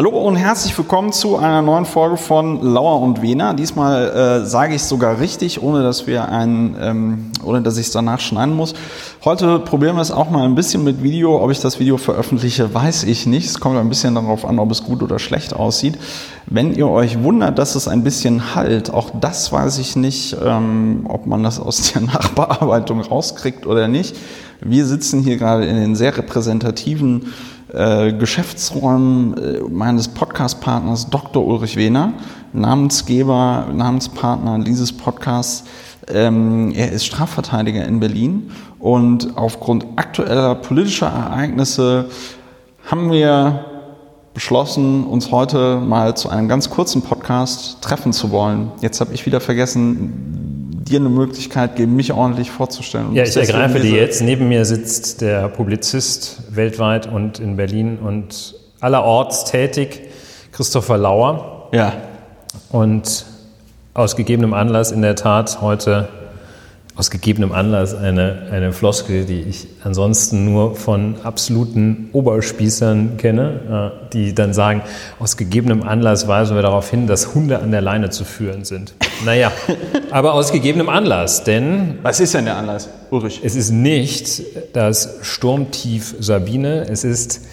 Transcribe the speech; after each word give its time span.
Hallo 0.00 0.18
und 0.18 0.36
herzlich 0.36 0.78
willkommen 0.78 1.12
zu 1.12 1.36
einer 1.36 1.60
neuen 1.60 1.84
Folge 1.84 2.16
von 2.16 2.62
Lauer 2.62 3.02
und 3.02 3.20
Wena. 3.20 3.52
Diesmal 3.52 4.08
äh, 4.08 4.46
sage 4.46 4.74
ich 4.74 4.80
es 4.80 4.88
sogar 4.88 5.20
richtig, 5.20 5.62
ohne 5.62 5.82
dass 5.82 6.06
wir 6.06 6.30
ein, 6.30 6.74
ähm, 6.80 7.32
ohne 7.44 7.60
dass 7.60 7.76
ich 7.76 7.88
es 7.88 7.92
danach 7.92 8.18
schneiden 8.18 8.54
muss. 8.54 8.72
Heute 9.26 9.58
probieren 9.58 9.96
wir 9.96 10.00
es 10.00 10.10
auch 10.10 10.30
mal 10.30 10.46
ein 10.46 10.54
bisschen 10.54 10.84
mit 10.84 11.02
Video. 11.02 11.44
Ob 11.44 11.50
ich 11.50 11.60
das 11.60 11.80
Video 11.80 11.98
veröffentliche, 11.98 12.72
weiß 12.72 13.02
ich 13.02 13.26
nicht. 13.26 13.44
Es 13.44 13.60
kommt 13.60 13.76
ein 13.76 13.90
bisschen 13.90 14.14
darauf 14.14 14.46
an, 14.46 14.58
ob 14.58 14.70
es 14.70 14.84
gut 14.84 15.02
oder 15.02 15.18
schlecht 15.18 15.54
aussieht. 15.54 15.98
Wenn 16.46 16.74
ihr 16.74 16.88
euch 16.88 17.22
wundert, 17.22 17.58
dass 17.58 17.74
es 17.74 17.86
ein 17.86 18.02
bisschen 18.02 18.54
halt, 18.54 18.94
auch 18.94 19.10
das 19.20 19.52
weiß 19.52 19.76
ich 19.80 19.96
nicht, 19.96 20.34
ähm, 20.42 21.04
ob 21.10 21.26
man 21.26 21.42
das 21.42 21.60
aus 21.60 21.92
der 21.92 22.00
Nachbearbeitung 22.00 23.02
rauskriegt 23.02 23.66
oder 23.66 23.86
nicht. 23.86 24.16
Wir 24.62 24.86
sitzen 24.86 25.22
hier 25.22 25.36
gerade 25.36 25.66
in 25.66 25.76
den 25.76 25.94
sehr 25.94 26.16
repräsentativen 26.16 27.34
äh, 27.72 28.12
Geschäftsräumen 28.12 29.36
äh, 29.36 29.60
meines 29.68 30.08
Podcast-Partners 30.08 31.10
Dr. 31.10 31.44
Ulrich 31.44 31.76
Wehner, 31.76 32.12
Namensgeber, 32.52 33.66
Namenspartner 33.72 34.58
dieses 34.60 34.92
Podcasts. 34.92 35.64
Ähm, 36.08 36.72
er 36.74 36.90
ist 36.90 37.06
Strafverteidiger 37.06 37.84
in 37.84 38.00
Berlin 38.00 38.50
und 38.78 39.36
aufgrund 39.36 39.86
aktueller 39.96 40.56
politischer 40.56 41.08
Ereignisse 41.08 42.06
haben 42.90 43.12
wir 43.12 43.64
beschlossen, 44.34 45.04
uns 45.04 45.30
heute 45.30 45.80
mal 45.80 46.16
zu 46.16 46.28
einem 46.28 46.48
ganz 46.48 46.70
kurzen 46.70 47.02
Podcast 47.02 47.82
treffen 47.82 48.12
zu 48.12 48.30
wollen. 48.30 48.72
Jetzt 48.80 49.00
habe 49.00 49.12
ich 49.12 49.26
wieder 49.26 49.40
vergessen, 49.40 50.69
dir 50.90 51.00
eine 51.00 51.08
Möglichkeit 51.08 51.76
geben, 51.76 51.96
mich 51.96 52.12
ordentlich 52.12 52.50
vorzustellen. 52.50 53.14
Ja, 53.14 53.22
ich 53.22 53.36
ergreife 53.36 53.80
die 53.80 53.90
jetzt. 53.90 54.20
Neben 54.20 54.48
mir 54.48 54.64
sitzt 54.64 55.20
der 55.20 55.48
Publizist 55.48 56.42
weltweit 56.50 57.06
und 57.06 57.38
in 57.38 57.56
Berlin 57.56 57.98
und 57.98 58.54
allerorts 58.80 59.44
tätig, 59.44 60.02
Christopher 60.52 60.98
Lauer. 60.98 61.68
Ja. 61.72 61.94
Und 62.70 63.24
aus 63.94 64.16
gegebenem 64.16 64.54
Anlass 64.54 64.92
in 64.92 65.02
der 65.02 65.16
Tat 65.16 65.60
heute 65.60 66.08
aus 66.96 67.10
gegebenem 67.10 67.52
Anlass 67.52 67.94
eine, 67.94 68.48
eine 68.50 68.72
Floskel, 68.72 69.24
die 69.24 69.40
ich 69.42 69.68
ansonsten 69.82 70.44
nur 70.44 70.76
von 70.76 71.16
absoluten 71.22 72.10
Oberspießern 72.12 73.16
kenne, 73.16 73.92
äh, 74.04 74.12
die 74.12 74.34
dann 74.34 74.52
sagen, 74.52 74.82
aus 75.18 75.36
gegebenem 75.36 75.82
Anlass 75.82 76.28
weisen 76.28 76.56
wir 76.56 76.62
darauf 76.62 76.90
hin, 76.90 77.06
dass 77.06 77.34
Hunde 77.34 77.60
an 77.60 77.70
der 77.70 77.80
Leine 77.80 78.10
zu 78.10 78.24
führen 78.24 78.64
sind. 78.64 78.94
Naja, 79.24 79.52
aber 80.10 80.34
aus 80.34 80.52
gegebenem 80.52 80.88
Anlass, 80.88 81.44
denn... 81.44 81.98
Was 82.02 82.20
ist 82.20 82.34
denn 82.34 82.44
der 82.44 82.56
Anlass, 82.56 82.88
Ulrich? 83.10 83.40
Es 83.42 83.54
ist 83.54 83.70
nicht 83.70 84.42
das 84.72 85.18
Sturmtief 85.22 86.16
Sabine, 86.18 86.86
es 86.88 87.04
ist 87.04 87.46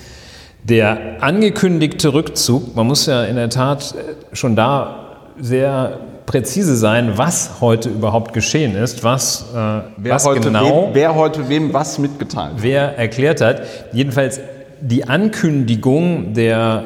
der 0.63 1.21
angekündigte 1.21 2.13
Rückzug. 2.13 2.75
Man 2.75 2.87
muss 2.87 3.05
ja 3.05 3.23
in 3.23 3.37
der 3.37 3.49
Tat 3.49 3.95
schon 4.33 4.55
da 4.55 5.17
sehr 5.39 5.99
präzise 6.27 6.75
sein, 6.75 7.17
was 7.17 7.61
heute 7.61 7.89
überhaupt 7.89 8.33
geschehen 8.33 8.75
ist, 8.75 9.03
was, 9.03 9.45
äh, 9.53 9.55
wer 9.55 10.13
was 10.13 10.25
heute 10.25 10.41
genau. 10.41 10.87
Wem, 10.87 10.93
wer 10.93 11.15
heute 11.15 11.49
wem 11.49 11.73
was 11.73 11.97
mitgeteilt 11.97 12.53
hat. 12.53 12.61
Wer 12.63 12.97
erklärt 12.97 13.41
hat. 13.41 13.63
Jedenfalls 13.93 14.39
die 14.81 15.07
Ankündigung 15.07 16.33
der 16.33 16.85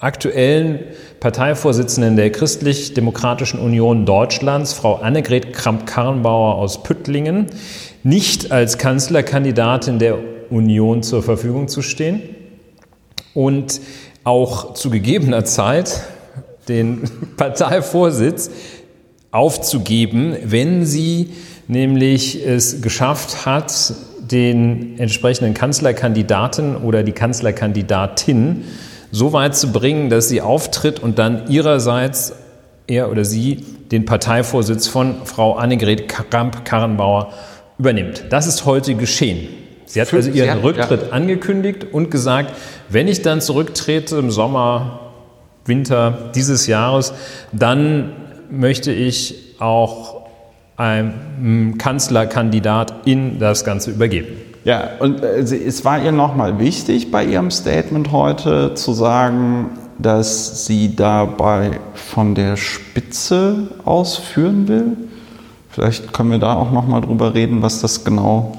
aktuellen 0.00 0.80
Parteivorsitzenden 1.20 2.16
der 2.16 2.32
Christlich-Demokratischen 2.32 3.60
Union 3.60 4.06
Deutschlands, 4.06 4.72
Frau 4.72 4.96
Annegret 4.96 5.52
Kramp-Karrenbauer 5.52 6.56
aus 6.56 6.82
Püttlingen, 6.82 7.46
nicht 8.02 8.50
als 8.50 8.78
Kanzlerkandidatin 8.78 9.98
der 9.98 10.18
Union 10.50 11.02
zur 11.02 11.22
Verfügung 11.22 11.68
zu 11.68 11.82
stehen 11.82 12.22
und 13.34 13.80
auch 14.24 14.74
zu 14.74 14.90
gegebener 14.90 15.44
Zeit 15.44 16.02
den 16.68 17.02
Parteivorsitz 17.36 18.50
aufzugeben, 19.30 20.36
wenn 20.44 20.86
sie 20.86 21.30
nämlich 21.66 22.44
es 22.46 22.82
geschafft 22.82 23.46
hat, 23.46 23.94
den 24.20 24.98
entsprechenden 24.98 25.54
Kanzlerkandidaten 25.54 26.76
oder 26.76 27.02
die 27.02 27.12
Kanzlerkandidatin 27.12 28.64
so 29.10 29.32
weit 29.32 29.56
zu 29.56 29.72
bringen, 29.72 30.08
dass 30.08 30.28
sie 30.28 30.40
auftritt 30.40 31.00
und 31.00 31.18
dann 31.18 31.48
ihrerseits 31.48 32.32
er 32.86 33.10
oder 33.10 33.24
sie 33.24 33.64
den 33.90 34.04
Parteivorsitz 34.04 34.86
von 34.86 35.24
Frau 35.24 35.54
Annegret 35.54 36.08
Kramp-Karrenbauer 36.08 37.32
übernimmt. 37.78 38.24
Das 38.30 38.46
ist 38.46 38.66
heute 38.66 38.94
geschehen. 38.94 39.48
Sie 39.86 40.00
hat 40.00 40.12
also 40.12 40.30
ihren 40.30 40.58
Rücktritt 40.58 41.12
angekündigt 41.12 41.86
und 41.92 42.10
gesagt, 42.10 42.54
wenn 42.88 43.08
ich 43.08 43.22
dann 43.22 43.40
zurücktrete 43.40 44.16
im 44.16 44.30
Sommer 44.30 45.03
Winter 45.66 46.30
dieses 46.34 46.66
Jahres, 46.66 47.12
dann 47.52 48.12
möchte 48.50 48.92
ich 48.92 49.54
auch 49.58 50.24
einem 50.76 51.78
Kanzlerkandidat 51.78 53.06
in 53.06 53.38
das 53.38 53.64
Ganze 53.64 53.90
übergeben. 53.90 54.36
Ja, 54.64 54.88
und 54.98 55.22
äh, 55.22 55.38
es 55.38 55.84
war 55.84 56.02
ihr 56.02 56.12
nochmal 56.12 56.58
wichtig 56.58 57.10
bei 57.10 57.24
ihrem 57.24 57.50
Statement 57.50 58.12
heute 58.12 58.74
zu 58.74 58.92
sagen, 58.92 59.70
dass 59.98 60.66
sie 60.66 60.96
dabei 60.96 61.78
von 61.94 62.34
der 62.34 62.56
Spitze 62.56 63.68
ausführen 63.84 64.66
will. 64.66 64.96
Vielleicht 65.68 66.12
können 66.12 66.30
wir 66.30 66.38
da 66.38 66.54
auch 66.54 66.72
nochmal 66.72 67.02
drüber 67.02 67.34
reden, 67.34 67.62
was 67.62 67.80
das 67.80 68.04
genau 68.04 68.56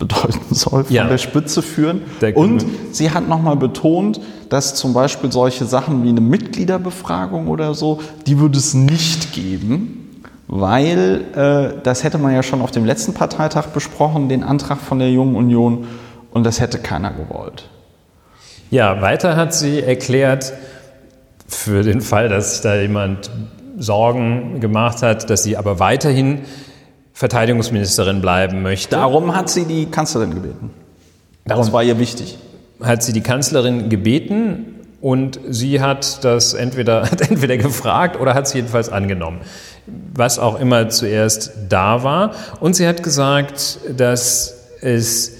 bedeuten 0.00 0.52
soll, 0.52 0.84
von 0.84 0.94
ja. 0.94 1.06
der 1.06 1.18
Spitze 1.18 1.62
führen. 1.62 2.02
Der 2.20 2.36
und 2.36 2.66
sie 2.90 3.12
hat 3.12 3.28
nochmal 3.28 3.54
betont, 3.54 4.20
dass 4.48 4.74
zum 4.74 4.92
Beispiel 4.92 5.30
solche 5.30 5.64
Sachen 5.64 6.02
wie 6.02 6.08
eine 6.08 6.20
Mitgliederbefragung 6.20 7.46
oder 7.46 7.74
so, 7.74 8.00
die 8.26 8.40
würde 8.40 8.58
es 8.58 8.74
nicht 8.74 9.32
geben, 9.32 10.22
weil 10.48 11.24
äh, 11.36 11.80
das 11.84 12.02
hätte 12.02 12.18
man 12.18 12.34
ja 12.34 12.42
schon 12.42 12.60
auf 12.60 12.72
dem 12.72 12.84
letzten 12.84 13.14
Parteitag 13.14 13.68
besprochen, 13.68 14.28
den 14.28 14.42
Antrag 14.42 14.78
von 14.78 14.98
der 14.98 15.12
Jungen 15.12 15.36
Union, 15.36 15.86
und 16.32 16.44
das 16.44 16.60
hätte 16.60 16.78
keiner 16.78 17.12
gewollt. 17.12 17.68
Ja, 18.70 19.02
weiter 19.02 19.36
hat 19.36 19.52
sie 19.52 19.80
erklärt, 19.80 20.52
für 21.48 21.82
den 21.82 22.00
Fall, 22.00 22.28
dass 22.28 22.60
da 22.60 22.76
jemand 22.76 23.30
Sorgen 23.76 24.60
gemacht 24.60 25.02
hat, 25.02 25.28
dass 25.28 25.42
sie 25.42 25.56
aber 25.56 25.80
weiterhin 25.80 26.42
Verteidigungsministerin 27.20 28.22
bleiben 28.22 28.62
möchte. 28.62 28.92
Darum 28.92 29.36
hat 29.36 29.50
sie 29.50 29.66
die 29.66 29.84
Kanzlerin 29.84 30.32
gebeten. 30.32 30.70
Darum 31.44 31.66
das 31.66 31.70
war 31.70 31.82
ihr 31.82 31.98
wichtig. 31.98 32.38
Hat 32.82 33.02
sie 33.02 33.12
die 33.12 33.20
Kanzlerin 33.20 33.90
gebeten 33.90 34.76
und 35.02 35.38
sie 35.46 35.82
hat 35.82 36.24
das 36.24 36.54
entweder, 36.54 37.02
hat 37.10 37.20
entweder 37.20 37.58
gefragt 37.58 38.18
oder 38.18 38.32
hat 38.32 38.46
es 38.46 38.54
jedenfalls 38.54 38.88
angenommen. 38.88 39.42
Was 40.14 40.38
auch 40.38 40.58
immer 40.58 40.88
zuerst 40.88 41.52
da 41.68 42.02
war. 42.04 42.30
Und 42.58 42.74
sie 42.74 42.88
hat 42.88 43.02
gesagt, 43.02 43.80
dass 43.94 44.56
es, 44.80 45.32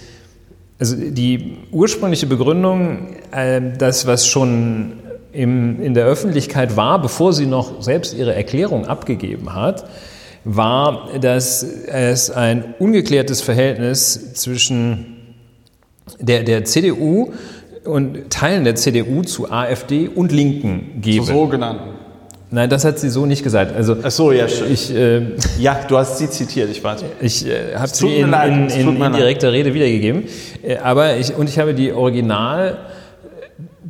also 0.79 0.97
die 0.97 1.57
ursprüngliche 1.73 2.27
Begründung, 2.27 3.17
äh, 3.33 3.63
das, 3.79 4.07
was 4.07 4.27
schon 4.27 4.99
im, 5.33 5.81
in 5.81 5.95
der 5.95 6.05
Öffentlichkeit 6.05 6.77
war, 6.77 7.01
bevor 7.01 7.33
sie 7.33 7.47
noch 7.47 7.81
selbst 7.81 8.13
ihre 8.13 8.35
Erklärung 8.35 8.87
abgegeben 8.87 9.55
hat, 9.55 9.87
war, 10.45 11.09
dass 11.21 11.63
es 11.63 12.31
ein 12.31 12.75
ungeklärtes 12.79 13.43
Verhältnis 13.43 14.35
zwischen 14.35 15.17
der, 16.19 16.43
der 16.43 16.65
CDU 16.65 17.33
und 17.85 18.31
Teilen 18.31 18.65
der 18.65 18.75
CDU 18.75 19.23
zu 19.23 19.51
AfD 19.51 20.09
und 20.09 20.33
Linken 20.33 21.01
gebe. 21.01 21.25
Zu 21.25 21.33
sogenannten. 21.33 22.01
Nein, 22.53 22.69
das 22.69 22.85
hat 22.85 22.99
sie 22.99 23.11
so 23.11 23.27
nicht 23.27 23.45
gesagt. 23.45 23.77
Also 23.77 23.97
Ach 24.03 24.11
so, 24.11 24.33
ja, 24.33 24.47
ich, 24.47 24.93
äh, 24.93 25.23
ja, 25.61 25.79
du 25.87 25.97
hast 25.97 26.19
sie 26.19 26.29
zitiert, 26.29 26.69
ich 26.69 26.83
weiß. 26.83 27.05
Ich 27.21 27.47
äh, 27.47 27.77
habe 27.77 27.89
sie 27.89 28.17
in, 28.17 28.33
in, 28.33 28.69
in, 28.69 29.03
in 29.03 29.13
direkter 29.13 29.53
Rede 29.53 29.73
wiedergegeben. 29.73 30.25
Äh, 30.63 30.79
aber 30.79 31.17
ich, 31.17 31.33
und 31.37 31.49
ich 31.49 31.61
habe 31.61 31.75
die 31.75 31.93
Original 31.93 32.79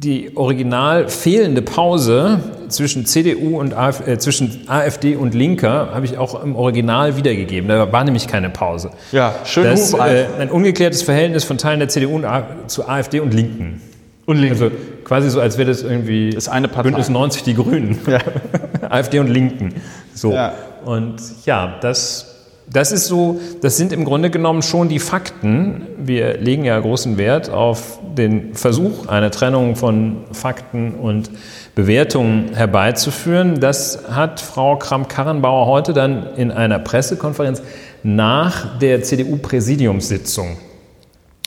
die 0.02 0.34
original 0.34 1.08
fehlende 1.08 1.60
Pause 1.60 2.40
zwischen 2.68 3.04
CDU 3.04 3.60
und 3.60 3.74
Af 3.74 4.06
äh, 4.06 4.18
zwischen 4.18 4.62
AfD 4.66 5.14
und 5.14 5.34
Linker 5.34 5.90
habe 5.92 6.06
ich 6.06 6.16
auch 6.16 6.42
im 6.42 6.56
Original 6.56 7.18
wiedergegeben. 7.18 7.68
Da 7.68 7.92
war 7.92 8.04
nämlich 8.04 8.26
keine 8.26 8.48
Pause. 8.48 8.92
Ja, 9.12 9.34
schön. 9.44 9.64
Das, 9.64 9.92
äh, 9.92 10.26
ein 10.38 10.50
ungeklärtes 10.50 11.02
Verhältnis 11.02 11.44
von 11.44 11.58
Teilen 11.58 11.80
der 11.80 11.90
CDU 11.90 12.22
zu 12.66 12.88
AfD 12.88 13.20
und 13.20 13.34
Linken. 13.34 13.82
Und 14.24 14.38
Linken. 14.38 14.62
Also 14.62 14.70
quasi 15.04 15.28
so, 15.28 15.38
als 15.38 15.58
wäre 15.58 15.68
das 15.68 15.82
irgendwie 15.82 16.30
das 16.30 16.48
eine 16.48 16.68
Partei. 16.68 16.84
Bündnis 16.84 17.10
90 17.10 17.42
die 17.42 17.54
Grünen. 17.54 17.98
Ja. 18.06 18.20
AfD 18.88 19.18
und 19.18 19.28
Linken. 19.28 19.74
So. 20.14 20.32
Ja. 20.32 20.54
Und 20.86 21.16
ja, 21.44 21.78
das 21.82 22.39
das 22.72 22.92
ist 22.92 23.06
so, 23.06 23.40
das 23.62 23.76
sind 23.76 23.92
im 23.92 24.04
Grunde 24.04 24.30
genommen 24.30 24.62
schon 24.62 24.88
die 24.88 25.00
Fakten. 25.00 25.86
Wir 25.98 26.38
legen 26.38 26.64
ja 26.64 26.78
großen 26.78 27.18
Wert 27.18 27.50
auf 27.50 27.98
den 28.16 28.54
Versuch, 28.54 29.08
eine 29.08 29.30
Trennung 29.30 29.74
von 29.76 30.24
Fakten 30.32 30.94
und 30.94 31.30
Bewertungen 31.74 32.54
herbeizuführen. 32.54 33.60
Das 33.60 34.04
hat 34.10 34.40
Frau 34.40 34.76
Kramp-Karrenbauer 34.76 35.66
heute 35.66 35.92
dann 35.92 36.34
in 36.36 36.52
einer 36.52 36.78
Pressekonferenz 36.78 37.62
nach 38.02 38.78
der 38.78 39.02
CDU-Präsidiumssitzung 39.02 40.56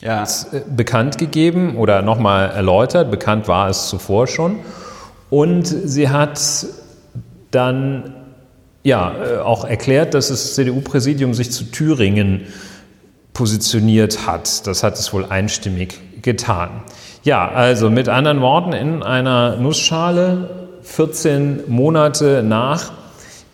ja. 0.02 0.24
Äh, 0.24 0.60
bekannt 0.76 1.18
gegeben 1.18 1.76
oder 1.76 2.02
nochmal 2.02 2.50
erläutert. 2.50 3.10
Bekannt 3.10 3.48
war 3.48 3.70
es 3.70 3.88
zuvor 3.88 4.26
schon. 4.26 4.58
Und 5.30 5.66
sie 5.66 6.10
hat 6.10 6.40
dann 7.50 8.14
ja, 8.84 9.14
äh, 9.14 9.38
auch 9.38 9.64
erklärt, 9.64 10.14
dass 10.14 10.28
das 10.28 10.54
CDU-Präsidium 10.54 11.34
sich 11.34 11.50
zu 11.50 11.64
Thüringen 11.64 12.42
positioniert 13.32 14.26
hat. 14.26 14.66
Das 14.66 14.84
hat 14.84 14.96
es 14.98 15.12
wohl 15.12 15.24
einstimmig 15.24 15.98
getan. 16.22 16.82
Ja, 17.24 17.48
also 17.48 17.90
mit 17.90 18.08
anderen 18.08 18.40
Worten, 18.42 18.72
in 18.72 19.02
einer 19.02 19.56
Nussschale 19.56 20.68
14 20.82 21.64
Monate 21.66 22.42
nach 22.46 22.92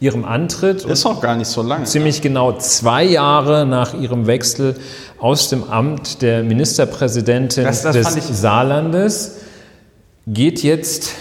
ihrem 0.00 0.24
Antritt. 0.24 0.84
Ist 0.84 1.06
auch 1.06 1.20
gar 1.20 1.36
nicht 1.36 1.48
so 1.48 1.62
lange. 1.62 1.84
Ziemlich 1.84 2.22
genau 2.22 2.52
zwei 2.58 3.04
Jahre 3.04 3.66
nach 3.66 3.94
ihrem 3.94 4.26
Wechsel 4.26 4.76
aus 5.18 5.48
dem 5.48 5.64
Amt 5.64 6.22
der 6.22 6.42
Ministerpräsidentin 6.42 7.64
das, 7.64 7.82
das 7.82 8.14
des 8.14 8.40
Saarlandes 8.40 9.36
geht 10.26 10.62
jetzt 10.62 11.12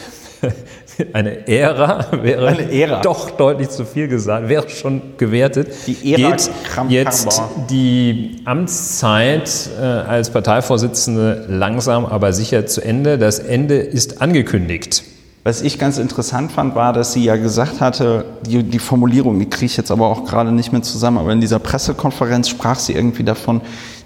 eine 1.14 1.48
Ära 1.48 2.08
wäre 2.24 2.48
eine 2.48 2.72
Ära. 2.72 3.02
doch 3.02 3.32
deutlich 3.32 3.70
zu 3.70 3.86
viel 3.86 4.08
gesagt, 4.08 4.50
wäre 4.50 4.70
schon 4.70 5.02
gewertet. 5.18 5.70
Die 5.88 6.14
Ära 6.14 6.32
geht 6.32 6.90
jetzt 6.90 7.42
die 7.70 8.42
Amtszeit 8.46 9.70
äh, 9.80 9.84
als 9.84 10.30
Parteivorsitzende 10.30 11.46
langsam, 11.48 12.06
aber 12.06 12.34
sicher 12.34 12.66
zu 12.66 12.82
Ende. 12.82 13.18
Das 13.18 13.40
Ende 13.40 13.76
ist 13.76 14.22
angekündigt. 14.22 15.04
Was 15.44 15.62
ich 15.62 15.80
ganz 15.80 15.98
interessant 15.98 16.52
fand, 16.52 16.76
war, 16.76 16.92
dass 16.92 17.14
sie 17.14 17.24
ja 17.24 17.38
gesagt 17.38 17.80
hatte, 17.80 18.26
die, 18.46 18.62
die 18.62 18.80
Formulierung, 18.80 19.40
die 19.40 19.50
kriege 19.50 19.68
ich 19.68 19.78
jetzt 19.78 19.90
aber 19.90 20.08
auch 20.08 20.26
gerade 20.26 20.52
nicht 20.52 20.74
mehr 20.74 20.82
zusammen, 20.82 21.18
aber 21.18 21.32
in 21.32 21.40
dieser 21.40 21.60
Pressekonferenz 21.60 22.50
sprach 22.50 22.78
sie 22.78 22.94
irgendwie 22.94 23.24
davon, 23.24 23.62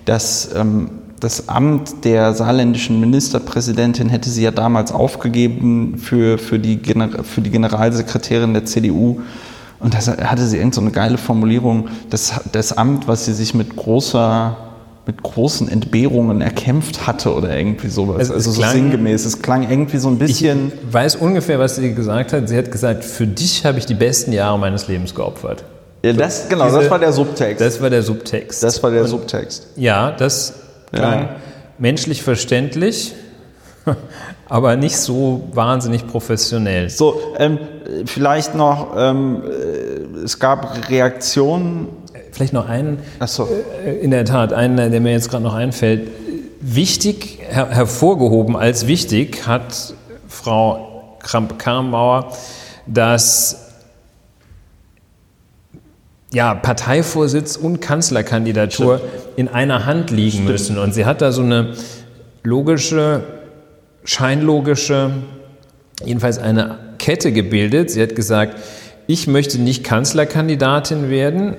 dass 0.06 0.54
ähm, 0.56 0.92
das 1.24 1.48
Amt 1.48 2.04
der 2.04 2.34
saarländischen 2.34 3.00
Ministerpräsidentin 3.00 4.10
hätte 4.10 4.30
sie 4.30 4.44
ja 4.44 4.52
damals 4.52 4.92
aufgegeben 4.92 5.98
für, 5.98 6.38
für, 6.38 6.60
die, 6.60 6.78
Gener 6.78 7.24
für 7.24 7.42
die 7.42 7.50
Generalsekretärin 7.50 8.54
der 8.54 8.66
CDU. 8.66 9.22
Und 9.80 9.94
da 9.94 10.00
hatte 10.00 10.46
sie 10.46 10.58
irgend 10.58 10.76
so 10.76 10.82
eine 10.82 10.92
geile 10.92 11.18
Formulierung, 11.18 11.88
das, 12.10 12.34
das 12.52 12.78
Amt, 12.78 13.08
was 13.08 13.26
sie 13.26 13.34
sich 13.34 13.54
mit 13.54 13.76
großer 13.76 14.58
mit 15.06 15.22
großen 15.22 15.68
Entbehrungen 15.68 16.40
erkämpft 16.40 17.06
hatte 17.06 17.34
oder 17.34 17.58
irgendwie 17.58 17.90
sowas. 17.90 18.20
Also, 18.20 18.36
also 18.36 18.52
so 18.52 18.62
klang, 18.62 18.72
sinngemäß. 18.72 19.26
Es 19.26 19.42
klang 19.42 19.70
irgendwie 19.70 19.98
so 19.98 20.08
ein 20.08 20.18
bisschen. 20.18 20.72
Ich 20.88 20.94
weiß 20.94 21.18
ungefähr, 21.18 21.60
was 21.60 21.76
sie 21.76 21.94
gesagt 21.94 22.32
hat. 22.32 22.48
Sie 22.48 22.58
hat 22.58 22.72
gesagt, 22.72 23.04
für 23.04 23.28
dich 23.28 23.66
habe 23.66 23.80
ich 23.80 23.86
die 23.86 23.96
besten 23.96 24.32
Jahre 24.32 24.58
meines 24.58 24.88
Lebens 24.88 25.14
geopfert. 25.14 25.66
Ja, 26.06 26.14
das, 26.14 26.48
genau, 26.48 26.66
Diese, 26.68 26.80
das 26.80 26.90
war 26.90 27.00
der 27.00 27.12
Subtext. 27.12 27.60
Das 27.60 27.82
war 27.82 27.90
der 27.90 28.02
Subtext. 28.02 28.64
Das 28.64 28.82
war 28.82 28.92
der 28.92 29.02
Und, 29.02 29.10
Subtext. 29.10 29.68
Ja, 29.76 30.12
das 30.12 30.54
klang 30.94 31.20
ja. 31.22 31.36
menschlich 31.78 32.24
verständlich, 32.24 33.14
aber 34.50 34.76
nicht 34.76 34.98
so 34.98 35.50
wahnsinnig 35.54 36.08
professionell. 36.08 36.90
So, 36.90 37.20
ähm, 37.38 37.60
vielleicht 38.06 38.56
noch, 38.56 38.94
ähm, 38.96 39.44
äh, 39.44 40.24
es 40.24 40.40
gab 40.40 40.90
Reaktionen. 40.90 41.88
Vielleicht 42.32 42.54
noch 42.54 42.68
einen, 42.68 43.00
so. 43.28 43.48
Äh, 43.86 44.00
in 44.00 44.12
der 44.12 44.26
Tat, 44.26 44.54
einen, 44.54 44.78
der 44.92 45.02
mir 45.02 45.12
jetzt 45.12 45.30
gerade 45.30 45.44
noch 45.44 45.54
einfällt. 45.54 46.10
Wichtig, 46.62 47.40
her 47.48 47.70
hervorgehoben 47.70 48.56
als 48.56 48.88
wichtig 48.88 49.46
hat 49.46 49.94
Frau 50.28 51.18
Kramp-Karrenbauer, 51.20 52.32
dass 52.88 53.63
ja, 56.34 56.56
Parteivorsitz 56.56 57.56
und 57.56 57.80
Kanzlerkandidatur 57.80 58.98
Stimmt. 58.98 59.12
in 59.36 59.48
einer 59.48 59.86
Hand 59.86 60.10
liegen 60.10 60.32
Stimmt. 60.32 60.50
müssen. 60.50 60.78
Und 60.80 60.94
sie 60.94 61.06
hat 61.06 61.22
da 61.22 61.32
so 61.32 61.44
eine 61.44 61.74
logische, 62.44 63.24
scheinlogische, 64.04 65.12
jedenfalls 66.04 66.40
eine 66.40 66.80
Kette 66.98 67.32
gebildet. 67.32 67.92
Sie 67.92 68.02
hat 68.02 68.16
gesagt, 68.16 68.58
ich 69.06 69.28
möchte 69.28 69.60
nicht 69.60 69.84
Kanzlerkandidatin 69.84 71.10
werden. 71.10 71.56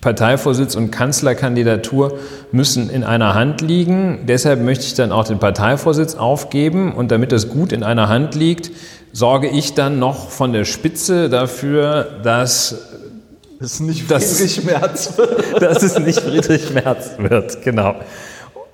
Parteivorsitz 0.00 0.74
und 0.74 0.90
Kanzlerkandidatur 0.90 2.18
müssen 2.52 2.90
in 2.90 3.04
einer 3.04 3.34
Hand 3.34 3.60
liegen. 3.60 4.20
Deshalb 4.26 4.62
möchte 4.62 4.84
ich 4.84 4.94
dann 4.94 5.12
auch 5.12 5.24
den 5.24 5.38
Parteivorsitz 5.38 6.16
aufgeben. 6.16 6.92
Und 6.92 7.12
damit 7.12 7.30
das 7.30 7.48
gut 7.48 7.72
in 7.72 7.82
einer 7.84 8.08
Hand 8.08 8.34
liegt, 8.34 8.70
sorge 9.12 9.48
ich 9.48 9.74
dann 9.74 9.98
noch 9.98 10.28
von 10.30 10.52
der 10.52 10.64
Spitze 10.64 11.28
dafür, 11.28 12.20
dass 12.22 12.95
es 13.60 13.80
nicht 13.80 14.02
Friedrich 14.02 14.64
Merz 14.64 15.16
wird. 15.16 15.62
dass 15.62 15.82
es 15.82 15.98
nicht 15.98 16.20
Friedrich 16.20 16.72
Merz 16.72 17.10
wird, 17.18 17.62
genau. 17.62 17.96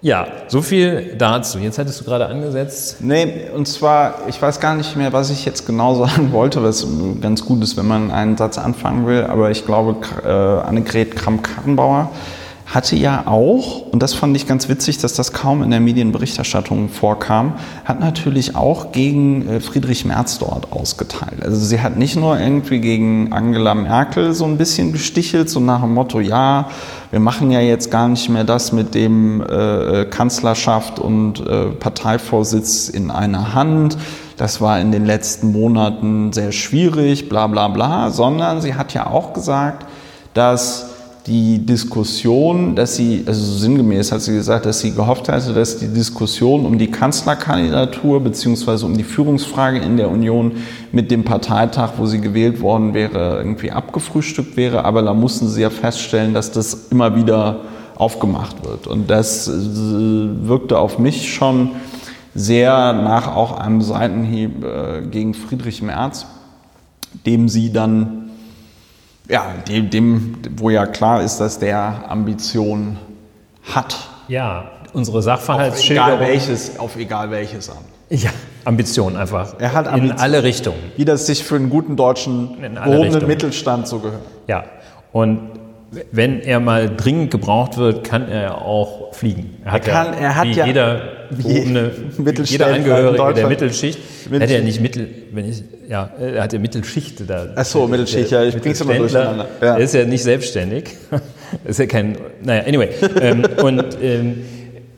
Ja, 0.01 0.27
so 0.49 0.63
viel 0.63 1.15
dazu. 1.17 1.61
Jetzt 1.61 1.79
hattest 1.79 2.01
du 2.01 2.05
gerade 2.05 2.27
angesetzt. 2.27 2.97
Nee, 3.01 3.49
und 3.55 3.69
zwar, 3.69 4.27
ich 4.27 4.43
weiß 4.43 4.59
gar 4.59 4.75
nicht 4.75 4.97
mehr, 4.97 5.13
was 5.13 5.31
ich 5.31 5.45
jetzt 5.45 5.65
genau 5.65 5.95
sagen 6.07 6.33
wollte, 6.33 6.63
was 6.63 6.85
ganz 7.21 7.45
gut 7.45 7.63
ist, 7.63 7.77
wenn 7.77 7.87
man 7.87 8.11
einen 8.11 8.37
Satz 8.37 8.59
anfangen 8.59 9.07
will, 9.07 9.25
aber 9.25 9.53
ich 9.53 9.65
glaube, 9.65 9.97
äh, 10.25 10.67
Annegret 10.67 11.15
Kramp-Karrenbauer 11.15 12.11
hatte 12.73 12.97
ja 12.97 13.25
auch, 13.27 13.83
und 13.93 14.03
das 14.03 14.15
fand 14.15 14.35
ich 14.35 14.47
ganz 14.47 14.69
witzig, 14.71 14.97
dass 14.97 15.13
das 15.13 15.35
kaum 15.35 15.63
in 15.63 15.71
der 15.71 15.81
Medienberichterstattung 15.81 16.89
vorkam, 16.89 17.55
hat 17.85 18.01
natürlich 18.01 18.57
auch 18.57 18.93
gegen 18.93 19.47
äh, 19.47 19.61
Friedrich 19.61 20.07
Merz 20.07 20.39
dort 20.39 20.73
ausgeteilt. 20.73 21.45
Also 21.45 21.59
sie 21.59 21.83
hat 21.83 21.99
nicht 21.99 22.17
nur 22.17 22.41
irgendwie 22.41 22.81
gegen 22.81 23.31
Angela 23.33 23.75
Merkel 23.75 24.33
so 24.33 24.47
ein 24.47 24.57
bisschen 24.57 24.93
gestichelt, 24.93 25.51
so 25.51 25.61
nach 25.61 25.83
dem 25.83 25.93
Motto, 25.93 26.19
ja, 26.21 26.71
wir 27.11 27.21
machen 27.21 27.51
ja 27.51 27.61
jetzt 27.61 27.91
gar 27.91 28.09
nicht 28.09 28.31
mehr 28.31 28.45
das 28.45 28.73
mit 28.73 28.95
dem 28.95 29.43
äh, 29.43 30.07
Kanzlerschaft 30.07 30.99
und 30.99 31.47
äh, 31.47 31.67
Parteivorsitz 31.67 32.89
in 32.89 33.11
einer 33.11 33.53
Hand. 33.53 33.99
Das 34.39 34.63
war 34.63 34.81
in 34.81 34.93
den 34.93 35.05
letzten 35.05 35.53
Monaten 35.53 36.33
sehr 36.33 36.53
schwierig, 36.53 37.29
bla 37.29 37.49
bla 37.49 37.69
bla, 37.69 38.11
sondern 38.11 38.63
sie 38.63 38.77
hat 38.77 38.95
ja 38.95 39.09
auch 39.09 39.35
gesagt, 39.35 39.85
dass 40.33 40.92
die 41.27 41.65
Diskussion, 41.65 42.75
dass 42.75 42.97
sie, 42.97 43.23
also 43.27 43.41
sinngemäß 43.59 44.11
hat 44.11 44.23
sie 44.23 44.33
gesagt, 44.33 44.67
dass 44.67 44.81
sie 44.81 44.93
gehofft 44.93 45.29
hatte, 45.29 45.53
dass 45.53 45.79
die 45.79 45.87
Diskussion 45.87 46.67
um 46.67 46.79
die 46.79 46.91
Kanzlerkandidatur 46.91 48.21
beziehungsweise 48.21 48.87
um 48.87 48.97
die 48.97 49.05
Führungsfrage 49.05 49.79
in 49.79 49.97
der 49.97 50.11
Union 50.11 50.53
mit 50.91 51.13
dem 51.13 51.23
Parteitag, 51.25 51.93
wo 51.99 52.07
sie 52.07 52.21
gewählt 52.21 52.61
worden 52.61 52.93
wäre, 52.93 53.37
irgendwie 53.39 53.71
abgefrühstückt 53.71 54.57
wäre. 54.57 54.85
Aber 54.85 55.03
da 55.03 55.15
mussten 55.15 55.49
sie 55.49 55.63
ja 55.63 55.71
feststellen, 55.71 56.35
dass 56.35 56.51
das 56.51 56.89
immer 56.91 57.15
wieder 57.15 57.61
aufgemacht 57.95 58.65
wird. 58.65 58.89
Und 58.89 59.09
das 59.09 59.47
äh, 59.47 59.53
wirkte 59.53 60.79
auf 60.79 60.99
mich 60.99 61.33
schon 61.33 61.71
sehr 62.35 62.93
nach 62.93 63.37
auch 63.37 63.59
einem 63.59 63.81
Seitenhieb 63.81 64.65
äh, 64.65 65.03
gegen 65.03 65.35
Friedrich 65.35 65.83
Merz, 65.83 66.27
dem 67.27 67.49
sie 67.49 67.73
dann 67.73 68.22
ja, 69.33 69.47
dem, 69.67 69.89
dem, 69.89 70.35
wo 70.57 70.69
ja 70.69 70.85
klar 70.85 71.23
ist, 71.23 71.39
dass 71.39 71.59
der 71.59 72.05
Ambition 72.09 72.99
hat. 73.63 73.97
Ja, 74.29 74.71
unsere 74.93 75.23
Sachverhaltsschilderung. 75.23 76.13
Auf 76.13 76.21
egal 76.21 76.29
welches, 76.29 76.79
auf 76.79 76.97
egal 76.97 77.31
welches 77.31 77.71
Amt. 77.71 77.81
Ja, 78.11 78.31
Ambition 78.67 79.17
einfach. 79.17 79.55
Er 79.59 79.73
hat 79.73 79.89
Ambition. 79.89 80.17
In 80.17 80.23
alle 80.23 80.43
Richtungen. 80.43 80.79
Wie 80.97 81.07
das 81.07 81.25
sich 81.25 81.45
für 81.45 81.57
einen 81.57 81.71
guten 81.71 81.97
deutschen 81.97 82.59
gehobenen 82.61 83.27
Mittelstand 83.27 83.89
so 83.89 84.01
gehört. 84.01 84.21
Ja, 84.49 84.65
und 85.13 85.49
wenn 86.11 86.41
er 86.41 86.61
mal 86.61 86.95
dringend 86.95 87.31
gebraucht 87.31 87.79
wird, 87.79 88.05
kann 88.05 88.29
er 88.29 88.61
auch 88.61 89.15
fliegen. 89.15 89.57
Er, 89.65 89.73
hat 89.73 89.89
er 89.89 89.95
kann, 89.95 90.13
ja, 90.13 90.19
er 90.21 90.37
hat 90.37 90.47
ja 90.49 90.67
jeder, 90.67 91.03
eine, 91.45 91.91
jeder 92.45 92.67
Angehörige 92.67 93.35
der 93.35 93.49
Mittelschicht. 93.49 93.99
Mittel 94.31 94.43
hat 94.43 94.51
er 94.51 94.63
nicht 94.63 94.81
Mittel, 94.81 95.09
wenn 95.33 95.49
ich, 95.49 95.63
ja, 95.89 96.11
er 96.19 96.43
hat 96.43 96.53
ja 96.53 96.59
Mittelschicht 96.59 97.29
da. 97.29 97.49
Ach 97.55 97.65
so, 97.65 97.87
Mittelschicht, 97.87 98.31
ja, 98.31 98.45
ich 98.45 98.57
bring's 98.57 98.81
immer 98.81 98.95
durcheinander. 98.95 99.49
Ja. 99.61 99.77
Er 99.77 99.79
ist 99.79 99.95
ja 99.95 100.05
nicht 100.05 100.23
selbstständig. 100.23 100.85
ist 101.65 101.79
ja 101.79 101.87
kein, 101.87 102.17
naja, 102.43 102.65
anyway. 102.67 102.89
ähm, 103.21 103.45
und 103.63 103.85
ähm, 104.03 104.45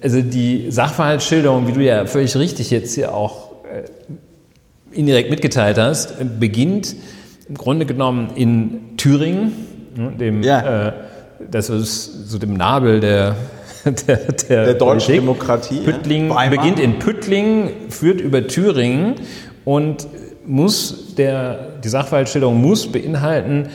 also 0.02 0.20
die 0.20 0.70
Sachverhaltsschilderung, 0.70 1.66
wie 1.68 1.72
du 1.72 1.80
ja 1.80 2.06
völlig 2.06 2.36
richtig 2.36 2.70
jetzt 2.70 2.94
hier 2.94 3.14
auch 3.14 3.52
äh, 3.64 4.98
indirekt 4.98 5.30
mitgeteilt 5.30 5.78
hast, 5.78 6.14
beginnt 6.38 6.94
im 7.48 7.56
Grunde 7.56 7.86
genommen 7.86 8.30
in 8.36 8.96
Thüringen 8.96 9.52
Ne, 9.96 10.12
dem, 10.18 10.42
ja. 10.42 10.88
äh, 10.88 10.92
das 11.50 11.70
ist 11.70 12.28
so 12.28 12.38
dem 12.38 12.54
Nabel 12.54 13.00
der, 13.00 13.36
der, 13.84 14.16
der, 14.16 14.64
der 14.64 14.74
deutschen 14.74 15.14
Demokratie. 15.14 15.80
Püttling 15.80 16.28
ja. 16.28 16.48
beginnt 16.48 16.80
in 16.80 16.98
Püttling, 16.98 17.70
führt 17.90 18.20
über 18.20 18.46
Thüringen 18.46 19.14
und 19.64 20.06
muss 20.46 21.14
der, 21.16 21.78
die 21.82 21.88
Sachverhaltsschilderung 21.88 22.60
muss 22.60 22.90
beinhalten 22.90 23.68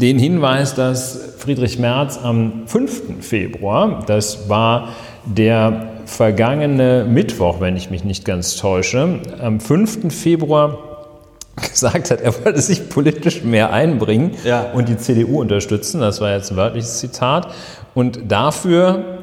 den 0.00 0.18
Hinweis, 0.18 0.74
dass 0.74 1.34
Friedrich 1.38 1.78
Merz 1.78 2.18
am 2.22 2.66
5. 2.66 3.24
Februar, 3.24 4.02
das 4.06 4.48
war 4.48 4.88
der 5.24 5.88
vergangene 6.06 7.06
Mittwoch, 7.08 7.60
wenn 7.60 7.76
ich 7.76 7.90
mich 7.90 8.02
nicht 8.04 8.24
ganz 8.24 8.56
täusche, 8.56 9.20
am 9.40 9.60
5. 9.60 10.12
Februar 10.12 10.78
gesagt 11.70 12.10
hat, 12.10 12.20
er 12.20 12.44
wollte 12.44 12.60
sich 12.60 12.88
politisch 12.88 13.44
mehr 13.44 13.72
einbringen 13.72 14.32
ja. 14.44 14.72
und 14.72 14.88
die 14.88 14.96
CDU 14.96 15.40
unterstützen. 15.40 16.00
Das 16.00 16.20
war 16.20 16.32
jetzt 16.32 16.50
ein 16.50 16.56
wörtliches 16.56 16.98
Zitat. 16.98 17.48
Und 17.94 18.32
dafür 18.32 19.20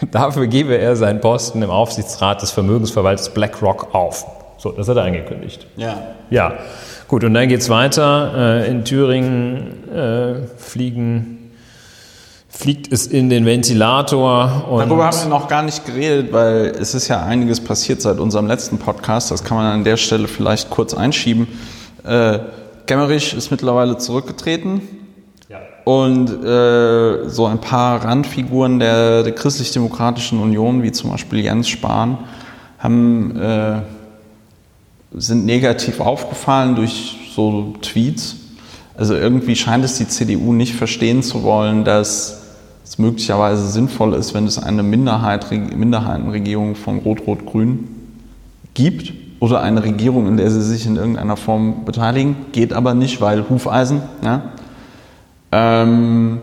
Dafür 0.10 0.46
gebe 0.46 0.76
er 0.76 0.96
seinen 0.96 1.20
Posten 1.20 1.62
im 1.62 1.70
Aufsichtsrat 1.70 2.42
des 2.42 2.50
Vermögensverwalters 2.50 3.30
BlackRock 3.30 3.94
auf. 3.94 4.26
So, 4.58 4.72
das 4.72 4.88
hat 4.88 4.96
er 4.96 5.04
angekündigt. 5.04 5.66
Ja. 5.76 6.02
Ja, 6.30 6.58
gut, 7.06 7.24
und 7.24 7.34
dann 7.34 7.48
geht 7.48 7.60
es 7.60 7.70
weiter. 7.70 8.64
Äh, 8.64 8.70
in 8.70 8.84
Thüringen 8.84 9.88
äh, 9.88 10.34
fliegen, 10.56 11.52
fliegt 12.48 12.92
es 12.92 13.06
in 13.06 13.30
den 13.30 13.46
Ventilator. 13.46 14.64
Darüber 14.68 15.06
haben 15.06 15.16
wir 15.16 15.28
noch 15.28 15.48
gar 15.48 15.62
nicht 15.62 15.86
geredet, 15.86 16.32
weil 16.32 16.74
es 16.78 16.94
ist 16.94 17.08
ja 17.08 17.22
einiges 17.22 17.60
passiert 17.60 18.02
seit 18.02 18.18
unserem 18.18 18.46
letzten 18.46 18.78
Podcast. 18.78 19.30
Das 19.30 19.44
kann 19.44 19.56
man 19.56 19.66
an 19.66 19.84
der 19.84 19.96
Stelle 19.96 20.28
vielleicht 20.28 20.70
kurz 20.70 20.92
einschieben. 20.92 21.46
Äh, 22.04 22.40
Gemmerich 22.86 23.34
ist 23.34 23.50
mittlerweile 23.50 23.98
zurückgetreten. 23.98 24.82
Und 25.88 26.44
äh, 26.44 27.30
so 27.30 27.46
ein 27.46 27.62
paar 27.62 28.04
Randfiguren 28.04 28.78
der, 28.78 29.22
der 29.22 29.34
Christlich-Demokratischen 29.34 30.38
Union, 30.38 30.82
wie 30.82 30.92
zum 30.92 31.08
Beispiel 31.08 31.38
Jens 31.38 31.66
Spahn, 31.66 32.18
haben, 32.78 33.34
äh, 33.34 33.80
sind 35.12 35.46
negativ 35.46 36.00
aufgefallen 36.00 36.74
durch 36.74 37.16
so 37.34 37.72
Tweets. 37.80 38.36
Also 38.98 39.14
irgendwie 39.14 39.56
scheint 39.56 39.82
es 39.82 39.96
die 39.96 40.06
CDU 40.06 40.52
nicht 40.52 40.74
verstehen 40.74 41.22
zu 41.22 41.42
wollen, 41.42 41.86
dass 41.86 42.42
es 42.84 42.98
möglicherweise 42.98 43.66
sinnvoll 43.66 44.12
ist, 44.12 44.34
wenn 44.34 44.46
es 44.46 44.58
eine 44.58 44.82
Minderheit, 44.82 45.50
Minderheitenregierung 45.50 46.74
von 46.74 46.98
Rot-Rot-Grün 46.98 47.88
gibt 48.74 49.14
oder 49.40 49.62
eine 49.62 49.82
Regierung, 49.82 50.28
in 50.28 50.36
der 50.36 50.50
sie 50.50 50.60
sich 50.60 50.84
in 50.84 50.96
irgendeiner 50.96 51.38
Form 51.38 51.86
beteiligen. 51.86 52.36
Geht 52.52 52.74
aber 52.74 52.92
nicht, 52.92 53.22
weil 53.22 53.48
Hufeisen. 53.48 54.02
Ja? 54.22 54.52
Ähm, 55.52 56.40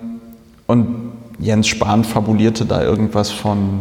und 0.68 1.12
Jens 1.40 1.68
Spahn 1.68 2.04
fabulierte 2.04 2.66
da 2.66 2.82
irgendwas 2.82 3.32
von 3.32 3.80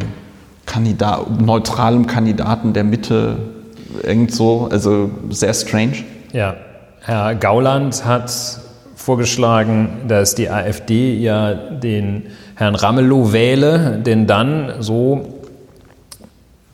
Kandidat, 0.67 1.41
neutralem 1.41 2.07
Kandidaten 2.07 2.73
der 2.73 2.85
Mitte, 2.85 3.37
irgend 4.03 4.33
so, 4.33 4.69
also 4.71 5.11
sehr 5.31 5.55
strange. 5.55 6.05
Ja, 6.33 6.57
Herr 7.01 7.35
Gauland 7.35 8.05
hat 8.05 8.33
vorgeschlagen, 8.97 9.89
dass 10.09 10.35
die 10.35 10.49
AfD 10.49 11.17
ja 11.19 11.55
den 11.55 12.25
Herrn 12.57 12.75
Ramelow 12.75 13.33
wähle, 13.33 14.03
denn 14.05 14.27
dann 14.27 14.73
so 14.81 15.41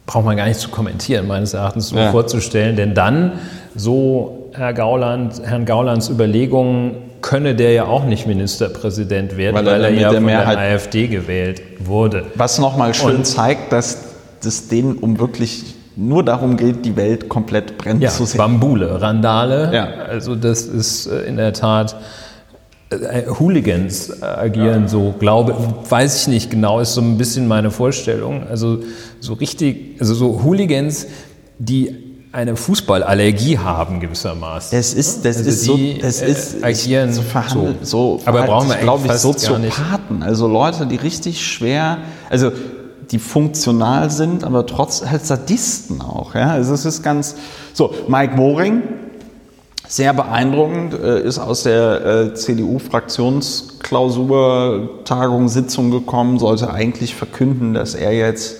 braucht 0.06 0.24
man 0.24 0.36
gar 0.36 0.46
nicht 0.46 0.60
zu 0.60 0.70
kommentieren, 0.70 1.26
meines 1.26 1.54
Erachtens 1.54 1.88
so 1.88 1.96
ja. 1.96 2.10
vorzustellen, 2.10 2.76
denn 2.76 2.94
dann 2.94 3.32
so 3.74 4.50
Herr 4.52 4.72
Gauland, 4.72 5.40
Herrn 5.44 5.64
Gaulands 5.64 6.08
Überlegungen 6.08 7.09
könne 7.20 7.54
der 7.54 7.72
ja 7.72 7.84
auch 7.84 8.04
nicht 8.04 8.26
Ministerpräsident 8.26 9.36
werden, 9.36 9.54
weil, 9.54 9.66
weil 9.66 9.84
er, 9.84 9.90
ja 9.90 10.12
von 10.12 10.24
Mehrheit 10.24 10.58
der 10.58 10.74
AfD 10.74 11.08
gewählt 11.08 11.62
wurde. 11.78 12.26
Was 12.34 12.58
nochmal 12.58 12.94
schön 12.94 13.16
Und 13.16 13.26
zeigt, 13.26 13.72
dass 13.72 13.98
es 14.44 14.68
denen 14.68 14.96
um 14.96 15.18
wirklich 15.18 15.74
nur 15.96 16.24
darum 16.24 16.56
geht, 16.56 16.84
die 16.84 16.96
Welt 16.96 17.28
komplett 17.28 17.76
brennen 17.78 18.00
ja, 18.00 18.10
zu 18.10 18.24
sehen. 18.24 18.38
Bambule, 18.38 19.00
Randale. 19.00 19.70
Ja. 19.74 19.86
Also 20.08 20.34
das 20.34 20.62
ist 20.62 21.06
äh, 21.06 21.22
in 21.22 21.36
der 21.36 21.52
Tat 21.52 21.96
äh, 22.90 23.26
Hooligans 23.38 24.22
agieren 24.22 24.82
ja. 24.82 24.88
so, 24.88 25.14
glaube, 25.18 25.54
weiß 25.88 26.22
ich 26.22 26.28
nicht 26.28 26.50
genau, 26.50 26.80
ist 26.80 26.94
so 26.94 27.00
ein 27.00 27.18
bisschen 27.18 27.46
meine 27.48 27.70
Vorstellung. 27.70 28.46
Also 28.48 28.78
so 29.20 29.34
richtig, 29.34 30.00
also 30.00 30.14
so 30.14 30.42
Hooligans, 30.42 31.06
die 31.58 32.09
eine 32.32 32.56
Fußballallergie 32.56 33.58
haben 33.58 34.00
gewissermaßen. 34.00 34.76
Das 34.76 34.92
ist, 34.94 35.24
das 35.24 35.36
also 35.38 35.50
ist 35.50 35.64
so, 35.64 35.78
das 36.00 36.22
äh, 36.22 36.30
ist 36.30 36.62
agieren 36.62 37.12
so 37.12 37.22
verhandelt, 37.22 37.84
so. 37.84 38.18
so 38.18 38.26
aber 38.26 38.44
brauchen 38.44 38.68
wir 38.68 38.76
glaube 38.76 39.06
ich 39.06 39.12
Soziopathen, 39.14 40.22
also 40.22 40.46
Leute, 40.46 40.86
die 40.86 40.94
richtig 40.96 41.44
schwer, 41.44 41.98
also 42.28 42.52
die 43.10 43.18
funktional 43.18 44.10
sind, 44.10 44.44
aber 44.44 44.66
trotz 44.66 45.04
halt 45.04 45.26
Sadisten 45.26 46.00
auch. 46.00 46.36
Ja, 46.36 46.52
also 46.52 46.72
es 46.72 46.84
ist 46.84 47.02
ganz 47.02 47.34
so. 47.72 47.92
Mike 48.06 48.36
Moring, 48.36 48.84
sehr 49.88 50.14
beeindruckend, 50.14 50.94
äh, 50.94 51.20
ist 51.22 51.40
aus 51.40 51.64
der 51.64 52.06
äh, 52.06 52.32
CDU-Fraktionsklausur 52.34 55.00
Tagung 55.04 55.48
Sitzung 55.48 55.90
gekommen, 55.90 56.38
sollte 56.38 56.72
eigentlich 56.72 57.16
verkünden, 57.16 57.74
dass 57.74 57.96
er 57.96 58.12
jetzt 58.12 58.58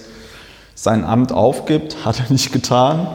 sein 0.75 1.05
Amt 1.05 1.31
aufgibt, 1.31 2.05
hat 2.05 2.19
er 2.19 2.33
nicht 2.33 2.53
getan 2.53 3.07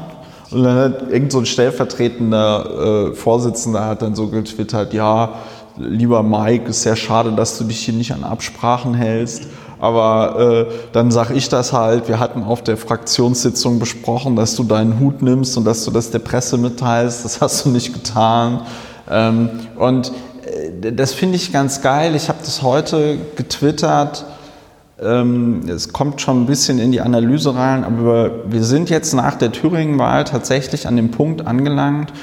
und 0.52 0.64
dann 0.64 0.78
hat 0.78 1.12
irgend 1.12 1.32
so 1.32 1.40
ein 1.40 1.46
stellvertretender 1.46 3.12
äh, 3.12 3.16
Vorsitzender 3.16 3.86
hat 3.86 4.02
dann 4.02 4.16
so 4.16 4.28
getwittert, 4.28 4.94
ja, 4.94 5.34
lieber 5.78 6.24
Mike, 6.24 6.70
ist 6.70 6.84
sehr 6.84 6.96
schade, 6.96 7.32
dass 7.32 7.58
du 7.58 7.64
dich 7.64 7.80
hier 7.80 7.94
nicht 7.94 8.14
an 8.14 8.24
Absprachen 8.24 8.94
hältst. 8.94 9.48
Aber 9.80 10.68
äh, 10.70 10.74
dann 10.94 11.12
sage 11.12 11.34
ich 11.34 11.50
das 11.50 11.74
halt, 11.74 12.08
wir 12.08 12.20
hatten 12.20 12.44
auf 12.44 12.64
der 12.64 12.78
Fraktionssitzung 12.78 13.80
besprochen, 13.80 14.36
dass 14.36 14.56
du 14.56 14.64
deinen 14.64 15.00
Hut 15.00 15.22
nimmst 15.22 15.58
und 15.58 15.66
dass 15.66 15.84
du 15.84 15.92
das 15.92 16.12
der 16.12 16.20
Presse 16.20 16.58
mitteilst. 16.58 17.26
Das 17.26 17.42
hast 17.42 17.66
du 17.66 17.70
nicht 17.70 17.94
getan. 17.94 18.62
Ähm, 19.10 19.50
und 19.76 20.12
äh, 20.82 20.94
das 20.94 21.14
finde 21.14 21.36
ich 21.36 21.52
ganz 21.52 21.82
geil. 21.82 22.16
Ich 22.16 22.30
habe 22.30 22.40
das 22.44 22.62
heute 22.62 23.18
getwittert 23.36 24.26
es 24.98 25.92
kommt 25.92 26.22
schon 26.22 26.44
ein 26.44 26.46
bisschen 26.46 26.80
in 26.80 26.92
die 26.94 27.02
Analyse 27.02 27.54
rein, 27.54 27.84
aber 27.84 28.50
wir 28.50 28.64
sind 28.64 28.90
jetzt 28.90 29.14
nach 29.14 29.36
der 29.36 29.52
Thüringen-Wahl 29.52 30.24
tatsächlich 30.24 30.88
an 30.88 30.96
dem 30.96 31.12
Punkt 31.12 31.46
angelangt, 31.46 32.14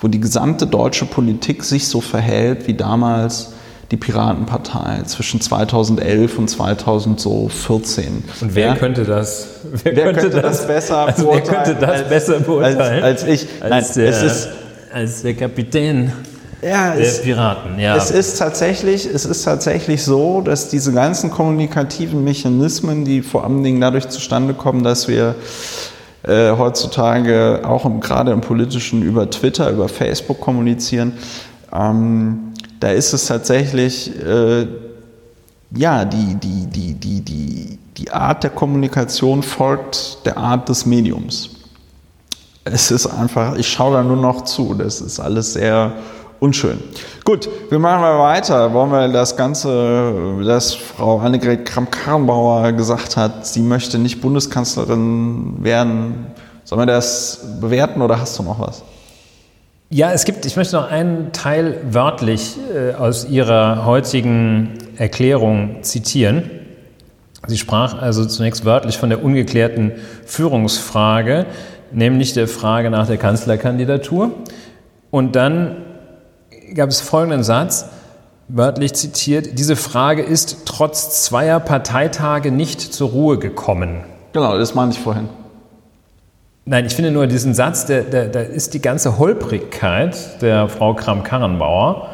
wo 0.00 0.06
die 0.06 0.20
gesamte 0.20 0.66
deutsche 0.68 1.06
Politik 1.06 1.64
sich 1.64 1.88
so 1.88 2.00
verhält 2.00 2.68
wie 2.68 2.74
damals 2.74 3.52
die 3.90 3.96
Piratenpartei 3.96 5.02
zwischen 5.06 5.40
2011 5.40 6.38
und 6.38 6.48
2014. 6.48 8.22
Und 8.40 8.54
wer 8.54 8.66
ja? 8.66 8.76
könnte 8.76 9.04
das? 9.04 9.48
Wer, 9.82 9.96
wer 9.96 10.04
könnte, 10.04 10.20
könnte, 10.20 10.42
das, 10.42 10.66
besser 10.66 10.98
also 10.98 11.24
beurteilen? 11.24 11.48
Wer 11.50 11.64
könnte 11.64 11.80
das 11.80 12.00
als, 12.00 12.08
besser 12.08 12.40
beurteilen 12.40 13.02
als, 13.02 13.24
als 13.24 13.42
ich? 13.42 13.48
Als, 13.60 13.96
Nein, 13.96 14.04
der, 14.04 14.08
es 14.10 14.22
ist, 14.22 14.48
als 14.92 15.22
der 15.22 15.34
Kapitän. 15.34 16.12
Ja, 16.62 16.94
der 16.94 17.06
es, 17.06 17.22
Piraten, 17.22 17.78
ja. 17.78 17.96
Es 17.96 18.10
ist, 18.10 18.38
tatsächlich, 18.38 19.06
es 19.06 19.24
ist 19.24 19.44
tatsächlich 19.44 20.04
so, 20.04 20.42
dass 20.42 20.68
diese 20.68 20.92
ganzen 20.92 21.30
kommunikativen 21.30 22.22
Mechanismen, 22.22 23.04
die 23.04 23.22
vor 23.22 23.44
allen 23.44 23.62
Dingen 23.62 23.80
dadurch 23.80 24.08
zustande 24.08 24.52
kommen, 24.52 24.84
dass 24.84 25.08
wir 25.08 25.36
äh, 26.22 26.50
heutzutage 26.50 27.62
auch 27.64 27.86
im, 27.86 28.00
gerade 28.00 28.32
im 28.32 28.42
politischen 28.42 29.02
über 29.02 29.30
Twitter, 29.30 29.70
über 29.70 29.88
Facebook 29.88 30.40
kommunizieren, 30.40 31.14
ähm, 31.72 32.52
da 32.78 32.90
ist 32.90 33.14
es 33.14 33.26
tatsächlich, 33.26 34.12
äh, 34.22 34.66
ja, 35.74 36.04
die, 36.04 36.34
die, 36.34 36.66
die, 36.66 36.94
die, 36.94 37.20
die, 37.22 37.78
die 37.96 38.10
Art 38.10 38.42
der 38.42 38.50
Kommunikation 38.50 39.42
folgt 39.42 40.26
der 40.26 40.36
Art 40.36 40.68
des 40.68 40.84
Mediums. 40.84 41.50
Es 42.64 42.90
ist 42.90 43.06
einfach, 43.06 43.56
ich 43.56 43.68
schaue 43.68 43.94
da 43.94 44.02
nur 44.02 44.16
noch 44.16 44.44
zu, 44.44 44.74
das 44.74 45.00
ist 45.00 45.20
alles 45.20 45.54
sehr 45.54 45.92
unschön. 46.40 46.78
Gut, 47.24 47.48
wir 47.68 47.78
machen 47.78 48.00
mal 48.00 48.18
weiter. 48.18 48.72
Wollen 48.72 48.90
wir 48.90 49.08
das 49.08 49.36
Ganze, 49.36 50.42
dass 50.44 50.74
Frau 50.74 51.18
Annegret 51.18 51.66
Kramp-Karrenbauer 51.66 52.72
gesagt 52.72 53.16
hat, 53.16 53.46
sie 53.46 53.60
möchte 53.60 53.98
nicht 53.98 54.20
Bundeskanzlerin 54.20 55.62
werden. 55.62 56.26
Sollen 56.64 56.80
wir 56.80 56.86
das 56.86 57.58
bewerten 57.60 58.02
oder 58.02 58.20
hast 58.20 58.38
du 58.38 58.42
noch 58.42 58.58
was? 58.58 58.82
Ja, 59.90 60.12
es 60.12 60.24
gibt, 60.24 60.46
ich 60.46 60.56
möchte 60.56 60.76
noch 60.76 60.88
einen 60.88 61.32
Teil 61.32 61.80
wörtlich 61.90 62.56
äh, 62.72 62.94
aus 62.94 63.28
Ihrer 63.28 63.84
heutigen 63.84 64.78
Erklärung 64.96 65.82
zitieren. 65.82 66.48
Sie 67.46 67.58
sprach 67.58 68.00
also 68.00 68.24
zunächst 68.24 68.64
wörtlich 68.64 68.98
von 68.98 69.08
der 69.08 69.24
ungeklärten 69.24 69.92
Führungsfrage, 70.26 71.46
nämlich 71.90 72.34
der 72.34 72.46
Frage 72.46 72.90
nach 72.90 73.08
der 73.08 73.16
Kanzlerkandidatur. 73.16 74.30
Und 75.10 75.34
dann 75.34 75.76
gab 76.74 76.90
es 76.90 77.00
folgenden 77.00 77.42
Satz, 77.42 77.86
wörtlich 78.48 78.94
zitiert, 78.94 79.58
diese 79.58 79.76
Frage 79.76 80.22
ist 80.22 80.62
trotz 80.66 81.24
zweier 81.24 81.60
Parteitage 81.60 82.50
nicht 82.50 82.80
zur 82.80 83.10
Ruhe 83.10 83.38
gekommen. 83.38 84.04
Genau, 84.32 84.58
das 84.58 84.74
meinte 84.74 84.96
ich 84.96 85.02
vorhin. 85.02 85.28
Nein, 86.64 86.86
ich 86.86 86.94
finde 86.94 87.10
nur 87.10 87.26
diesen 87.26 87.54
Satz, 87.54 87.86
da 87.86 88.00
der, 88.00 88.28
der 88.28 88.48
ist 88.48 88.74
die 88.74 88.82
ganze 88.82 89.18
Holprigkeit 89.18 90.40
der 90.42 90.68
Frau 90.68 90.94
Kram-Karrenbauer, 90.94 92.08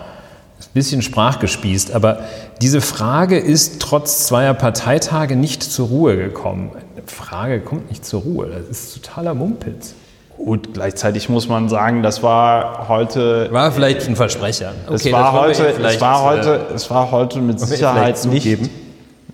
ein 0.58 0.64
bisschen 0.72 1.02
sprachgespießt, 1.02 1.94
aber 1.94 2.20
diese 2.62 2.80
Frage 2.80 3.38
ist 3.38 3.80
trotz 3.80 4.26
zweier 4.26 4.54
Parteitage 4.54 5.36
nicht 5.36 5.62
zur 5.62 5.88
Ruhe 5.88 6.16
gekommen. 6.16 6.70
Eine 6.74 7.06
Frage 7.06 7.60
kommt 7.60 7.90
nicht 7.90 8.06
zur 8.06 8.22
Ruhe, 8.22 8.46
das 8.46 8.68
ist 8.68 8.94
totaler 8.94 9.34
Mumpitz. 9.34 9.94
Gut, 10.36 10.74
gleichzeitig 10.74 11.28
muss 11.28 11.48
man 11.48 11.68
sagen, 11.68 12.02
das 12.02 12.22
war 12.22 12.88
heute. 12.88 13.48
War 13.50 13.72
vielleicht 13.72 14.06
ein 14.06 14.16
Versprecher. 14.16 14.74
Okay, 14.86 14.94
es, 15.08 15.12
war 15.12 15.32
heute, 15.32 15.66
es, 15.66 16.00
war 16.00 16.22
heute, 16.22 16.66
äh, 16.70 16.74
es 16.74 16.90
war 16.90 17.10
heute 17.10 17.40
mit 17.40 17.58
Sicherheit 17.58 18.24
nicht, 18.26 18.70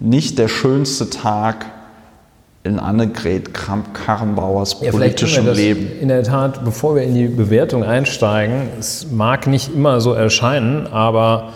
nicht 0.00 0.38
der 0.38 0.49
schönste 0.49 1.11
Tag 1.11 1.66
in 2.64 2.78
Annegret 2.78 3.52
Kramp-Karrenbauers 3.52 4.76
ja, 4.80 4.92
politischem 4.92 5.52
Leben. 5.52 5.90
In 6.00 6.09
der 6.09 6.23
Tat, 6.23 6.64
bevor 6.64 6.94
wir 6.94 7.02
in 7.02 7.14
die 7.14 7.26
Bewertung 7.26 7.82
einsteigen, 7.82 8.68
es 8.78 9.09
mag 9.11 9.49
nicht 9.49 9.75
immer 9.75 10.00
so 10.00 10.12
erscheinen, 10.12 10.87
aber 10.87 11.52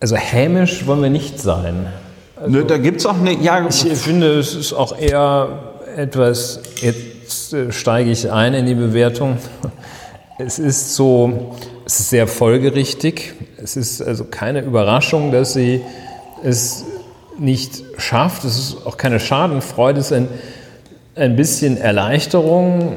also 0.00 0.16
hämisch 0.16 0.86
wollen 0.86 1.02
wir 1.02 1.10
nicht 1.10 1.40
sein. 1.40 1.86
Also, 2.36 2.50
ne, 2.50 2.64
da 2.64 2.78
gibt 2.78 2.98
es 2.98 3.06
auch 3.06 3.18
eine. 3.18 3.32
Ja, 3.32 3.66
ich 3.68 3.82
finde, 3.98 4.38
es 4.38 4.54
ist 4.54 4.72
auch 4.72 4.96
eher 4.98 5.48
etwas. 5.96 6.60
Jetzt 6.80 6.98
äh, 6.98 7.07
steige 7.70 8.10
ich 8.10 8.30
ein 8.30 8.54
in 8.54 8.66
die 8.66 8.74
Bewertung. 8.74 9.38
Es 10.38 10.58
ist 10.58 10.94
so, 10.94 11.56
es 11.84 12.00
ist 12.00 12.10
sehr 12.10 12.26
folgerichtig. 12.26 13.34
Es 13.56 13.76
ist 13.76 14.00
also 14.00 14.24
keine 14.24 14.62
Überraschung, 14.62 15.32
dass 15.32 15.52
sie 15.52 15.80
es 16.42 16.84
nicht 17.38 17.82
schafft. 17.96 18.44
Es 18.44 18.58
ist 18.58 18.86
auch 18.86 18.96
keine 18.96 19.20
Schadenfreude. 19.20 20.00
Es 20.00 20.06
ist 20.06 20.12
ein, 20.12 20.28
ein 21.14 21.36
bisschen 21.36 21.76
Erleichterung 21.76 22.96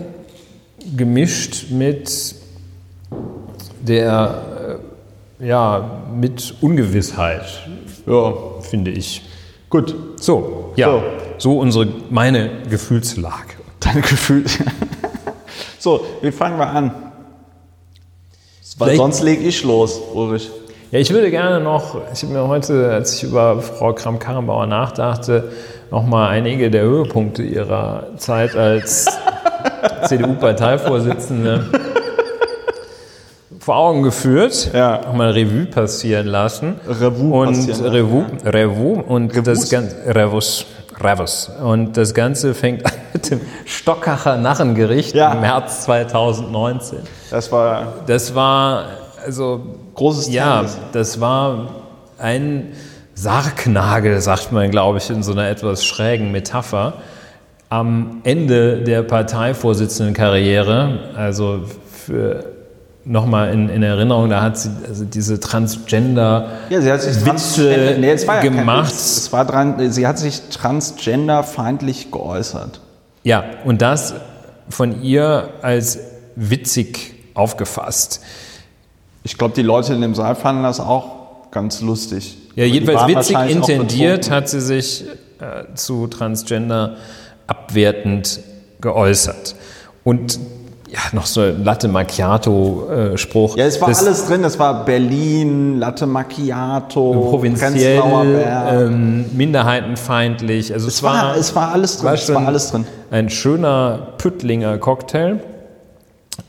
gemischt 0.96 1.72
mit 1.72 2.36
der, 3.82 4.80
äh, 5.40 5.48
ja, 5.48 6.04
mit 6.14 6.56
Ungewissheit, 6.62 7.46
ja. 8.06 8.34
finde 8.62 8.92
ich. 8.92 9.24
Gut. 9.70 9.96
So, 10.20 10.74
ja, 10.76 10.88
so, 10.88 11.04
so 11.38 11.60
unsere, 11.60 11.88
meine 12.10 12.50
Gefühlslage. 12.70 13.61
Deine 13.82 14.02
Gefühl. 14.02 14.46
so, 15.80 16.06
wie 16.22 16.32
fangen 16.32 16.58
wir 16.58 16.68
an? 16.68 16.92
Weil 18.78 18.96
sonst 18.96 19.22
lege 19.22 19.44
ich 19.44 19.64
los, 19.64 20.00
Ulrich. 20.14 20.50
Ja, 20.92 21.00
ich 21.00 21.12
würde 21.12 21.30
gerne 21.30 21.62
noch, 21.64 22.02
ich 22.14 22.24
habe 22.24 22.34
mir 22.34 22.48
heute, 22.48 22.92
als 22.92 23.16
ich 23.16 23.24
über 23.24 23.62
Frau 23.62 23.94
Kramp-Karrenbauer 23.94 24.66
nachdachte, 24.66 25.52
nochmal 25.90 26.30
einige 26.30 26.72
der 26.72 26.84
Höhepunkte 26.84 27.44
ihrer 27.44 28.08
Zeit 28.18 28.56
als 28.56 29.06
CDU-Parteivorsitzende 30.06 31.66
vor 33.60 33.76
Augen 33.76 34.02
geführt, 34.02 34.72
ja. 34.74 35.02
nochmal 35.06 35.32
Revue 35.32 35.66
passieren 35.66 36.26
lassen. 36.28 36.80
Revue 36.88 37.40
und 37.40 37.68
passieren 37.68 37.92
Revue, 37.92 38.26
Revue 38.44 39.04
und 39.04 39.32
Revus? 39.32 39.44
das 39.44 39.70
ganze 39.70 39.96
Revus, 40.08 40.66
Revus. 41.00 41.52
Und 41.64 41.96
das 41.96 42.14
Ganze 42.14 42.56
fängt 42.56 42.86
an 42.86 42.92
mit 43.22 43.32
dem 43.32 43.42
Stockacher 43.66 44.38
Narrengericht 44.38 45.16
ja. 45.16 45.34
im 45.34 45.42
März 45.42 45.82
2019. 45.82 47.00
Das 47.30 47.52
war 47.52 47.94
das 48.08 48.34
war 48.36 48.86
also 49.24 49.62
großes 49.96 50.34
Ja, 50.34 50.58
Tennis. 50.58 50.78
das 50.94 51.22
war 51.22 51.68
ein 52.18 52.74
Sargnagel, 53.14 54.20
sagt 54.22 54.52
man, 54.52 54.72
glaube 54.72 54.98
ich, 54.98 55.10
in 55.10 55.22
so 55.22 55.34
einer 55.34 55.48
etwas 55.48 55.86
schrägen 55.86 56.32
Metapher 56.32 56.94
am 57.70 58.22
Ende 58.24 58.84
der 58.84 59.04
Parteivorsitzendenkarriere, 59.04 61.12
also 61.16 61.62
für 61.92 62.44
nochmal 63.06 63.54
in, 63.54 63.70
in 63.70 63.84
Erinnerung, 63.84 64.30
da 64.30 64.42
hat 64.42 64.58
sie 64.58 64.70
also 64.88 65.06
diese 65.06 65.40
Transgender 65.40 66.48
ja, 66.70 66.82
sie 66.82 66.92
hat 66.92 67.02
sich 67.02 67.26
Witze 67.26 67.96
nee, 68.00 68.12
es 68.12 68.28
war 68.28 68.36
ja 68.36 68.42
gemacht. 68.42 68.92
Es 68.92 69.32
war 69.32 69.46
dran, 69.46 69.92
sie 69.92 70.06
hat 70.06 70.20
sich 70.20 70.50
transgenderfeindlich 70.50 72.12
geäußert. 72.12 72.82
Ja, 73.24 73.44
und 73.66 73.82
das 73.82 74.14
von 74.70 75.04
ihr 75.04 75.54
als 75.62 76.00
witzig 76.36 77.14
aufgefasst. 77.34 78.22
Ich 79.24 79.38
glaube, 79.38 79.54
die 79.54 79.62
Leute 79.62 79.94
in 79.94 80.02
dem 80.02 80.16
Saal 80.16 80.36
fanden 80.36 80.64
das 80.64 80.80
auch 80.80 81.52
ganz 81.52 81.82
lustig. 81.82 82.38
Ja, 82.56 82.66
jedenfalls 82.66 83.08
witzig 83.08 83.38
intendiert 83.50 84.32
hat 84.32 84.50
sie 84.50 84.62
sich 84.62 85.06
äh, 85.40 85.76
zu 85.76 86.08
Transgender 86.08 86.98
abwertend 87.48 88.40
geäußert. 88.80 89.56
Und 90.04 90.40
ja, 90.92 91.00
noch 91.14 91.26
so 91.26 91.40
ein 91.40 91.64
Latte 91.64 91.88
Macchiato-Spruch. 91.88 93.56
ja, 93.56 93.66
es 93.66 93.80
war 93.80 93.88
das, 93.88 94.06
alles 94.06 94.28
drin. 94.28 94.44
Es 94.44 94.60
war 94.60 94.84
Berlin, 94.84 95.80
Latte 95.80 96.06
Macchiato, 96.06 97.30
provinziell, 97.30 98.04
ähm, 98.70 99.26
minderheitenfeindlich. 99.32 100.74
Also 100.74 100.90
es, 100.90 100.96
es 100.96 101.04
war, 101.04 101.30
war, 101.30 101.38
es 101.38 101.56
war 101.56 101.72
alles 101.72 101.98
drin. 101.98 102.06
War 102.06 102.14
es 102.14 102.34
war 102.34 102.46
alles 102.46 102.72
drin. 102.72 102.86
Ein 103.10 103.30
schöner 103.30 104.00
Püttlinger 104.18 104.78
Cocktail. 104.80 105.40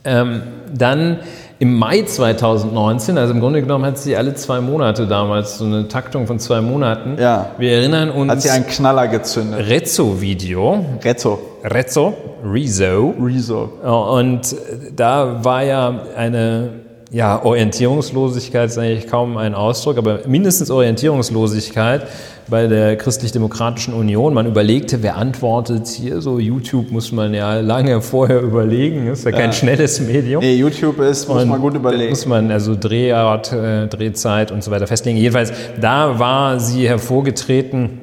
Ähm, 0.05 0.43
dann 0.75 1.21
im 1.62 1.78
Mai 1.78 2.02
2019, 2.02 3.16
also 3.19 3.33
im 3.33 3.38
Grunde 3.38 3.61
genommen 3.61 3.85
hat 3.85 3.96
sie 3.96 4.16
alle 4.16 4.35
zwei 4.35 4.61
Monate 4.61 5.07
damals 5.07 5.59
so 5.59 5.64
eine 5.64 5.87
Taktung 5.87 6.27
von 6.27 6.40
zwei 6.40 6.61
Monaten. 6.61 7.22
Ja. 7.22 7.53
Wir 7.57 7.75
erinnern 7.75 8.11
uns. 8.11 8.33
Hat 8.33 8.42
sie 8.42 8.51
einen 8.51 8.66
Knaller 8.66 9.07
gezündet. 9.07 9.68
Rezzo-Video. 9.68 10.85
Rezzo. 11.05 11.38
Rezzo. 11.62 12.14
Rezo. 12.44 13.14
Rezo. 13.16 13.70
Und 13.81 14.57
da 14.96 15.44
war 15.44 15.62
ja 15.62 16.01
eine 16.16 16.70
ja, 17.12 17.44
Orientierungslosigkeit 17.44 18.70
ist 18.70 18.79
eigentlich 18.79 19.07
kaum 19.07 19.37
ein 19.37 19.55
Ausdruck, 19.55 19.98
aber 19.98 20.20
mindestens 20.27 20.70
Orientierungslosigkeit 20.70 22.07
bei 22.48 22.66
der 22.66 22.96
Christlich-Demokratischen 22.96 23.92
Union. 23.92 24.33
Man 24.33 24.46
überlegte, 24.46 25.03
wer 25.03 25.16
antwortet 25.16 25.88
hier. 25.88 26.22
So 26.22 26.38
YouTube 26.38 26.90
muss 26.90 27.12
man 27.12 27.35
ja 27.35 27.61
lange 27.61 28.01
vorher 28.01 28.40
überlegen. 28.40 29.09
Ist 29.09 29.27
ja 29.27 29.31
kein 29.31 29.51
ja. 29.51 29.53
schnelles 29.53 30.01
Medium. 30.01 30.42
Nee, 30.42 30.55
YouTube 30.55 31.01
ist, 31.01 31.29
muss 31.29 31.42
und 31.42 31.51
man 31.51 31.61
gut 31.61 31.75
überlegen. 31.75 32.11
Muss 32.11 32.25
man 32.25 32.51
also 32.51 32.75
Drehart, 32.75 33.53
äh, 33.53 33.88
Drehzeit 33.88 34.51
und 34.51 34.64
so 34.64 34.70
weiter 34.70 34.87
festlegen. 34.87 35.18
Jedenfalls, 35.18 35.53
da 35.79 36.18
war 36.18 36.61
sie 36.61 36.88
hervorgetreten 36.88 38.01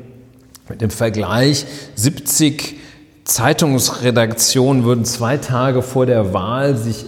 mit 0.69 0.82
dem 0.82 0.91
Vergleich 0.91 1.65
70 1.95 2.76
Zeitungsredaktionen 3.24 4.84
würden 4.84 5.06
zwei 5.06 5.38
Tage 5.38 5.82
vor 5.82 6.06
der 6.06 6.34
Wahl 6.34 6.76
sich 6.76 7.06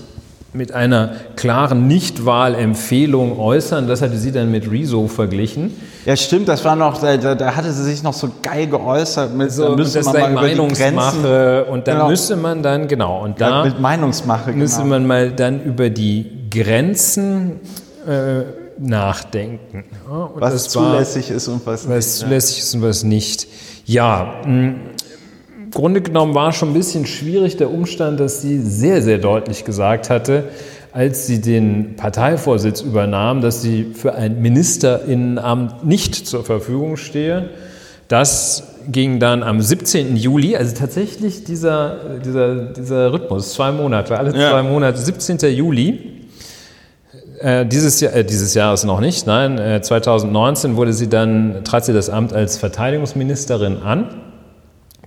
mit 0.54 0.74
einer 0.74 1.16
klaren 1.36 1.88
Nichtwahlempfehlung 1.88 3.40
äußern. 3.40 3.88
Das 3.88 4.02
hatte 4.02 4.18
sie 4.18 4.32
dann 4.32 4.52
mit 4.52 4.70
Rezo 4.70 5.08
verglichen. 5.08 5.72
Ja, 6.06 6.16
stimmt, 6.16 6.48
das 6.48 6.66
war 6.66 6.76
noch, 6.76 7.00
da, 7.00 7.36
da 7.36 7.56
hatte 7.56 7.72
sie 7.72 7.84
sich 7.84 8.04
noch 8.04 8.14
so 8.14 8.30
geil 8.42 8.68
geäußert 8.68 9.34
mit 9.34 9.52
so, 9.52 9.70
da 9.70 9.76
müsste 9.76 10.04
man 10.04 10.14
mal 10.14 10.32
Meinungsmache 10.34 11.66
und 11.66 11.88
dann 11.88 11.98
genau. 11.98 12.10
müsste 12.10 12.36
man 12.36 12.64
dann, 12.64 12.88
genau, 12.88 13.24
und 13.24 13.40
da 13.40 13.50
ja, 13.50 13.66
mit 13.66 13.80
Meinungsmache, 13.80 14.52
müsste 14.52 14.82
genau. 14.82 14.96
man 14.96 15.08
mal 15.08 15.32
dann 15.32 15.64
über 15.64 15.90
die 15.90 16.50
Grenzen 16.50 17.60
äh, 18.08 18.42
nachdenken. 18.78 19.86
Ja, 20.10 20.30
was 20.36 20.70
zulässig 20.70 21.30
war, 21.30 21.38
ist 21.38 21.48
und 21.48 21.66
was, 21.66 21.84
was 21.84 21.88
nicht. 21.88 21.98
Was 21.98 22.18
zulässig 22.18 22.58
ja. 22.58 22.64
ist 22.64 22.76
und 22.76 22.82
was 22.82 23.04
nicht. 23.04 23.48
Ja, 23.86 24.42
mh, 24.46 24.74
Grunde 25.72 26.02
genommen 26.02 26.36
war 26.36 26.52
schon 26.52 26.70
ein 26.70 26.74
bisschen 26.74 27.06
schwierig 27.06 27.58
der 27.58 27.72
Umstand, 27.72 28.20
dass 28.20 28.42
sie 28.42 28.60
sehr, 28.60 29.02
sehr 29.02 29.18
deutlich 29.18 29.66
gesagt 29.66 30.10
hatte, 30.10 30.46
als 30.92 31.26
sie 31.28 31.40
den 31.40 31.96
Parteivorsitz 31.96 32.82
übernahm, 32.82 33.42
dass 33.42 33.62
sie 33.62 33.94
für 33.94 34.14
ein 34.14 34.42
Ministerinnenamt 34.42 35.86
nicht 35.86 36.28
zur 36.28 36.44
Verfügung 36.44 36.98
stehe. 36.98 37.50
Das 38.08 38.64
ging 38.90 39.20
dann 39.20 39.44
am 39.44 39.62
17. 39.62 40.18
Juli, 40.18 40.56
also 40.56 40.76
tatsächlich 40.76 41.46
dieser, 41.46 42.20
dieser, 42.26 42.74
dieser 42.74 43.14
Rhythmus, 43.14 43.54
zwei 43.54 43.72
Monate, 43.72 44.18
alle 44.18 44.38
ja. 44.38 44.52
zwei 44.52 44.64
Monate, 44.64 44.98
17. 44.98 45.40
Juli. 45.56 46.00
Äh, 47.40 47.66
dieses, 47.66 48.02
Jahr, 48.02 48.14
äh, 48.14 48.26
dieses 48.26 48.54
Jahr 48.54 48.74
ist 48.74 48.84
noch 48.84 49.00
nicht, 49.00 49.26
nein, 49.26 49.58
äh, 49.58 49.82
2019 49.82 50.76
wurde 50.76 50.94
sie 50.94 51.10
dann, 51.10 51.64
trat 51.64 51.86
sie 51.86 51.94
das 51.94 52.10
Amt 52.10 52.34
als 52.34 52.58
Verteidigungsministerin 52.58 53.78
an. 53.78 54.31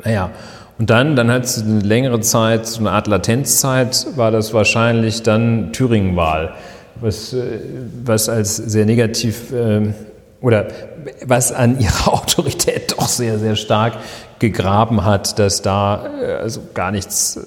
Naja, 0.02 0.30
und 0.78 0.90
dann, 0.90 1.14
dann 1.14 1.30
hat 1.30 1.44
es 1.44 1.62
eine 1.62 1.80
längere 1.80 2.20
Zeit, 2.20 2.66
so 2.66 2.80
eine 2.80 2.90
Art 2.90 3.06
Latenzzeit, 3.06 4.06
war 4.16 4.30
das 4.30 4.52
wahrscheinlich 4.52 5.22
dann 5.22 5.72
Thüringen-Wahl, 5.72 6.54
was, 7.00 7.32
äh, 7.32 7.60
was 8.04 8.28
als 8.28 8.56
sehr 8.56 8.84
negativ 8.84 9.52
äh, 9.52 9.92
oder 10.40 10.66
was 11.24 11.52
an 11.52 11.78
ihrer 11.78 12.12
Autorität 12.12 12.92
doch 12.96 13.06
sehr, 13.06 13.38
sehr 13.38 13.54
stark 13.54 13.94
gegraben 14.40 15.04
hat, 15.04 15.38
dass 15.38 15.62
da 15.62 16.06
äh, 16.20 16.32
also 16.34 16.60
gar 16.74 16.90
nichts, 16.90 17.38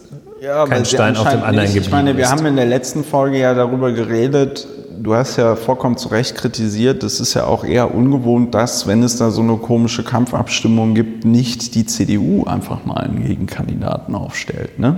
ja, 0.42 0.66
kein 0.66 0.86
Stein 0.86 1.18
auf 1.18 1.30
dem 1.30 1.44
anderen 1.44 1.68
geblieben 1.68 1.86
Ich 1.86 1.92
meine, 1.92 2.16
wir 2.16 2.24
ist. 2.24 2.32
haben 2.32 2.46
in 2.46 2.56
der 2.56 2.66
letzten 2.66 3.04
Folge 3.04 3.40
ja 3.40 3.54
darüber 3.54 3.92
geredet, 3.92 4.68
du 5.02 5.16
hast 5.16 5.38
ja 5.38 5.56
vollkommen 5.56 5.98
zu 5.98 6.10
Recht 6.10 6.36
kritisiert, 6.36 7.04
das 7.04 7.20
ist 7.20 7.34
ja 7.34 7.46
auch 7.46 7.64
eher 7.64 7.94
ungewohnt, 7.94 8.54
dass, 8.54 8.88
wenn 8.88 9.04
es 9.04 9.18
da 9.18 9.32
so 9.32 9.42
eine 9.42 9.58
komische 9.58 10.04
Kampfabstimmung 10.04 10.96
gibt, 10.96 11.26
nicht 11.26 11.76
die 11.76 11.86
CDU 11.86 12.44
einfach 12.46 12.86
mal 12.86 12.98
einen 12.98 13.24
Gegenkandidaten 13.26 14.16
aufstellt. 14.16 14.80
Ne? 14.80 14.98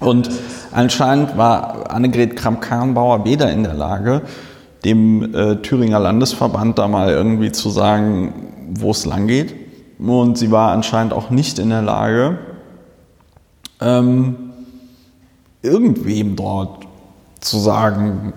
Und 0.00 0.30
anscheinend 0.72 1.36
war 1.36 1.90
Annegret 1.90 2.36
Kramp-Karrenbauer 2.36 3.24
weder 3.24 3.50
in 3.52 3.62
der 3.62 3.74
Lage, 3.74 4.22
dem 4.84 5.34
äh, 5.34 5.56
Thüringer 5.56 5.98
Landesverband 5.98 6.78
da 6.78 6.88
mal 6.88 7.10
irgendwie 7.10 7.52
zu 7.52 7.70
sagen, 7.70 8.34
wo 8.74 8.90
es 8.90 9.06
lang 9.06 9.26
geht. 9.26 9.54
Und 9.98 10.36
sie 10.36 10.50
war 10.50 10.72
anscheinend 10.72 11.12
auch 11.12 11.30
nicht 11.30 11.58
in 11.58 11.70
der 11.70 11.82
Lage, 11.82 12.38
ähm, 13.80 14.36
irgendwem 15.62 16.36
dort 16.36 16.86
zu 17.40 17.58
sagen, 17.58 18.34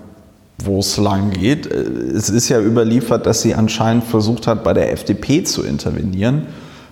wo 0.58 0.80
es 0.80 0.98
lang 0.98 1.32
geht. 1.32 1.66
Es 1.68 2.30
ist 2.30 2.50
ja 2.50 2.60
überliefert, 2.60 3.26
dass 3.26 3.42
sie 3.42 3.54
anscheinend 3.56 4.04
versucht 4.04 4.48
hat, 4.48 4.64
bei 4.64 4.74
der 4.74 4.92
FDP 4.92 5.44
zu 5.44 5.64
intervenieren 5.64 6.48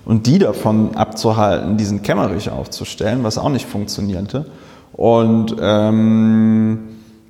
und 0.06 0.28
die 0.28 0.38
davon 0.38 0.96
abzuhalten, 0.96 1.78
diesen 1.78 2.04
Kämmerich 2.04 2.50
aufzustellen, 2.50 3.24
was 3.24 3.38
auch 3.38 3.50
nicht 3.50 3.66
funktionierte. 3.66 4.46
Und 4.94 5.56
ähm, 5.60 6.80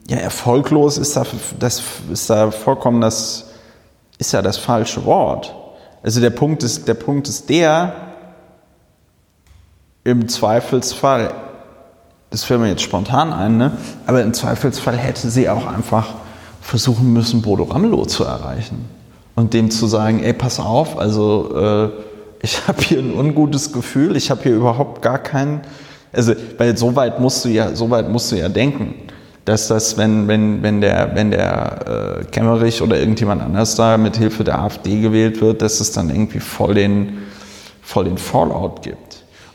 ja, 0.10 0.18
erfolglos 0.18 0.98
ist 0.98 1.16
da, 1.16 1.26
das 1.60 1.82
ist 2.12 2.30
da 2.30 2.52
vollkommen 2.52 3.02
das, 3.02 3.52
ist 4.18 4.34
ja 4.34 4.42
das 4.42 4.58
falsche 4.58 5.06
Wort. 5.06 5.56
Also 6.04 6.22
der 6.22 6.30
Punkt 6.30 6.64
ist, 6.64 6.88
der 6.88 6.94
Punkt 6.94 7.28
ist 7.28 7.50
der, 7.50 7.96
im 10.04 10.28
Zweifelsfall, 10.28 11.34
das 12.30 12.44
fällt 12.44 12.60
mir 12.60 12.70
jetzt 12.70 12.84
spontan 12.84 13.34
ein, 13.34 13.58
ne? 13.58 13.72
aber 14.06 14.22
im 14.22 14.34
Zweifelsfall 14.34 14.96
hätte 14.98 15.30
sie 15.32 15.50
auch 15.50 15.66
einfach 15.66 16.14
versuchen 16.66 17.14
müssen, 17.14 17.44
Bodo 17.44 17.64
Ramelow 17.64 18.06
zu 18.06 18.24
erreichen 18.24 18.86
und 19.36 19.54
dem 19.54 19.70
zu 19.70 19.86
sagen, 19.86 20.24
ey, 20.24 20.34
pass 20.34 20.60
auf, 20.60 20.98
also 20.98 21.56
äh, 21.56 21.90
ich 22.42 22.60
habe 22.68 22.82
hier 22.82 23.00
ein 23.00 23.14
ungutes 23.14 23.72
Gefühl, 23.72 24.16
ich 24.16 24.32
habe 24.32 24.42
hier 24.44 24.56
überhaupt 24.56 25.04
gar 25.04 25.20
keinen, 25.20 25.62
also 26.12 26.34
weil 26.58 26.76
so 26.76 26.96
weit 26.96 27.20
musst 27.20 27.46
du 27.46 27.50
ja, 27.50 27.76
so 27.76 27.92
weit 27.92 28.10
musst 28.10 28.32
du 28.32 28.38
ja 28.38 28.50
denken, 28.50 28.96
dass 29.46 29.68
das, 29.68 29.96
wenn, 29.98 30.28
wenn, 30.28 30.64
wenn 30.64 30.82
der, 30.82 31.12
wenn 31.14 31.30
der 31.30 32.22
äh, 32.22 32.26
Kemmerich 32.26 32.82
oder 32.82 32.98
irgendjemand 32.98 33.44
anders 33.44 33.76
da 33.76 33.96
mit 33.98 34.18
Hilfe 34.18 34.44
der 34.44 34.60
AfD 34.60 35.02
gewählt 35.02 35.42
wird, 35.42 35.62
dass 35.62 35.80
es 35.80 35.92
dann 35.92 36.10
irgendwie 36.10 36.40
voll 36.40 36.74
den, 36.74 37.20
voll 37.84 38.06
den 38.06 38.18
Fallout 38.18 38.82
gibt. 38.82 39.05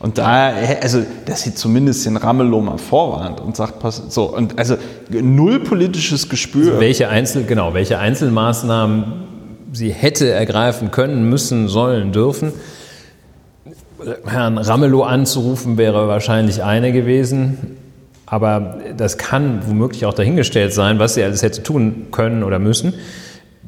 Und 0.01 0.17
da, 0.17 0.55
also, 0.81 1.05
dass 1.27 1.43
sie 1.43 1.55
zumindest 1.55 2.07
den 2.07 2.17
Ramelow 2.17 2.63
mal 2.63 2.79
vorwarnt 2.79 3.39
und 3.41 3.55
sagt, 3.55 3.81
pass, 3.81 4.03
so, 4.09 4.35
und 4.35 4.59
also 4.59 4.77
null 5.11 5.61
politisches 5.61 6.31
Gespür. 6.31 6.69
Also 6.69 6.81
welche 6.81 7.11
Einzel, 7.11 7.45
genau, 7.45 7.75
welche 7.75 7.99
Einzelmaßnahmen 7.99 9.13
sie 9.73 9.93
hätte 9.93 10.31
ergreifen 10.31 10.91
können, 10.91 11.29
müssen, 11.29 11.69
sollen, 11.69 12.13
dürfen. 12.13 12.53
Herrn 14.25 14.57
Ramelow 14.57 15.03
anzurufen 15.03 15.77
wäre 15.77 16.09
wahrscheinlich 16.09 16.63
eine 16.63 16.93
gewesen. 16.93 17.77
Aber 18.25 18.79
das 18.97 19.19
kann 19.19 19.61
womöglich 19.67 20.07
auch 20.07 20.15
dahingestellt 20.15 20.73
sein, 20.73 20.99
was 20.99 21.15
sie 21.15 21.23
alles 21.23 21.43
hätte 21.43 21.63
tun 21.63 22.07
können 22.11 22.43
oder 22.43 22.59
müssen. 22.59 22.95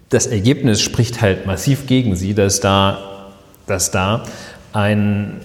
Das 0.09 0.27
Ergebnis 0.27 0.81
spricht 0.81 1.21
halt 1.21 1.45
massiv 1.47 1.87
gegen 1.87 2.17
sie, 2.17 2.33
dass 2.33 2.61
da, 2.61 3.31
dass 3.67 3.91
da 3.91 4.25
ein 4.73 5.41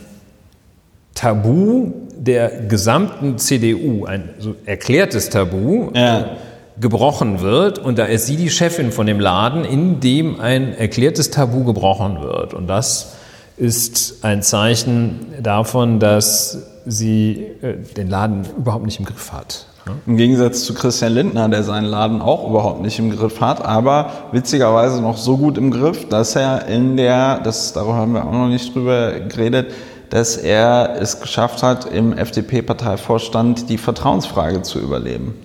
Tabu 1.18 1.94
der 2.16 2.50
gesamten 2.68 3.40
CDU, 3.40 4.06
ein 4.06 4.30
so 4.38 4.56
erklärtes 4.66 5.30
Tabu, 5.30 5.90
ja. 5.96 6.38
gebrochen 6.80 7.42
wird. 7.42 7.80
Und 7.80 7.98
da 7.98 8.06
ist 8.06 8.28
sie 8.28 8.36
die 8.36 8.50
Chefin 8.50 8.92
von 8.92 9.08
dem 9.08 9.20
Laden, 9.20 9.66
in 9.66 10.00
dem 10.00 10.40
ein 10.40 10.78
erklärtes 10.78 11.32
Tabu 11.32 11.64
gebrochen 11.64 12.22
wird. 12.22 12.54
Und 12.54 12.68
das 12.68 13.14
ist 13.58 14.24
ein 14.24 14.44
Zeichen 14.44 15.26
davon, 15.42 16.00
dass 16.00 16.60
sie 16.86 17.48
äh, 17.62 17.78
den 17.96 18.10
Laden 18.10 18.46
überhaupt 18.56 18.86
nicht 18.86 19.00
im 19.00 19.06
Griff 19.06 19.32
hat. 19.34 19.66
Im 20.06 20.18
Gegensatz 20.18 20.66
zu 20.66 20.74
Christian 20.74 21.14
Lindner, 21.14 21.50
der 21.50 21.64
seinen 21.64 21.86
Laden 21.86 22.22
auch 22.22 22.48
überhaupt 22.48 22.82
nicht 22.82 23.00
im 23.00 23.10
Griff 23.10 23.40
hat, 23.42 23.64
aber 23.64 24.12
witzigerweise 24.34 25.02
noch 25.02 25.18
so 25.18 25.38
gut 25.38 25.58
im 25.58 25.72
Griff, 25.72 26.10
dass 26.10 26.36
er 26.36 26.68
in 26.68 26.98
der, 26.98 27.40
das, 27.40 27.72
darüber 27.72 27.96
haben 27.96 28.14
wir 28.14 28.26
auch 28.26 28.34
noch 28.34 28.50
nicht 28.50 28.76
drüber 28.76 29.20
geredet, 29.22 29.72
dass 30.10 30.38
er 30.38 30.98
es 31.00 31.20
geschafft 31.20 31.64
hat, 31.64 31.86
im 31.86 32.18
FDP-Parteivorstand 32.18 33.70
die 33.70 33.78
Vertrauensfrage 33.78 34.62
zu 34.62 34.80
überleben. 34.80 35.36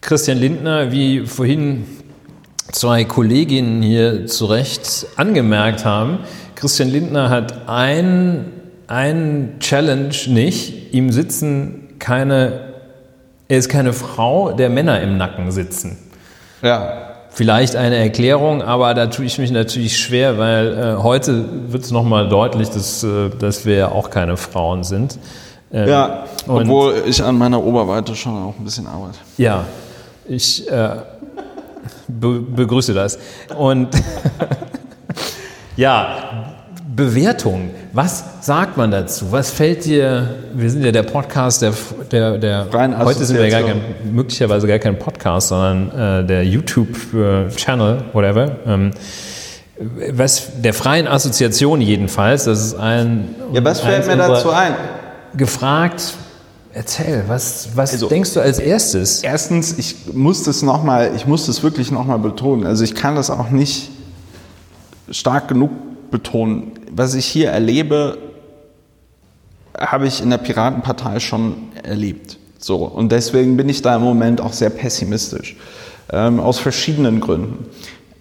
Christian 0.00 0.38
Lindner, 0.38 0.92
wie 0.92 1.26
vorhin 1.26 1.86
zwei 2.70 3.04
Kolleginnen 3.04 3.82
hier 3.82 4.26
zu 4.26 4.46
Recht 4.46 5.06
angemerkt 5.16 5.84
haben, 5.84 6.18
Christian 6.54 6.90
Lindner 6.90 7.30
hat 7.30 7.68
ein, 7.68 8.52
ein 8.86 9.56
Challenge 9.60 10.14
nicht. 10.26 10.92
Ihm 10.92 11.10
sitzen 11.12 11.98
keine, 11.98 12.72
er 13.48 13.58
ist 13.58 13.68
keine 13.68 13.92
Frau, 13.92 14.52
der 14.52 14.70
Männer 14.70 15.00
im 15.00 15.16
Nacken 15.16 15.50
sitzen. 15.50 15.98
Ja 16.62 17.11
vielleicht 17.34 17.76
eine 17.76 17.96
Erklärung, 17.96 18.62
aber 18.62 18.94
da 18.94 19.06
tue 19.06 19.24
ich 19.24 19.38
mich 19.38 19.50
natürlich 19.50 19.98
schwer, 19.98 20.38
weil 20.38 20.96
äh, 20.98 21.02
heute 21.02 21.44
wird 21.68 21.82
es 21.84 21.90
nochmal 21.90 22.28
deutlich, 22.28 22.68
dass, 22.70 23.02
äh, 23.02 23.30
dass 23.30 23.64
wir 23.64 23.76
ja 23.76 23.88
auch 23.88 24.10
keine 24.10 24.36
Frauen 24.36 24.84
sind. 24.84 25.18
Ähm, 25.72 25.88
ja, 25.88 26.24
obwohl 26.46 27.02
ich 27.06 27.22
an 27.22 27.38
meiner 27.38 27.62
Oberweite 27.62 28.14
schon 28.14 28.36
auch 28.36 28.54
ein 28.58 28.64
bisschen 28.64 28.86
arbeite. 28.86 29.18
Ja, 29.38 29.64
ich 30.26 30.70
äh, 30.70 30.96
be 32.08 32.40
begrüße 32.40 32.92
das. 32.92 33.18
Und 33.56 33.88
ja, 35.76 36.51
Bewertung. 36.94 37.70
Was 37.92 38.24
sagt 38.42 38.76
man 38.76 38.90
dazu? 38.90 39.32
Was 39.32 39.50
fällt 39.50 39.84
dir? 39.84 40.34
Wir 40.52 40.68
sind 40.68 40.84
ja 40.84 40.92
der 40.92 41.04
Podcast 41.04 41.62
der, 41.62 41.72
der, 42.10 42.38
der 42.38 42.66
heute 42.98 43.24
sind 43.24 43.38
wir 43.38 43.48
gar 43.48 43.62
kein, 43.62 43.80
möglicherweise 44.12 44.66
gar 44.66 44.78
kein 44.78 44.98
Podcast, 44.98 45.48
sondern 45.48 46.22
äh, 46.22 46.26
der 46.26 46.44
YouTube-Channel, 46.44 47.98
äh, 47.98 48.14
whatever. 48.14 48.56
Ähm, 48.66 48.90
was 50.10 50.60
der 50.60 50.74
freien 50.74 51.08
Assoziation 51.08 51.80
jedenfalls, 51.80 52.44
das 52.44 52.62
ist 52.62 52.74
ein. 52.74 53.34
Ja, 53.52 53.64
was 53.64 53.80
fällt 53.80 54.06
mir 54.06 54.16
dazu 54.16 54.50
ein? 54.50 54.74
Gefragt, 55.34 56.14
Erzähl, 56.74 57.24
was, 57.26 57.68
was 57.74 57.92
also, 57.92 58.08
denkst 58.08 58.32
du 58.32 58.40
als 58.40 58.58
erstes? 58.58 59.22
Erstens, 59.22 59.76
ich 59.78 60.14
muss 60.14 60.42
das 60.44 60.62
noch 60.62 60.82
mal, 60.82 61.12
ich 61.14 61.26
muss 61.26 61.44
das 61.44 61.62
wirklich 61.62 61.90
nochmal 61.90 62.18
betonen. 62.18 62.66
Also 62.66 62.82
ich 62.82 62.94
kann 62.94 63.14
das 63.14 63.28
auch 63.28 63.50
nicht 63.50 63.90
stark 65.10 65.48
genug 65.48 65.70
betonen. 66.10 66.72
Was 66.94 67.14
ich 67.14 67.24
hier 67.24 67.48
erlebe, 67.48 68.18
habe 69.78 70.06
ich 70.06 70.22
in 70.22 70.28
der 70.28 70.36
Piratenpartei 70.36 71.20
schon 71.20 71.72
erlebt. 71.82 72.36
So, 72.58 72.84
und 72.84 73.10
deswegen 73.10 73.56
bin 73.56 73.70
ich 73.70 73.80
da 73.80 73.96
im 73.96 74.02
Moment 74.02 74.42
auch 74.42 74.52
sehr 74.52 74.68
pessimistisch. 74.68 75.56
Ähm, 76.12 76.38
aus 76.38 76.58
verschiedenen 76.58 77.20
Gründen. 77.20 77.66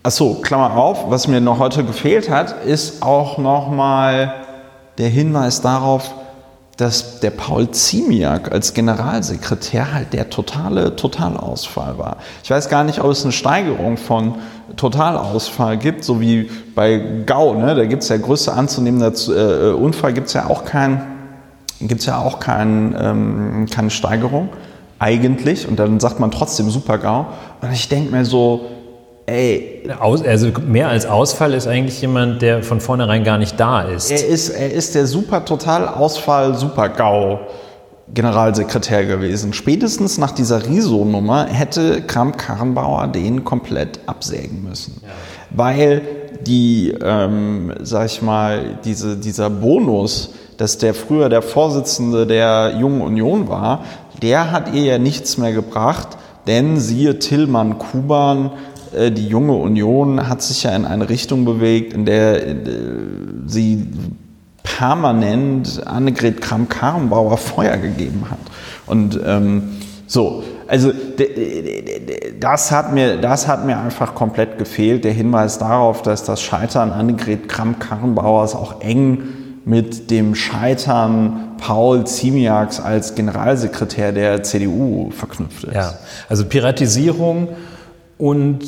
Achso, 0.03 0.35
Klammer 0.35 0.77
auf, 0.77 1.11
was 1.11 1.27
mir 1.27 1.41
noch 1.41 1.59
heute 1.59 1.83
gefehlt 1.83 2.29
hat, 2.29 2.63
ist 2.65 3.03
auch 3.03 3.37
nochmal 3.37 4.33
der 4.97 5.09
Hinweis 5.09 5.59
darauf, 5.59 6.15
dass 6.77 7.19
der 7.19 7.31
Paul 7.31 7.69
Ziemiak 7.71 8.53
als 8.53 8.73
Generalsekretär 8.73 9.93
halt 9.93 10.13
der 10.13 10.29
totale 10.29 10.95
Totalausfall 10.95 11.97
war. 11.97 12.17
Ich 12.41 12.49
weiß 12.49 12.69
gar 12.69 12.85
nicht, 12.85 13.01
ob 13.01 13.11
es 13.11 13.23
eine 13.23 13.33
Steigerung 13.33 13.97
von 13.97 14.35
Totalausfall 14.75 15.77
gibt, 15.77 16.03
so 16.03 16.21
wie 16.21 16.49
bei 16.75 17.01
Gau, 17.25 17.55
ne? 17.55 17.75
da 17.75 17.85
gibt 17.85 18.03
es 18.03 18.09
ja 18.09 18.17
größte 18.17 18.53
anzunehmender 18.53 19.11
äh, 19.29 19.73
Unfall, 19.73 20.13
gibt 20.13 20.27
es 20.27 20.33
ja 20.33 20.47
auch 20.47 20.65
kein, 20.65 21.01
gibt's 21.79 22.05
ja 22.05 22.17
auch 22.19 22.39
kein, 22.39 22.95
ähm, 22.99 23.65
keine 23.69 23.89
Steigerung 23.89 24.49
eigentlich 24.99 25.67
und 25.67 25.79
dann 25.79 25.99
sagt 25.99 26.19
man 26.19 26.31
trotzdem 26.31 26.69
Super 26.69 26.97
GAU 26.97 27.25
und 27.61 27.71
ich 27.71 27.89
denke 27.89 28.11
mir 28.11 28.25
so, 28.25 28.61
Ey. 29.27 29.83
also 29.99 30.47
mehr 30.67 30.89
als 30.89 31.05
Ausfall 31.05 31.53
ist 31.53 31.67
eigentlich 31.67 32.01
jemand, 32.01 32.41
der 32.41 32.63
von 32.63 32.81
vornherein 32.81 33.23
gar 33.23 33.37
nicht 33.37 33.59
da 33.59 33.81
ist. 33.83 34.11
Er 34.11 34.27
ist, 34.27 34.49
er 34.49 34.71
ist 34.71 34.95
der 34.95 35.05
super 35.05 35.45
total 35.45 35.87
Ausfall, 35.87 36.55
super 36.55 36.89
GAU. 36.89 37.39
Generalsekretär 38.13 39.05
gewesen. 39.05 39.53
Spätestens 39.53 40.17
nach 40.17 40.31
dieser 40.31 40.67
Riso-Nummer 40.67 41.45
hätte 41.45 42.01
Kramp-Karrenbauer 42.01 43.07
den 43.07 43.43
komplett 43.43 43.99
absägen 44.05 44.63
müssen. 44.63 45.01
Ja. 45.01 45.09
Weil 45.51 46.01
die, 46.45 46.93
ähm, 47.01 47.73
sag 47.81 48.07
ich 48.07 48.21
mal, 48.21 48.79
diese, 48.83 49.17
dieser 49.17 49.49
Bonus, 49.49 50.33
dass 50.57 50.77
der 50.77 50.93
früher 50.93 51.29
der 51.29 51.41
Vorsitzende 51.41 52.27
der 52.27 52.75
Jungen 52.79 53.01
Union 53.01 53.47
war, 53.47 53.85
der 54.21 54.51
hat 54.51 54.73
ihr 54.73 54.83
ja 54.83 54.97
nichts 54.97 55.37
mehr 55.37 55.53
gebracht, 55.53 56.17
denn 56.47 56.79
siehe 56.79 57.19
Tillmann 57.19 57.77
Kuban, 57.79 58.51
äh, 58.93 59.11
die 59.11 59.27
junge 59.27 59.53
Union 59.53 60.27
hat 60.27 60.41
sich 60.41 60.63
ja 60.63 60.75
in 60.75 60.85
eine 60.85 61.09
Richtung 61.09 61.45
bewegt, 61.45 61.93
in 61.93 62.05
der 62.05 62.47
äh, 62.47 62.55
sie 63.45 63.87
permanent 64.63 65.85
Annegret 65.87 66.41
Kramp-Karrenbauer 66.41 67.37
Feuer 67.37 67.77
gegeben 67.77 68.25
hat. 68.29 68.39
Und 68.85 69.19
ähm, 69.25 69.77
so, 70.07 70.43
also 70.67 70.91
das 72.39 72.71
hat, 72.71 72.93
mir, 72.93 73.17
das 73.17 73.47
hat 73.47 73.65
mir 73.65 73.79
einfach 73.79 74.13
komplett 74.15 74.57
gefehlt, 74.57 75.03
der 75.03 75.13
Hinweis 75.13 75.57
darauf, 75.57 76.01
dass 76.01 76.23
das 76.23 76.41
Scheitern 76.41 76.91
Annegret 76.91 77.47
Kramp-Karrenbauers 77.47 78.55
auch 78.55 78.81
eng 78.81 79.23
mit 79.63 80.09
dem 80.09 80.35
Scheitern 80.35 81.55
Paul 81.57 82.05
Ziemiaks 82.05 82.79
als 82.79 83.15
Generalsekretär 83.15 84.11
der 84.11 84.43
CDU 84.43 85.11
verknüpft 85.11 85.65
ist. 85.65 85.75
Ja, 85.75 85.93
also 86.27 86.45
Piratisierung 86.45 87.49
und 88.17 88.65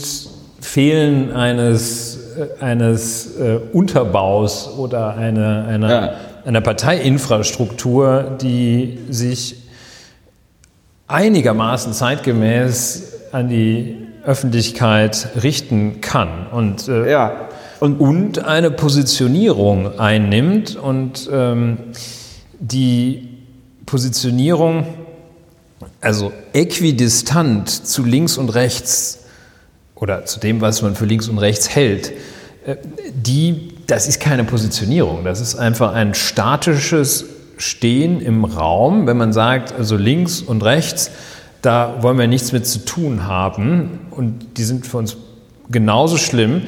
Fehlen 0.62 1.32
eines, 1.34 2.20
eines 2.60 3.38
äh, 3.38 3.60
Unterbaus 3.72 4.69
oder 4.78 5.15
eine, 5.15 5.65
einer, 5.65 5.89
ja. 5.89 6.13
einer 6.46 6.62
Parteiinfrastruktur, 6.62 8.38
die 8.41 9.00
sich 9.10 9.63
einigermaßen 11.08 11.93
zeitgemäß 11.93 13.13
an 13.32 13.50
die 13.50 13.98
Öffentlichkeit 14.26 15.30
richten 15.41 16.02
kann 16.02 16.48
und, 16.48 16.88
äh, 16.88 17.12
ja. 17.12 17.50
und, 17.80 18.00
und, 18.00 18.46
eine 18.46 18.72
Positionierung 18.72 20.00
einnimmt 20.00 20.76
und 20.76 21.30
ähm, 21.32 21.78
die 22.60 23.30
Positionierung, 23.86 24.88
also 26.00 26.32
äquidistant 26.54 27.69
zu 27.69 28.04
links 28.04 28.38
und 28.38 28.50
rechts 28.50 29.23
oder 30.04 30.26
zu 30.26 30.42
dem, 30.42 30.60
was 30.60 30.82
man 30.82 30.96
für 30.96 31.06
links 31.06 31.30
und 31.30 31.38
rechts 31.38 31.70
hält, 31.74 32.12
äh, 32.66 32.76
die 33.16 33.70
das 33.88 34.08
ist 34.08 34.20
keine 34.20 34.44
Positionierung, 34.44 35.24
das 35.24 35.42
ist 35.42 35.56
einfach 35.56 35.94
ein 35.94 36.13
statisches 36.13 37.26
Stehen 37.58 38.22
im 38.22 38.46
Raum, 38.46 39.08
wenn 39.08 39.18
man 39.18 39.34
sagt, 39.34 39.74
also 39.74 39.96
links 39.96 40.42
und 40.42 40.63
rechts, 40.63 41.12
da 41.62 41.98
wollen 42.02 42.18
wir 42.18 42.28
nichts 42.28 42.52
mit 42.52 42.66
zu 42.66 42.80
tun 42.80 43.28
haben 43.28 44.00
und 44.12 44.58
die 44.58 44.63
sind 44.63 44.86
für 44.86 44.98
uns 44.98 45.18
genauso 45.70 46.18
schlimm, 46.18 46.63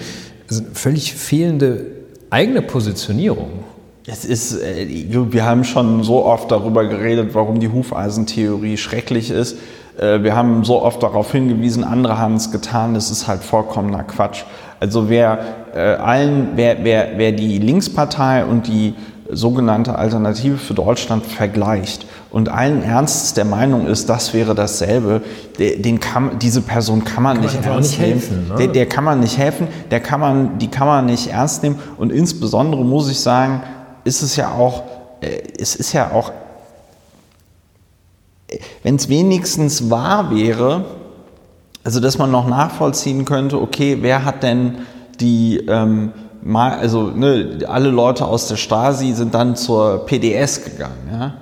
also 0.50 0.64
völlig 0.74 1.14
fehlende 1.14 1.86
eigene 2.30 2.62
Positionierung. 2.62 3.64
Es 4.08 4.24
ist, 4.24 4.62
äh, 4.62 4.88
wir 5.10 5.46
haben 5.46 5.64
schon 5.64 6.04
so 6.04 6.26
oft 6.26 6.52
darüber 6.52 6.86
geredet, 6.86 7.30
warum 7.34 7.60
die 7.60 7.70
Hufeisentheorie 7.70 8.78
schrecklich 8.78 9.32
ist. 9.32 9.58
Äh, 9.98 10.24
wir 10.24 10.36
haben 10.36 10.64
so 10.64 10.82
oft 10.82 11.02
darauf 11.04 11.32
hingewiesen, 11.32 11.84
andere 11.84 12.18
haben 12.18 12.36
es 12.36 12.52
getan, 12.52 12.94
das 12.94 13.12
ist 13.12 13.28
halt 13.28 13.44
vollkommener 13.44 14.04
Quatsch. 14.04 14.44
Also 14.80 15.10
wer 15.10 15.40
äh, 15.74 15.80
allen, 15.80 16.50
wer, 16.56 16.84
wer, 16.84 17.10
wer 17.18 17.32
die 17.32 17.60
Linkspartei 17.60 18.46
und 18.46 18.68
die 18.68 18.94
sogenannte 19.30 19.98
Alternative 19.98 20.58
für 20.58 20.76
Deutschland 20.76 21.26
vergleicht 21.26 22.06
und 22.30 22.50
allen 22.50 22.84
Ernstes 22.84 23.34
der 23.34 23.46
Meinung 23.46 23.88
ist, 23.88 24.08
das 24.08 24.34
wäre 24.34 24.54
dasselbe, 24.54 25.24
den 25.58 26.00
kann, 26.00 26.38
diese 26.40 26.62
Person 26.62 27.04
kann 27.04 27.24
man, 27.24 27.38
kann 27.38 27.46
nicht 27.46 27.56
man 27.56 27.74
ernst 27.74 27.92
nicht 27.92 28.02
nehmen. 28.02 28.20
Helfen, 28.20 28.48
ne? 28.50 28.56
der, 28.58 28.68
der 28.68 28.86
kann 28.86 29.04
man 29.04 29.20
nicht 29.20 29.38
helfen, 29.38 29.68
der 29.90 30.00
kann 30.00 30.20
man, 30.20 30.60
die 30.60 30.68
kann 30.68 30.88
man 30.88 31.08
nicht 31.08 31.28
ernst 31.28 31.64
nehmen. 31.64 31.80
Und 31.98 32.12
insbesondere 32.12 32.86
muss 32.86 33.10
ich 33.10 33.20
sagen, 33.20 33.64
ist 34.04 34.22
es 34.22 34.36
ja 34.36 34.52
auch, 34.52 34.84
äh, 35.22 35.42
es 35.60 35.76
ist 35.76 35.94
ja 35.94 36.12
auch, 36.12 36.32
wenn 38.84 38.96
es 38.96 39.10
wenigstens 39.10 39.90
wahr 39.90 40.32
wäre, 40.32 40.86
also 41.84 42.00
dass 42.00 42.18
man 42.18 42.32
noch 42.32 42.48
nachvollziehen 42.48 43.26
könnte, 43.26 43.62
okay, 43.62 43.98
wer 44.02 44.26
hat 44.26 44.44
denn 44.44 44.80
die, 45.20 45.58
ähm, 45.68 46.12
also 46.54 47.04
ne, 47.04 47.60
alle 47.68 47.90
Leute 47.90 48.26
aus 48.26 48.48
der 48.48 48.56
Stasi 48.56 49.14
sind 49.14 49.34
dann 49.34 49.56
zur 49.56 50.06
PDS 50.06 50.64
gegangen, 50.64 51.10
ja. 51.12 51.34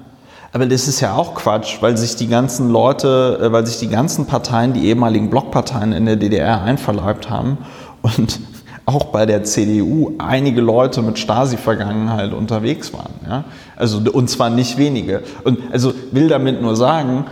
Aber 0.54 0.68
das 0.68 0.88
ist 0.88 1.00
ja 1.00 1.16
auch 1.16 1.34
Quatsch, 1.34 1.78
weil 1.82 1.98
sich 1.98 2.16
die 2.16 2.28
ganzen 2.28 2.70
Leute, 2.70 3.40
äh, 3.42 3.52
weil 3.52 3.66
sich 3.66 3.80
die 3.80 3.90
ganzen 3.90 4.28
Parteien, 4.28 4.74
die 4.74 4.86
ehemaligen 4.86 5.32
Blockparteien 5.32 5.94
in 5.94 6.06
der 6.06 6.16
DDR 6.16 6.62
einverleibt 6.62 7.30
haben 7.30 7.58
und 8.04 8.40
auch 8.86 9.06
bei 9.06 9.26
der 9.26 9.44
CDU 9.44 10.12
einige 10.18 10.62
Leute 10.62 11.02
mit 11.02 11.18
Stasi-Vergangenheit 11.18 12.34
unterwegs 12.34 12.94
waren. 12.94 13.14
Ja? 13.28 13.46
Also, 13.76 14.00
und 14.12 14.30
zwar 14.30 14.50
nicht 14.50 14.78
wenige. 14.78 15.24
Und 15.44 15.60
also 15.72 15.94
will 16.12 16.28
damit 16.28 16.62
nur 16.62 16.76
sagen, 16.76 17.26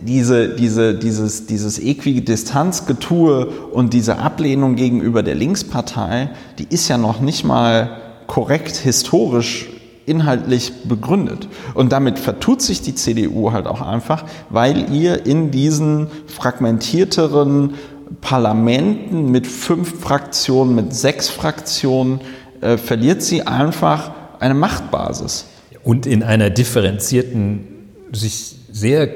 diese, 0.00 0.50
diese, 0.50 0.94
dieses, 0.94 1.46
dieses 1.46 1.78
Äquidistanzgetue 1.78 3.46
und 3.72 3.92
diese 3.92 4.18
Ablehnung 4.18 4.76
gegenüber 4.76 5.22
der 5.22 5.34
Linkspartei, 5.34 6.30
die 6.58 6.66
ist 6.70 6.88
ja 6.88 6.98
noch 6.98 7.20
nicht 7.20 7.44
mal 7.44 7.96
korrekt 8.28 8.76
historisch 8.76 9.68
inhaltlich 10.06 10.72
begründet. 10.84 11.48
Und 11.74 11.92
damit 11.92 12.18
vertut 12.18 12.62
sich 12.62 12.82
die 12.82 12.94
CDU 12.94 13.52
halt 13.52 13.66
auch 13.66 13.80
einfach, 13.80 14.24
weil 14.50 14.92
ihr 14.92 15.26
in 15.26 15.50
diesen 15.50 16.08
fragmentierteren 16.26 17.74
Parlamenten 18.20 19.30
mit 19.30 19.46
fünf 19.46 20.00
Fraktionen, 20.00 20.74
mit 20.74 20.94
sechs 20.94 21.28
Fraktionen, 21.28 22.20
äh, 22.60 22.76
verliert 22.76 23.22
sie 23.22 23.46
einfach 23.46 24.12
eine 24.38 24.54
Machtbasis. 24.54 25.46
Und 25.82 26.06
in 26.06 26.22
einer 26.22 26.50
differenzierten, 26.50 27.66
sich 28.12 28.56
sehr 28.70 29.08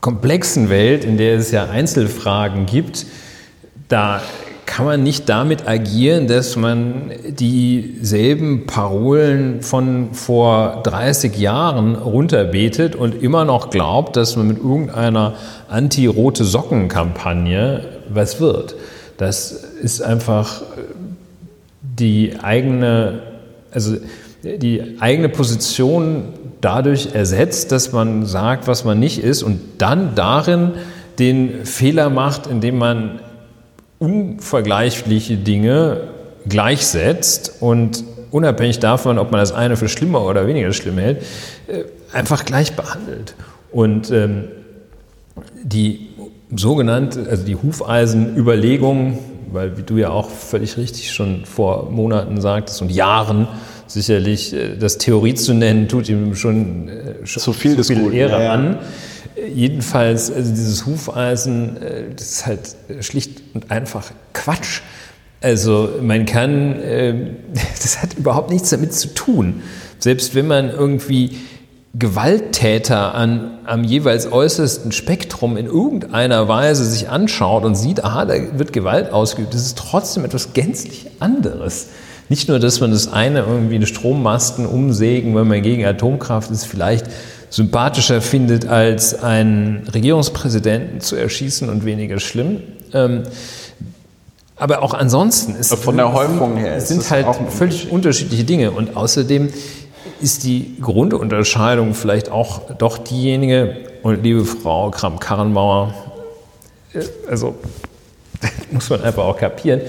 komplexen 0.00 0.68
Welt, 0.68 1.04
in 1.04 1.16
der 1.16 1.36
es 1.36 1.50
ja 1.50 1.68
Einzelfragen 1.68 2.66
gibt, 2.66 3.06
da 3.88 4.22
kann 4.72 4.86
man 4.86 5.02
nicht 5.02 5.28
damit 5.28 5.68
agieren, 5.68 6.28
dass 6.28 6.56
man 6.56 7.10
dieselben 7.28 8.64
Parolen 8.66 9.60
von 9.60 10.14
vor 10.14 10.80
30 10.84 11.36
Jahren 11.36 11.94
runterbetet 11.94 12.96
und 12.96 13.22
immer 13.22 13.44
noch 13.44 13.68
glaubt, 13.68 14.16
dass 14.16 14.34
man 14.34 14.48
mit 14.48 14.56
irgendeiner 14.56 15.34
anti-rote 15.68 16.44
Socken-Kampagne 16.44 17.84
was 18.08 18.40
wird. 18.40 18.74
Das 19.18 19.52
ist 19.52 20.00
einfach 20.00 20.62
die 21.82 22.36
eigene, 22.42 23.20
also 23.72 23.96
die 24.42 24.96
eigene 25.00 25.28
Position 25.28 26.24
dadurch 26.62 27.10
ersetzt, 27.12 27.72
dass 27.72 27.92
man 27.92 28.24
sagt, 28.24 28.68
was 28.68 28.86
man 28.86 28.98
nicht 28.98 29.22
ist 29.22 29.42
und 29.42 29.60
dann 29.76 30.14
darin 30.14 30.70
den 31.18 31.66
Fehler 31.66 32.08
macht, 32.08 32.46
indem 32.46 32.78
man 32.78 33.20
unvergleichliche 34.02 35.36
Dinge 35.36 36.08
gleichsetzt 36.48 37.52
und 37.60 38.02
unabhängig 38.32 38.80
davon, 38.80 39.16
ob 39.18 39.30
man 39.30 39.38
das 39.38 39.52
eine 39.52 39.76
für 39.76 39.88
schlimmer 39.88 40.24
oder 40.24 40.48
weniger 40.48 40.72
schlimm 40.72 40.98
hält, 40.98 41.22
äh, 41.68 41.84
einfach 42.12 42.44
gleich 42.44 42.72
behandelt. 42.72 43.36
Und 43.70 44.10
ähm, 44.10 44.48
die 45.62 46.08
sogenannte, 46.54 47.26
also 47.30 47.44
die 47.44 47.54
Hufeisenüberlegung, 47.54 49.20
weil 49.52 49.76
wie 49.76 49.82
du 49.82 49.98
ja 49.98 50.10
auch 50.10 50.30
völlig 50.30 50.76
richtig 50.76 51.12
schon 51.12 51.44
vor 51.44 51.88
Monaten 51.88 52.40
sagtest 52.40 52.82
und 52.82 52.90
Jahren 52.90 53.46
sicherlich 53.86 54.52
äh, 54.52 54.76
das 54.76 54.98
Theorie 54.98 55.34
zu 55.34 55.54
nennen, 55.54 55.86
tut 55.86 56.08
ihm 56.08 56.34
schon, 56.34 56.88
äh, 56.88 57.24
schon 57.24 57.40
zu 57.40 57.52
viel, 57.52 57.76
zu 57.76 57.84
viel 57.84 58.12
Ehre 58.12 58.32
ja, 58.32 58.42
ja. 58.42 58.52
an. 58.52 58.78
Jedenfalls, 59.36 60.30
also 60.30 60.50
dieses 60.50 60.86
Hufeisen, 60.86 61.76
äh, 61.76 62.04
das 62.14 62.30
ist 62.30 62.46
halt 62.46 62.76
schlicht 63.00 63.42
und 63.54 63.70
einfach 63.70 64.10
Quatsch. 64.32 64.80
Also 65.40 65.90
man 66.00 66.24
kann, 66.26 66.76
ähm, 66.82 67.36
das 67.82 68.02
hat 68.02 68.14
überhaupt 68.14 68.50
nichts 68.50 68.70
damit 68.70 68.94
zu 68.94 69.14
tun. 69.14 69.62
Selbst 69.98 70.34
wenn 70.34 70.46
man 70.46 70.70
irgendwie 70.70 71.36
Gewalttäter 71.94 73.14
an, 73.14 73.58
am 73.66 73.84
jeweils 73.84 74.32
äußersten 74.32 74.92
Spektrum 74.92 75.58
in 75.58 75.66
irgendeiner 75.66 76.48
Weise 76.48 76.86
sich 76.86 77.10
anschaut 77.10 77.64
und 77.64 77.74
sieht, 77.74 78.02
aha, 78.02 78.24
da 78.24 78.34
wird 78.58 78.72
Gewalt 78.72 79.12
ausgeübt, 79.12 79.52
das 79.52 79.66
ist 79.66 79.76
trotzdem 79.76 80.24
etwas 80.24 80.54
gänzlich 80.54 81.06
anderes. 81.20 81.88
Nicht 82.30 82.48
nur, 82.48 82.58
dass 82.58 82.80
man 82.80 82.92
das 82.92 83.12
eine 83.12 83.40
irgendwie 83.40 83.74
eine 83.74 83.86
Strommasten 83.86 84.64
umsägen, 84.64 85.34
wenn 85.36 85.46
man 85.46 85.60
gegen 85.60 85.84
Atomkraft 85.84 86.50
ist, 86.50 86.64
vielleicht 86.64 87.06
sympathischer 87.52 88.22
findet, 88.22 88.66
als 88.66 89.22
einen 89.22 89.86
Regierungspräsidenten 89.92 91.00
zu 91.00 91.16
erschießen 91.16 91.68
und 91.68 91.84
weniger 91.84 92.18
schlimm. 92.18 92.62
Ähm, 92.94 93.24
aber 94.56 94.82
auch 94.82 94.94
ansonsten 94.94 95.54
ist 95.54 95.74
von 95.74 95.98
der 95.98 96.14
Häufung 96.14 96.56
her 96.56 96.80
sind 96.80 97.08
halt 97.10 97.26
völlig 97.50 97.90
unterschiedliche 97.90 98.44
Dinge 98.44 98.70
und 98.70 98.96
außerdem 98.96 99.50
ist 100.22 100.44
die 100.44 100.76
Grundunterscheidung 100.80 101.94
vielleicht 101.94 102.30
auch 102.30 102.72
doch 102.78 102.96
diejenige 102.96 103.76
und 104.02 104.22
liebe 104.22 104.46
Frau 104.46 104.90
Kram-Karrenbauer, 104.90 105.92
äh, 106.94 107.02
also 107.28 107.56
muss 108.70 108.88
man 108.88 109.02
einfach 109.02 109.24
auch 109.24 109.36
kapieren. 109.36 109.82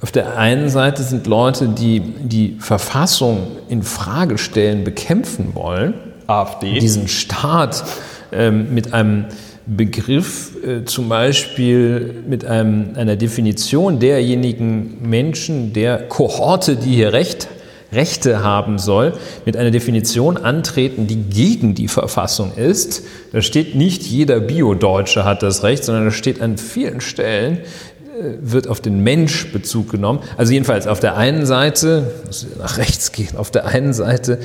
Auf 0.00 0.10
der 0.10 0.38
einen 0.38 0.70
Seite 0.70 1.02
sind 1.02 1.26
Leute, 1.26 1.68
die 1.68 2.00
die 2.00 2.56
Verfassung 2.60 3.48
in 3.68 3.82
Frage 3.82 4.38
stellen, 4.38 4.84
bekämpfen 4.84 5.54
wollen 5.54 6.11
AfD. 6.26 6.78
diesen 6.78 7.08
Staat 7.08 7.84
ähm, 8.32 8.74
mit 8.74 8.92
einem 8.92 9.26
Begriff, 9.66 10.52
äh, 10.64 10.84
zum 10.84 11.08
Beispiel 11.08 12.22
mit 12.26 12.44
einem, 12.44 12.90
einer 12.96 13.16
Definition 13.16 14.00
derjenigen 14.00 14.98
Menschen, 15.08 15.72
der 15.72 16.08
Kohorte, 16.08 16.76
die 16.76 16.94
hier 16.94 17.12
Recht, 17.12 17.48
Rechte 17.92 18.42
haben 18.42 18.78
soll, 18.78 19.12
mit 19.44 19.56
einer 19.56 19.70
Definition 19.70 20.38
antreten, 20.38 21.06
die 21.06 21.16
gegen 21.16 21.74
die 21.74 21.88
Verfassung 21.88 22.52
ist. 22.56 23.04
Da 23.32 23.42
steht 23.42 23.74
nicht 23.74 24.02
jeder 24.02 24.40
Bio-Deutsche 24.40 25.24
hat 25.24 25.42
das 25.42 25.62
Recht, 25.62 25.84
sondern 25.84 26.06
da 26.06 26.10
steht 26.10 26.40
an 26.40 26.56
vielen 26.56 27.00
Stellen, 27.00 27.58
äh, 27.58 28.34
wird 28.40 28.66
auf 28.66 28.80
den 28.80 29.02
Mensch 29.04 29.52
Bezug 29.52 29.90
genommen. 29.90 30.20
Also 30.36 30.52
jedenfalls 30.52 30.86
auf 30.86 31.00
der 31.00 31.16
einen 31.16 31.46
Seite, 31.46 32.10
muss 32.26 32.46
nach 32.58 32.78
rechts 32.78 33.12
gehen, 33.12 33.36
auf 33.36 33.50
der 33.50 33.66
einen 33.66 33.92
Seite 33.92 34.38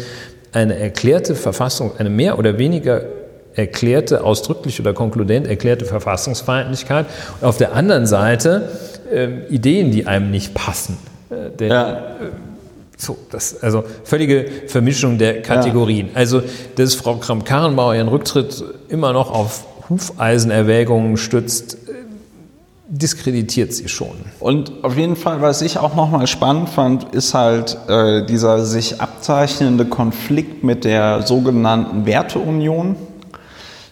eine 0.58 0.78
erklärte 0.78 1.36
Verfassung, 1.36 1.91
eine 1.98 2.10
mehr 2.10 2.39
oder 2.39 2.58
weniger 2.58 3.04
erklärte, 3.54 4.24
ausdrücklich 4.24 4.80
oder 4.80 4.93
konkludent 4.93 5.48
erklärte 5.48 5.86
Verfassungsfeindlichkeit 5.86 7.06
und 7.39 7.48
auf 7.48 7.58
der 7.58 7.74
anderen 7.74 8.06
Seite 8.06 8.70
äh, 9.12 9.28
Ideen, 9.50 9.91
die 9.91 10.06
einem 10.06 10.32
nicht 10.32 10.54
passen. 10.54 10.98
Äh, 11.30 11.56
der, 11.58 11.67
ja. 11.67 11.93
äh, 11.93 12.00
so, 12.98 13.17
das, 13.32 13.62
also 13.62 13.84
völlige 14.04 14.46
Vermischung 14.67 15.17
der 15.17 15.41
Kategorien. 15.41 16.08
Ja. 16.08 16.17
Also, 16.17 16.41
dass 16.76 16.96
Frau 16.96 17.15
Kramp-Karrenbauer 17.15 17.96
ihren 17.96 18.08
Rücktritt 18.08 18.63
immer 18.89 19.13
noch 19.13 19.32
auf 19.32 19.65
Hufeisenerwägungen 19.89 21.17
stützt, 21.17 21.78
diskreditiert 22.89 23.73
sie 23.73 23.89
schon. 23.89 24.15
Und 24.39 24.84
auf 24.84 24.97
jeden 24.97 25.15
Fall, 25.15 25.41
was 25.41 25.62
ich 25.62 25.78
auch 25.78 25.95
nochmal 25.95 26.28
spannend 26.28 26.69
fand, 26.69 27.13
ist 27.13 27.34
halt 27.34 27.78
äh, 27.88 28.26
dieser 28.26 28.65
sich 28.65 29.02
abzeichnende 29.02 29.86
Konflikt 29.86 30.63
mit 30.63 30.86
der 30.86 31.21
sogenannten 31.23 32.06
Werteunion. 32.06 32.95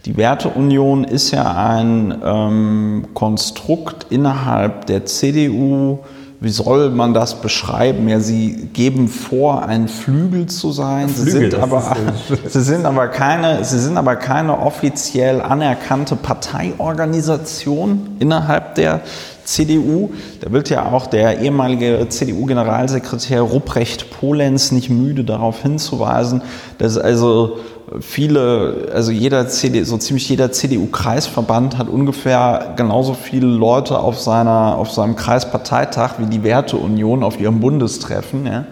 Die 0.06 0.18
Werteunion 0.18 1.04
ist 1.04 1.32
ja 1.32 1.52
ein 1.52 2.22
ähm, 2.24 3.08
Konstrukt 3.14 4.08
innerhalb 4.12 4.86
der 4.86 5.06
CDU, 5.06 6.00
wie 6.46 6.52
soll 6.52 6.92
man 6.92 7.16
das 7.16 7.42
beschreiben? 7.42 8.08
Ja, 8.08 8.20
sie 8.20 8.70
geben 8.72 9.08
vor, 9.08 9.66
ein 9.66 9.88
Flügel 9.88 10.46
zu 10.46 10.72
sein. 10.72 11.10
Flügel, 11.10 11.32
sie, 11.32 11.40
sind 11.40 11.56
aber, 11.56 11.98
sie, 12.48 12.62
sind 12.62 12.86
aber 12.86 13.08
keine, 13.08 13.66
sie 13.66 13.80
sind 13.80 13.98
aber 13.98 14.16
keine 14.16 14.60
offiziell 14.60 15.42
anerkannte 15.42 16.16
Parteiorganisation 16.16 18.18
innerhalb 18.20 18.76
der 18.76 19.02
CDU. 19.44 20.12
Da 20.40 20.52
wird 20.52 20.70
ja 20.70 20.86
auch 20.86 21.08
der 21.08 21.40
ehemalige 21.40 22.06
CDU-Generalsekretär 22.10 23.42
Rupprecht 23.42 24.12
Polenz 24.12 24.72
nicht 24.72 24.92
müde 24.92 25.24
darauf 25.24 25.64
hinzuweisen, 25.64 26.44
dass 26.78 27.00
also 27.00 27.58
viele, 28.00 28.90
also 28.94 29.12
jeder 29.12 29.48
CD, 29.48 29.84
so 29.84 29.98
ziemlich 29.98 30.28
jeder 30.30 30.52
CDU-Kreisverband 30.52 31.78
hat 31.78 31.88
ungefähr 31.88 32.74
genauso 32.76 33.14
viele 33.14 33.48
Leute 33.48 34.00
auf 34.00 34.20
seiner, 34.20 34.76
auf 34.78 34.92
seinem 34.92 35.16
Kreisparteitag 35.16 36.16
wie 36.18 36.26
die 36.26 36.44
Werteunion 36.44 37.24
auf 37.24 37.40
ihrem 37.40 37.60
Bundestreffen. 37.60 38.46
Ja. 38.46 38.66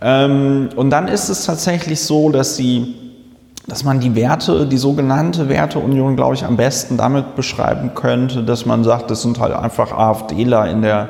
Ähm, 0.00 0.68
und 0.76 0.90
dann 0.90 1.08
ist 1.08 1.28
es 1.28 1.44
tatsächlich 1.44 2.00
so, 2.00 2.30
dass 2.30 2.56
sie, 2.56 2.94
dass 3.66 3.82
man 3.84 4.00
die 4.00 4.14
Werte, 4.14 4.66
die 4.66 4.78
sogenannte 4.78 5.48
Werteunion, 5.48 6.14
glaube 6.14 6.34
ich, 6.34 6.44
am 6.44 6.56
besten 6.56 6.96
damit 6.96 7.34
beschreiben 7.34 7.92
könnte, 7.94 8.44
dass 8.44 8.66
man 8.66 8.84
sagt, 8.84 9.10
das 9.10 9.22
sind 9.22 9.40
halt 9.40 9.52
einfach 9.52 9.92
AfDler 9.92 10.70
in 10.70 10.82
der 10.82 11.08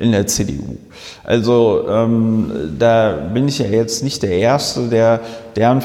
in 0.00 0.12
der 0.12 0.26
CDU. 0.26 0.78
Also 1.24 1.84
ähm, 1.88 2.50
da 2.78 3.12
bin 3.34 3.46
ich 3.46 3.58
ja 3.58 3.66
jetzt 3.66 4.02
nicht 4.02 4.22
der 4.22 4.30
Erste, 4.30 4.88
der 4.88 5.20
deren 5.56 5.82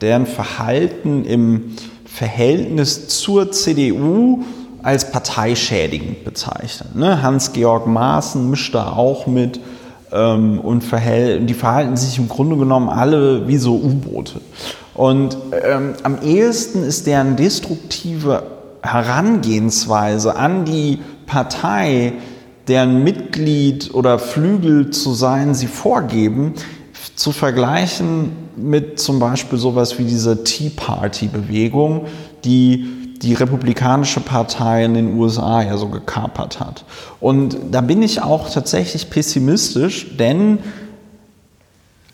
deren 0.00 0.26
Verhalten 0.26 1.24
im 1.24 1.76
Verhältnis 2.04 3.08
zur 3.08 3.52
CDU 3.52 4.44
als 4.82 5.10
parteischädigend 5.10 6.24
bezeichnet. 6.24 6.94
Ne? 6.94 7.22
Hans-Georg 7.22 7.86
Maaßen 7.86 8.48
mischt 8.48 8.74
da 8.74 8.92
auch 8.92 9.26
mit 9.26 9.60
ähm, 10.12 10.60
und 10.60 10.82
die 10.82 11.54
verhalten 11.54 11.96
sich 11.96 12.18
im 12.18 12.28
Grunde 12.28 12.56
genommen 12.56 12.88
alle 12.88 13.48
wie 13.48 13.56
so 13.56 13.74
U-Boote. 13.74 14.40
Und 14.94 15.36
ähm, 15.62 15.94
am 16.04 16.22
ehesten 16.22 16.84
ist 16.84 17.06
deren 17.06 17.36
destruktive 17.36 18.44
Herangehensweise 18.82 20.36
an 20.36 20.64
die 20.64 21.00
Partei, 21.26 22.14
deren 22.68 23.02
Mitglied 23.02 23.92
oder 23.92 24.18
Flügel 24.18 24.90
zu 24.90 25.12
sein 25.12 25.54
sie 25.54 25.66
vorgeben, 25.66 26.54
zu 27.14 27.32
vergleichen 27.32 28.45
mit 28.56 28.98
zum 28.98 29.18
Beispiel 29.18 29.58
sowas 29.58 29.98
wie 29.98 30.04
dieser 30.04 30.44
Tea 30.44 30.70
Party-Bewegung, 30.70 32.06
die 32.44 32.86
die 33.22 33.34
Republikanische 33.34 34.20
Partei 34.20 34.84
in 34.84 34.94
den 34.94 35.18
USA 35.18 35.62
ja 35.62 35.76
so 35.78 35.88
gekapert 35.88 36.60
hat. 36.60 36.84
Und 37.20 37.56
da 37.70 37.80
bin 37.80 38.02
ich 38.02 38.22
auch 38.22 38.50
tatsächlich 38.50 39.10
pessimistisch, 39.10 40.16
denn 40.16 40.58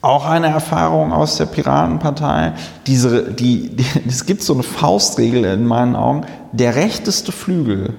auch 0.01 0.27
eine 0.27 0.49
Erfahrung 0.49 1.13
aus 1.13 1.37
der 1.37 1.47
Piratenpartei, 1.47 2.55
diese, 2.87 3.33
die, 3.33 3.71
die, 3.71 3.85
es 4.09 4.27
gibt 4.27 4.43
so 4.43 4.53
eine 4.53 4.63
Faustregel 4.63 5.45
in 5.45 5.67
meinen 5.67 5.97
Augen, 5.97 6.27
der 6.53 6.75
rechteste 6.77 7.33
Flügel 7.33 7.95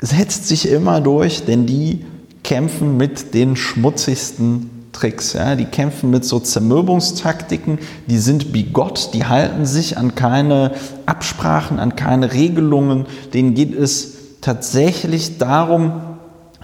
setzt 0.00 0.46
sich 0.46 0.68
immer 0.68 1.00
durch, 1.00 1.44
denn 1.44 1.66
die 1.66 2.04
kämpfen 2.44 2.96
mit 2.96 3.34
den 3.34 3.56
schmutzigsten 3.56 4.70
Tricks. 4.96 5.34
Ja? 5.34 5.56
Die 5.56 5.66
kämpfen 5.66 6.10
mit 6.10 6.24
so 6.24 6.40
Zermürbungstaktiken, 6.40 7.78
die 8.06 8.18
sind 8.18 8.52
bigott, 8.52 9.10
die 9.12 9.26
halten 9.26 9.66
sich 9.66 9.98
an 9.98 10.14
keine 10.14 10.72
Absprachen, 11.04 11.78
an 11.78 11.96
keine 11.96 12.32
Regelungen. 12.32 13.06
Denen 13.34 13.54
geht 13.54 13.74
es 13.74 14.14
tatsächlich 14.40 15.38
darum, 15.38 15.92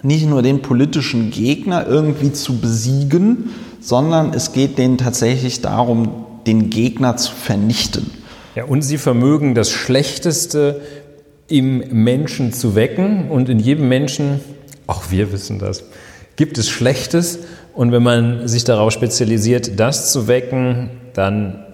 nicht 0.03 0.27
nur 0.27 0.43
den 0.43 0.63
politischen 0.63 1.31
Gegner 1.31 1.87
irgendwie 1.87 2.33
zu 2.33 2.59
besiegen, 2.59 3.51
sondern 3.81 4.33
es 4.35 4.53
geht 4.53 4.79
denen 4.79 4.99
tatsächlich 4.99 5.61
darum, 5.61 6.27
den 6.47 6.71
Gegner 6.71 7.17
zu 7.17 7.33
vernichten. 7.33 8.11
Ja, 8.55 8.65
und 8.65 8.83
sie 8.83 8.99
vermögen 8.99 9.55
das 9.55 9.71
Schlechteste 9.71 10.81
im 11.49 11.79
Menschen 11.91 12.53
zu 12.53 12.75
wecken 12.75 13.31
und 13.31 13.49
in 13.49 13.59
jedem 13.59 13.89
Menschen, 13.89 14.41
auch 14.87 15.11
wir 15.11 15.33
wissen 15.33 15.59
das, 15.59 15.85
gibt 16.37 16.59
es 16.59 16.69
Schlechtes 16.69 17.41
und 17.75 17.93
wenn 17.93 18.03
man 18.03 18.49
sich 18.49 18.65
darauf 18.65 18.93
spezialisiert, 18.93 19.79
das 19.79 20.13
zu 20.13 20.29
wecken, 20.29 20.91
dann 21.15 21.65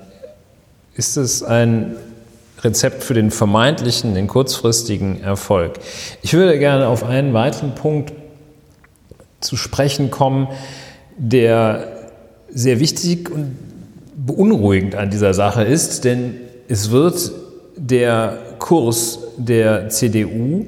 ist 0.94 1.16
es 1.16 1.42
ein 1.42 1.96
Rezept 2.62 3.04
für 3.04 3.14
den 3.14 3.30
vermeintlichen, 3.30 4.14
den 4.14 4.26
kurzfristigen 4.26 5.22
Erfolg. 5.22 5.78
Ich 6.22 6.34
würde 6.34 6.58
gerne 6.58 6.88
auf 6.88 7.04
einen 7.04 7.32
weiteren 7.32 7.74
Punkt 7.74 8.12
zu 9.40 9.56
sprechen 9.56 10.11
kommen, 10.11 10.48
der 11.16 12.08
sehr 12.50 12.80
wichtig 12.80 13.30
und 13.30 13.56
beunruhigend 14.16 14.94
an 14.94 15.11
dieser 15.11 15.34
Sache 15.34 15.62
ist, 15.62 16.04
denn 16.04 16.34
es 16.68 16.90
wird 16.90 17.30
der 17.76 18.38
Kurs 18.58 19.20
der 19.37 19.88
CDU 19.88 20.66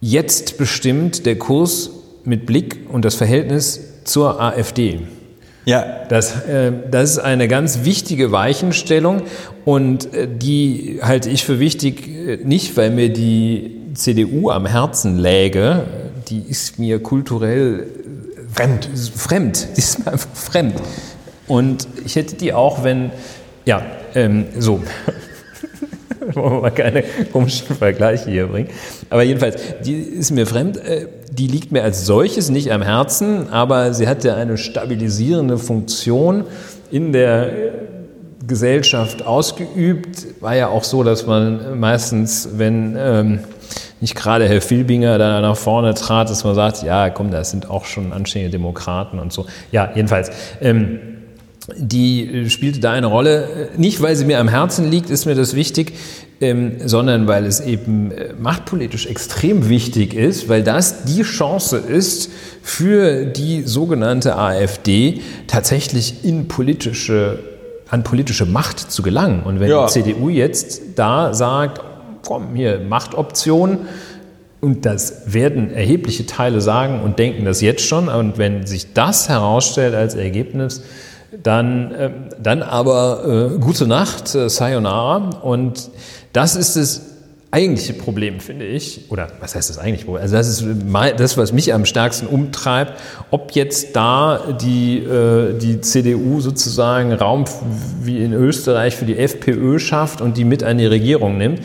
jetzt 0.00 0.58
bestimmt, 0.58 1.24
der 1.24 1.38
Kurs 1.38 1.90
mit 2.24 2.44
Blick 2.44 2.86
und 2.90 3.04
das 3.04 3.14
Verhältnis 3.14 3.93
zur 4.04 4.40
AfD. 4.40 5.00
Ja. 5.64 6.04
Das, 6.08 6.46
äh, 6.46 6.72
das 6.90 7.12
ist 7.12 7.18
eine 7.18 7.48
ganz 7.48 7.84
wichtige 7.84 8.32
Weichenstellung 8.32 9.22
und 9.64 10.12
äh, 10.12 10.28
die 10.28 11.00
halte 11.02 11.30
ich 11.30 11.44
für 11.44 11.58
wichtig, 11.58 12.08
äh, 12.08 12.36
nicht 12.44 12.76
weil 12.76 12.90
mir 12.90 13.12
die 13.12 13.80
CDU 13.94 14.50
am 14.50 14.66
Herzen 14.66 15.18
läge, 15.18 15.86
die 16.28 16.40
ist 16.40 16.78
mir 16.78 17.02
kulturell 17.02 17.86
fremd, 18.52 18.88
fremd, 19.16 19.68
die 19.76 19.78
ist 19.80 20.04
mir 20.04 20.12
einfach 20.12 20.34
fremd. 20.34 20.74
Und 21.46 21.88
ich 22.04 22.16
hätte 22.16 22.36
die 22.36 22.52
auch, 22.52 22.84
wenn, 22.84 23.10
ja, 23.64 23.82
ähm, 24.14 24.46
so. 24.58 24.80
Wollen 26.34 26.54
wir 26.54 26.60
mal 26.60 26.70
keine 26.70 27.04
komischen 27.32 27.76
Vergleiche 27.76 28.30
hier 28.30 28.46
bringen. 28.46 28.68
Aber 29.10 29.22
jedenfalls, 29.22 29.56
die 29.84 29.94
ist 29.94 30.30
mir 30.30 30.46
fremd. 30.46 30.76
Äh, 30.78 31.08
die 31.30 31.46
liegt 31.46 31.72
mir 31.72 31.82
als 31.82 32.06
solches 32.06 32.48
nicht 32.48 32.70
am 32.70 32.82
Herzen, 32.82 33.48
aber 33.50 33.92
sie 33.92 34.06
hat 34.06 34.22
ja 34.24 34.36
eine 34.36 34.56
stabilisierende 34.56 35.58
Funktion 35.58 36.44
in 36.90 37.12
der 37.12 37.50
Gesellschaft 38.46 39.26
ausgeübt. 39.26 40.40
War 40.40 40.54
ja 40.54 40.68
auch 40.68 40.84
so, 40.84 41.02
dass 41.02 41.26
man 41.26 41.78
meistens, 41.80 42.50
wenn 42.56 42.96
ähm, 42.96 43.40
nicht 44.00 44.14
gerade 44.14 44.46
Herr 44.48 44.60
Filbinger 44.60 45.18
da 45.18 45.40
nach 45.40 45.56
vorne 45.56 45.94
trat, 45.94 46.30
dass 46.30 46.44
man 46.44 46.54
sagt, 46.54 46.82
ja, 46.82 47.10
komm, 47.10 47.30
das 47.30 47.50
sind 47.50 47.70
auch 47.70 47.84
schon 47.84 48.12
anständige 48.12 48.52
Demokraten 48.52 49.18
und 49.18 49.32
so. 49.32 49.46
Ja, 49.72 49.90
jedenfalls. 49.94 50.30
Ähm, 50.60 51.13
die 51.76 52.44
äh, 52.44 52.50
spielte 52.50 52.80
da 52.80 52.92
eine 52.92 53.06
Rolle. 53.06 53.70
Nicht, 53.76 54.02
weil 54.02 54.16
sie 54.16 54.24
mir 54.24 54.38
am 54.38 54.48
Herzen 54.48 54.90
liegt, 54.90 55.10
ist 55.10 55.26
mir 55.26 55.34
das 55.34 55.54
wichtig, 55.54 55.94
ähm, 56.40 56.72
sondern 56.84 57.26
weil 57.26 57.46
es 57.46 57.60
eben 57.60 58.10
äh, 58.10 58.34
machtpolitisch 58.38 59.06
extrem 59.06 59.68
wichtig 59.68 60.14
ist, 60.14 60.48
weil 60.48 60.62
das 60.62 61.04
die 61.04 61.22
Chance 61.22 61.78
ist, 61.78 62.30
für 62.62 63.24
die 63.24 63.62
sogenannte 63.62 64.36
AfD 64.36 65.20
tatsächlich 65.46 66.24
in 66.24 66.48
politische, 66.48 67.38
an 67.88 68.02
politische 68.02 68.46
Macht 68.46 68.90
zu 68.90 69.02
gelangen. 69.02 69.42
Und 69.44 69.60
wenn 69.60 69.70
ja. 69.70 69.86
die 69.86 69.92
CDU 69.92 70.28
jetzt 70.28 70.82
da 70.96 71.32
sagt, 71.34 71.80
komm, 72.26 72.54
hier 72.54 72.80
Machtoption, 72.80 73.80
und 74.60 74.86
das 74.86 75.34
werden 75.34 75.70
erhebliche 75.70 76.24
Teile 76.24 76.62
sagen 76.62 77.02
und 77.02 77.18
denken 77.18 77.44
das 77.44 77.60
jetzt 77.60 77.86
schon, 77.86 78.08
und 78.08 78.38
wenn 78.38 78.66
sich 78.66 78.94
das 78.94 79.28
herausstellt 79.28 79.94
als 79.94 80.14
Ergebnis, 80.14 80.82
dann, 81.42 81.92
äh, 81.92 82.10
dann 82.40 82.62
aber 82.62 83.52
äh, 83.54 83.58
gute 83.58 83.86
Nacht, 83.86 84.34
äh, 84.34 84.48
Sayonara. 84.48 85.40
Und 85.42 85.90
das 86.32 86.56
ist 86.56 86.76
das 86.76 87.02
eigentliche 87.54 87.92
Problem, 87.92 88.40
finde 88.40 88.66
ich. 88.66 89.10
Oder 89.10 89.28
was 89.40 89.54
heißt 89.54 89.70
das 89.70 89.78
eigentliche 89.78 90.06
Problem? 90.06 90.22
Also 90.22 90.36
das 90.36 90.48
ist 90.48 90.66
das, 91.16 91.36
was 91.36 91.52
mich 91.52 91.72
am 91.72 91.84
stärksten 91.84 92.26
umtreibt, 92.26 92.94
ob 93.30 93.52
jetzt 93.52 93.94
da 93.94 94.40
die, 94.60 94.98
äh, 94.98 95.56
die 95.56 95.80
CDU 95.80 96.40
sozusagen 96.40 97.12
Raum 97.12 97.44
wie 98.02 98.22
in 98.24 98.32
Österreich 98.32 98.96
für 98.96 99.04
die 99.04 99.16
FPÖ 99.16 99.78
schafft 99.78 100.20
und 100.20 100.36
die 100.36 100.44
mit 100.44 100.64
an 100.64 100.78
die 100.78 100.86
Regierung 100.86 101.38
nimmt. 101.38 101.60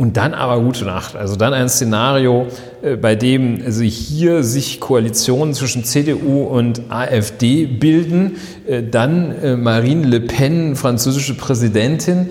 Und 0.00 0.16
dann 0.16 0.32
aber 0.32 0.62
gute 0.62 0.86
Nacht. 0.86 1.14
Also 1.14 1.36
dann 1.36 1.52
ein 1.52 1.68
Szenario, 1.68 2.46
äh, 2.80 2.96
bei 2.96 3.16
dem 3.16 3.60
also 3.62 3.82
hier 3.82 4.42
sich 4.42 4.80
Koalitionen 4.80 5.52
zwischen 5.52 5.84
CDU 5.84 6.44
und 6.44 6.80
AfD 6.88 7.66
bilden, 7.66 8.36
äh, 8.66 8.82
dann 8.82 9.30
äh, 9.42 9.56
Marine 9.56 10.06
Le 10.06 10.20
Pen, 10.20 10.74
französische 10.74 11.34
Präsidentin. 11.34 12.30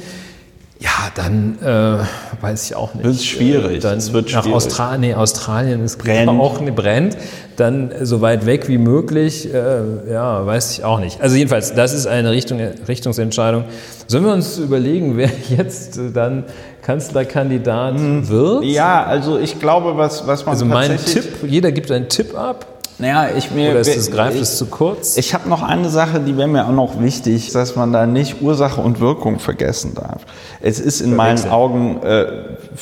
Ja, 0.82 0.90
dann 1.14 1.58
äh, 1.62 2.42
weiß 2.42 2.66
ich 2.70 2.76
auch 2.76 2.94
nicht. 2.94 3.04
Wird 3.04 3.22
schwierig. 3.22 3.82
Dann 3.82 3.98
es 3.98 4.14
wird 4.14 4.32
nach 4.32 4.44
schwierig. 4.44 4.56
Australien, 4.56 5.02
nee, 5.02 5.14
Australien 5.14 5.84
ist 5.84 5.98
Brennt. 5.98 6.30
auch 6.30 6.62
ne, 6.62 6.72
brennt. 6.72 7.18
Dann 7.58 7.92
so 8.04 8.22
weit 8.22 8.46
weg 8.46 8.70
wie 8.70 8.78
möglich, 8.78 9.54
äh, 9.54 10.10
ja, 10.10 10.46
weiß 10.46 10.72
ich 10.72 10.86
auch 10.86 11.02
nicht. 11.02 11.20
Also 11.20 11.36
jedenfalls, 11.36 11.74
das 11.74 11.92
ist 11.94 12.08
eine 12.08 12.32
Richtung, 12.32 12.62
Richtungsentscheidung. 12.88 13.66
Sollen 14.08 14.24
wir 14.24 14.32
uns 14.32 14.58
überlegen, 14.58 15.18
wer 15.18 15.30
jetzt 15.50 15.98
äh, 15.98 16.12
dann 16.14 16.46
Kanzlerkandidat 16.82 17.96
wird? 18.30 18.64
Ja, 18.64 19.04
also 19.04 19.38
ich 19.38 19.60
glaube, 19.60 19.98
was, 19.98 20.26
was 20.28 20.46
man 20.46 20.54
Also 20.54 20.64
mein. 20.64 20.96
Tipp, 20.98 21.26
jeder 21.46 21.74
gibt 21.74 21.92
einen 21.92 22.08
Tipp 22.08 22.38
ab. 22.38 22.66
Naja, 23.00 23.30
ich 23.38 23.50
mir... 23.52 23.72
Oder 23.72 23.80
ist 23.80 23.96
das, 23.96 24.12
greift 24.12 24.36
ich, 24.36 24.42
es 24.42 24.58
zu 24.58 24.66
kurz? 24.66 25.16
Ich 25.18 25.34
habe 25.34 25.48
noch 25.48 25.64
eine 25.64 25.90
Sache, 25.90 26.20
die 26.20 26.36
wäre 26.38 26.48
mir 26.50 26.66
auch 26.66 26.72
noch 26.74 27.00
wichtig, 27.02 27.52
dass 27.54 27.76
man 27.76 27.94
da 27.94 28.06
nicht 28.06 28.42
Ursache 28.42 28.82
und 28.82 29.00
Wirkung 29.00 29.40
vergessen 29.40 29.96
darf. 29.96 30.22
Es 30.62 30.80
ist 30.80 31.00
in 31.02 31.16
meinen. 31.16 31.40
Augen, 31.50 32.02
äh, 32.04 32.26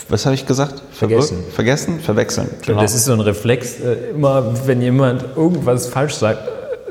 was 0.10 0.26
habe 0.26 0.34
ich 0.36 0.46
gesagt? 0.48 0.82
Vergessen. 0.92 1.38
Vergessen? 1.54 2.00
Verwechseln. 2.00 2.50
Genau. 2.66 2.82
Das 2.82 2.96
ist 2.96 3.06
so 3.06 3.14
ein 3.14 3.20
Reflex, 3.20 3.80
äh, 3.80 4.10
immer 4.16 4.44
wenn 4.66 4.82
jemand 4.82 5.24
irgendwas 5.36 5.88
falsch 5.88 6.16
sagt, 6.16 6.40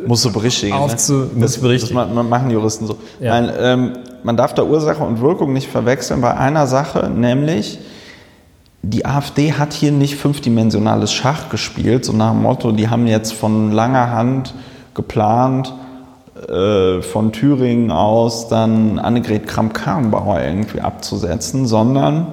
Musst 0.07 0.25
du 0.25 0.33
berichtigen. 0.33 0.73
Aufzu- 0.75 1.13
ne? 1.13 1.29
muss 1.35 1.55
das, 1.55 1.59
berichtigen. 1.61 1.97
Das 1.97 2.09
ma- 2.15 2.23
machen 2.23 2.51
Juristen 2.51 2.87
so. 2.87 2.97
Ja. 3.19 3.41
Nein, 3.41 3.53
ähm, 3.59 3.93
man 4.23 4.37
darf 4.37 4.55
da 4.55 4.63
Ursache 4.63 5.03
und 5.03 5.21
Wirkung 5.21 5.53
nicht 5.53 5.69
verwechseln 5.69 6.21
bei 6.21 6.37
einer 6.37 6.69
Sache, 6.69 7.11
nämlich 7.11 7.81
die 8.83 9.05
AfD 9.05 9.53
hat 9.53 9.73
hier 9.73 9.93
nicht 9.93 10.17
fünfdimensionales 10.17 11.13
Schach 11.13 11.49
gespielt, 11.49 12.05
so 12.05 12.13
nach 12.13 12.31
dem 12.31 12.43
Motto, 12.43 12.73
die 12.73 12.89
haben 12.89 13.07
jetzt 13.07 13.33
von 13.33 13.73
langer 13.73 14.11
Hand 14.11 14.55
geplant, 14.95 15.75
äh, 16.49 17.03
von 17.03 17.33
Thüringen 17.33 17.91
aus 17.91 18.49
dann 18.49 18.99
Annegret 18.99 19.47
Kramp-Karrenbauer 19.47 20.41
irgendwie 20.41 20.81
abzusetzen, 20.81 21.67
sondern 21.67 22.27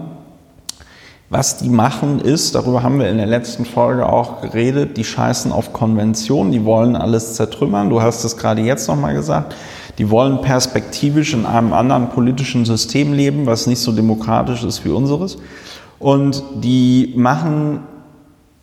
was 1.30 1.58
die 1.58 1.70
machen 1.70 2.20
ist, 2.20 2.54
darüber 2.54 2.84
haben 2.84 3.00
wir 3.00 3.10
in 3.10 3.18
der 3.18 3.26
letzten 3.26 3.66
Folge 3.66 4.08
auch 4.08 4.42
geredet, 4.42 4.98
die 4.98 5.04
scheißen 5.04 5.52
auf 5.52 5.74
Konventionen, 5.74 6.52
die 6.52 6.64
wollen 6.64 6.96
alles 6.96 7.34
zertrümmern. 7.34 7.90
Du 7.90 8.04
hast 8.04 8.24
es 8.24 8.38
gerade 8.38 8.62
jetzt 8.62 8.88
nochmal 8.88 9.16
gesagt. 9.16 9.56
Die 9.98 10.12
wollen 10.12 10.42
perspektivisch 10.42 11.34
in 11.34 11.48
einem 11.48 11.74
anderen 11.74 12.10
politischen 12.10 12.66
System 12.66 13.14
leben, 13.14 13.48
was 13.48 13.66
nicht 13.66 13.80
so 13.80 13.92
demokratisch 13.92 14.64
ist 14.64 14.86
wie 14.86 14.90
unseres. 14.90 15.38
Und 16.00 16.44
die 16.56 17.14
machen, 17.16 17.82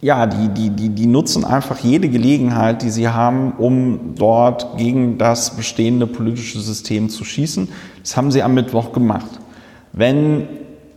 ja, 0.00 0.26
die, 0.26 0.48
die, 0.48 0.70
die, 0.70 0.88
die 0.90 1.06
nutzen 1.06 1.44
einfach 1.44 1.78
jede 1.78 2.08
Gelegenheit, 2.08 2.82
die 2.82 2.90
sie 2.90 3.08
haben, 3.08 3.52
um 3.52 4.14
dort 4.16 4.76
gegen 4.76 5.18
das 5.18 5.56
bestehende 5.56 6.06
politische 6.06 6.60
System 6.60 7.08
zu 7.08 7.24
schießen. 7.24 7.68
Das 8.02 8.16
haben 8.16 8.30
sie 8.30 8.42
am 8.42 8.54
Mittwoch 8.54 8.92
gemacht. 8.92 9.30
Wenn 9.92 10.48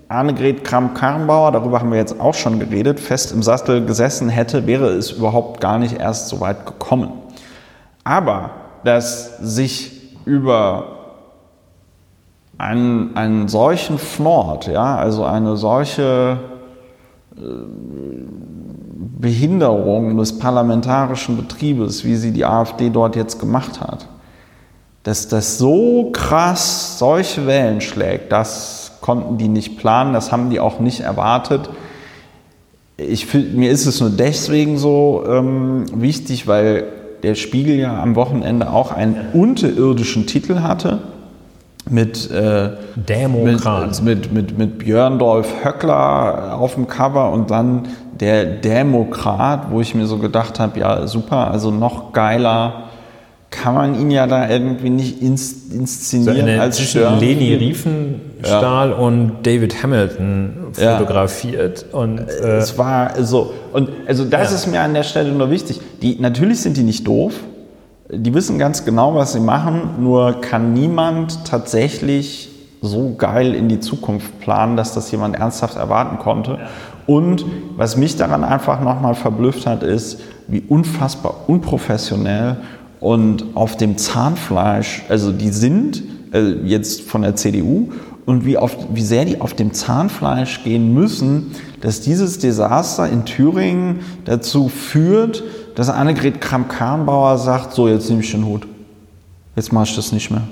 Annegret 0.08 0.64
Kramp-Karrenbauer, 0.64 1.52
darüber 1.52 1.80
haben 1.80 1.92
wir 1.92 1.98
jetzt 1.98 2.20
auch 2.20 2.36
schon 2.36 2.60
geredet, 2.60 3.00
fest 3.00 3.32
im 3.32 3.42
Sattel 3.42 3.86
gesessen 3.86 4.30
hätte, 4.30 4.68
wäre 4.68 4.90
es 4.90 5.12
überhaupt 5.12 5.60
gar 5.60 5.80
nicht 5.80 5.98
erst 6.00 6.30
so 6.30 6.40
weit 6.40 6.66
gekommen. 6.66 7.12
Aber 8.04 8.52
dass 8.84 9.38
sich 9.38 10.16
über 10.26 10.93
einen, 12.64 13.16
einen 13.16 13.48
solchen 13.48 13.98
Fnord, 13.98 14.68
ja, 14.68 14.96
also 14.96 15.26
eine 15.26 15.58
solche 15.58 16.38
äh, 17.36 17.42
Behinderung 19.20 20.18
des 20.18 20.38
parlamentarischen 20.40 21.38
Betriebes, 21.38 22.04
wie 22.04 22.16
sie 22.16 22.32
die 22.32 22.46
AfD 22.46 22.90
dort 22.90 23.16
jetzt 23.16 23.40
gemacht 23.40 23.82
hat, 23.82 24.08
dass 25.04 25.28
das 25.28 25.58
so 25.58 26.10
krass 26.12 26.98
solche 27.00 27.46
Wellen 27.46 27.82
schlägt, 27.82 28.32
das 28.32 28.94
konnten 29.02 29.38
die 29.38 29.50
nicht 29.50 29.78
planen, 29.78 30.14
das 30.14 30.32
haben 30.32 30.50
die 30.50 30.60
auch 30.60 30.80
nicht 30.80 31.02
erwartet. 31.02 31.70
Ich, 32.98 33.34
mir 33.34 33.72
ist 33.72 33.86
es 33.86 34.00
nur 34.00 34.10
deswegen 34.10 34.78
so 34.78 35.24
ähm, 35.28 35.86
wichtig, 35.94 36.48
weil 36.48 36.86
der 37.24 37.36
Spiegel 37.36 37.78
ja 37.78 38.02
am 38.02 38.16
Wochenende 38.16 38.72
auch 38.72 38.92
einen 38.92 39.18
unterirdischen 39.34 40.28
Titel 40.28 40.60
hatte 40.60 41.13
mit, 41.90 42.32
äh, 42.32 42.70
mit, 42.96 44.04
mit, 44.04 44.32
mit, 44.34 44.58
mit 44.58 44.78
Björn 44.80 45.20
Dolf 45.20 45.48
Höckler 45.64 46.58
auf 46.58 46.76
dem 46.76 46.88
Cover 46.88 47.32
und 47.32 47.52
dann 47.52 47.88
der 48.20 48.46
Demokrat, 48.46 49.72
wo 49.72 49.82
ich 49.82 49.94
mir 49.96 50.06
so 50.06 50.18
gedacht 50.18 50.60
habe, 50.60 50.80
ja 50.80 51.08
super, 51.08 51.52
also 51.52 51.72
noch 51.72 52.14
geiler 52.14 52.84
kann 53.50 53.76
man 53.76 53.94
ihn 54.00 54.10
ja 54.10 54.26
da 54.26 54.50
irgendwie 54.50 54.90
nicht 54.90 55.22
ins, 55.22 55.70
So 55.70 55.76
inszenieren 55.78 56.42
eine 56.50 56.62
als 56.62 56.80
Stern. 56.82 57.20
Leni 57.20 57.54
Riefenstahl 57.54 58.94
und 58.94 59.44
David 59.44 59.84
Hamilton 59.84 60.54
Ja. 60.78 60.98
fotografiert. 60.98 61.86
Und 61.92 62.18
äh, 62.20 62.58
Es 62.58 62.78
war 62.80 63.12
so. 63.24 63.54
Und 63.72 63.90
also 64.08 64.26
das 64.26 64.50
Ja. 64.50 64.56
ist 64.56 64.68
mir 64.68 64.82
an 64.82 64.96
der 64.96 65.04
Stelle 65.04 65.32
nur 65.32 65.52
wichtig. 65.52 65.80
Die, 66.02 66.20
natürlich 66.20 66.62
sind 66.62 66.78
die 66.78 66.84
nicht 66.84 67.06
doof. 67.06 67.34
Die 68.16 68.34
wissen 68.34 68.60
ganz 68.60 68.86
genau, 68.86 69.16
was 69.16 69.34
sie 69.34 69.40
machen. 69.40 69.96
Nur 70.00 70.42
kann 70.42 70.74
niemand 70.74 71.46
tatsächlich 71.46 72.50
so 72.82 73.16
geil 73.18 73.56
in 73.56 73.70
die 73.70 73.80
Zukunft 73.80 74.40
planen, 74.40 74.76
dass 74.78 74.94
das 74.94 75.10
jemand 75.12 75.38
ernsthaft 75.38 75.78
erwarten 75.78 76.20
konnte. 76.20 76.60
Und 77.08 77.46
was 77.76 77.98
mich 77.98 78.16
daran 78.16 78.44
einfach 78.44 78.82
nochmal 78.82 79.16
verblüfft 79.16 79.66
hat, 79.66 79.84
ist, 79.84 80.20
wie 80.48 80.62
unfassbar 80.62 81.36
unprofessionell 81.48 82.58
und 83.00 83.46
auf 83.56 83.78
dem 83.78 83.98
Zahnfleisch, 83.98 85.04
also 85.10 85.32
die 85.32 85.50
sind 85.50 86.04
äh, 86.34 86.54
jetzt 86.66 87.02
von 87.02 87.22
der 87.22 87.36
CDU 87.36 87.90
und 88.26 88.46
wie, 88.46 88.58
auf, 88.58 88.76
wie 88.94 89.02
sehr 89.02 89.26
die 89.26 89.42
auf 89.42 89.54
dem 89.54 89.74
Zahnfleisch 89.74 90.64
gehen 90.64 90.94
müssen, 90.94 91.52
dass 91.82 92.02
dieses 92.02 92.40
Desaster 92.40 93.10
in 93.10 93.26
Thüringen 93.26 94.02
dazu 94.26 94.70
führt, 94.70 95.44
dass 95.76 95.90
Annegret 95.90 96.42
Kramp-Karrenbauer 96.42 97.38
sagt, 97.38 97.74
so 97.74 97.88
jetzt 97.88 98.10
nehme 98.10 98.22
ich 98.22 98.32
den 98.32 98.46
Hut. 98.46 98.68
Jetzt 99.56 99.72
mache 99.72 99.86
ich 99.86 99.96
das 99.96 100.12
nicht 100.12 100.32
mehr. 100.32 100.44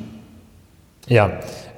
ja, 1.08 1.32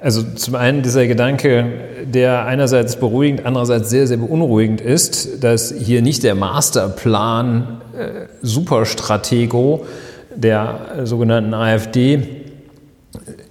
also 0.04 0.22
zum 0.34 0.54
einen 0.54 0.82
dieser 0.82 1.06
Gedanke, 1.06 1.64
der 2.04 2.44
einerseits 2.44 2.96
beruhigend, 2.96 3.46
andererseits 3.46 3.88
sehr, 3.88 4.06
sehr 4.06 4.18
beunruhigend 4.18 4.82
ist, 4.82 5.42
dass 5.42 5.72
hier 5.72 6.02
nicht 6.02 6.22
der 6.24 6.34
Masterplan 6.34 7.80
äh, 7.96 8.26
Superstratego 8.42 9.86
der 10.34 11.04
sogenannten 11.04 11.54
AfD 11.54 12.42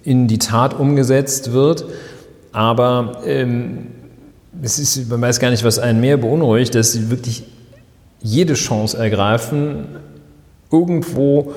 in 0.03 0.27
die 0.27 0.37
Tat 0.37 0.79
umgesetzt 0.79 1.53
wird. 1.53 1.85
Aber 2.51 3.23
ähm, 3.25 3.87
es 4.61 4.77
ist, 4.77 5.09
man 5.09 5.21
weiß 5.21 5.39
gar 5.39 5.49
nicht, 5.49 5.63
was 5.63 5.79
einen 5.79 6.01
mehr 6.01 6.17
beunruhigt, 6.17 6.75
dass 6.75 6.91
sie 6.91 7.09
wirklich 7.09 7.45
jede 8.23 8.55
Chance 8.55 8.97
ergreifen, 8.97 9.85
irgendwo 10.71 11.53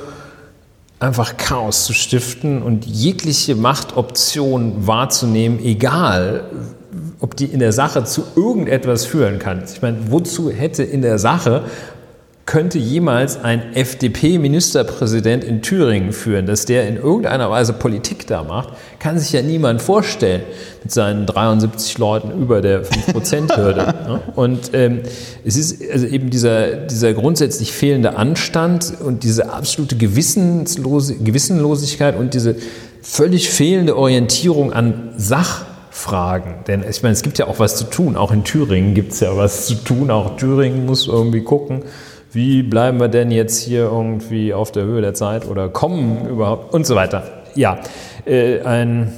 einfach 0.99 1.37
Chaos 1.37 1.87
zu 1.87 1.93
stiften 1.93 2.62
und 2.62 2.85
jegliche 2.85 3.55
Machtoption 3.55 4.87
wahrzunehmen, 4.87 5.59
egal 5.62 6.45
ob 7.21 7.37
die 7.37 7.47
in 7.47 7.61
der 7.61 7.73
Sache 7.73 8.05
zu 8.05 8.25
irgendetwas 8.35 9.07
führen 9.07 9.39
kann. 9.39 9.62
Ich 9.73 9.81
meine, 9.81 10.11
wozu 10.11 10.51
hätte 10.51 10.83
in 10.83 11.03
der 11.03 11.19
Sache 11.19 11.64
könnte 12.47 12.79
jemals 12.79 13.43
ein 13.43 13.75
FDP-Ministerpräsident 13.75 15.43
in 15.43 15.63
Thüringen 15.63 16.13
führen, 16.13 16.47
dass 16.47 16.65
der 16.65 16.87
in 16.87 16.97
irgendeiner 16.97 17.51
Weise 17.51 17.73
Politik 17.73 18.29
da 18.29 18.45
macht, 18.45 18.69
kann 19.01 19.19
sich 19.19 19.33
ja 19.33 19.43
niemand 19.43 19.83
vorstellen 19.83 20.43
mit 20.85 20.93
seinen 20.93 21.27
73 21.27 21.99
Leuten 21.99 22.31
über 22.41 22.61
der 22.61 22.85
5%-Hürde. 22.85 23.95
ne? 24.07 24.21
Und 24.37 24.71
ähm, 24.75 25.01
es 25.45 25.57
ist 25.57 25.83
also 25.91 26.07
eben 26.07 26.31
dieser, 26.31 26.77
dieser 26.77 27.15
grundsätzlich 27.15 27.73
fehlende 27.73 28.17
Anstand 28.17 28.95
und 29.05 29.25
diese 29.25 29.53
absolute 29.53 29.97
Gewissenslose, 29.97 31.17
Gewissenlosigkeit 31.17 32.17
und 32.17 32.33
diese 32.33 32.55
völlig 33.03 33.51
fehlende 33.51 33.97
Orientierung 33.97 34.73
an 34.73 35.15
Sachfragen. 35.17 36.55
Denn 36.69 36.85
ich 36.89 37.03
meine, 37.03 37.15
es 37.15 37.23
gibt 37.23 37.39
ja 37.39 37.49
auch 37.49 37.59
was 37.59 37.75
zu 37.75 37.85
tun. 37.85 38.17
Auch 38.17 38.31
in 38.31 38.45
Thüringen 38.45 38.95
gibt 38.95 39.15
es 39.15 39.21
ja 39.21 39.37
was 39.37 39.67
zu 39.67 39.75
tun. 39.75 40.13
Auch 40.13 40.37
Thüringen 40.37 40.87
muss 40.87 41.09
irgendwie 41.09 41.43
gucken, 41.43 41.83
wie 42.37 42.62
bleiben 42.62 43.01
wir 43.01 43.09
denn 43.09 43.30
jetzt 43.32 43.59
hier 43.61 43.80
irgendwie 43.84 44.55
auf 44.55 44.70
der 44.70 44.84
Höhe 44.84 45.01
der 45.01 45.14
Zeit 45.14 45.49
oder 45.49 45.68
kommen 45.68 46.28
überhaupt 46.28 46.72
und 46.72 46.87
so 46.87 46.95
weiter. 46.95 47.24
Ja, 47.57 47.78
äh, 48.26 48.61
ein 48.61 49.12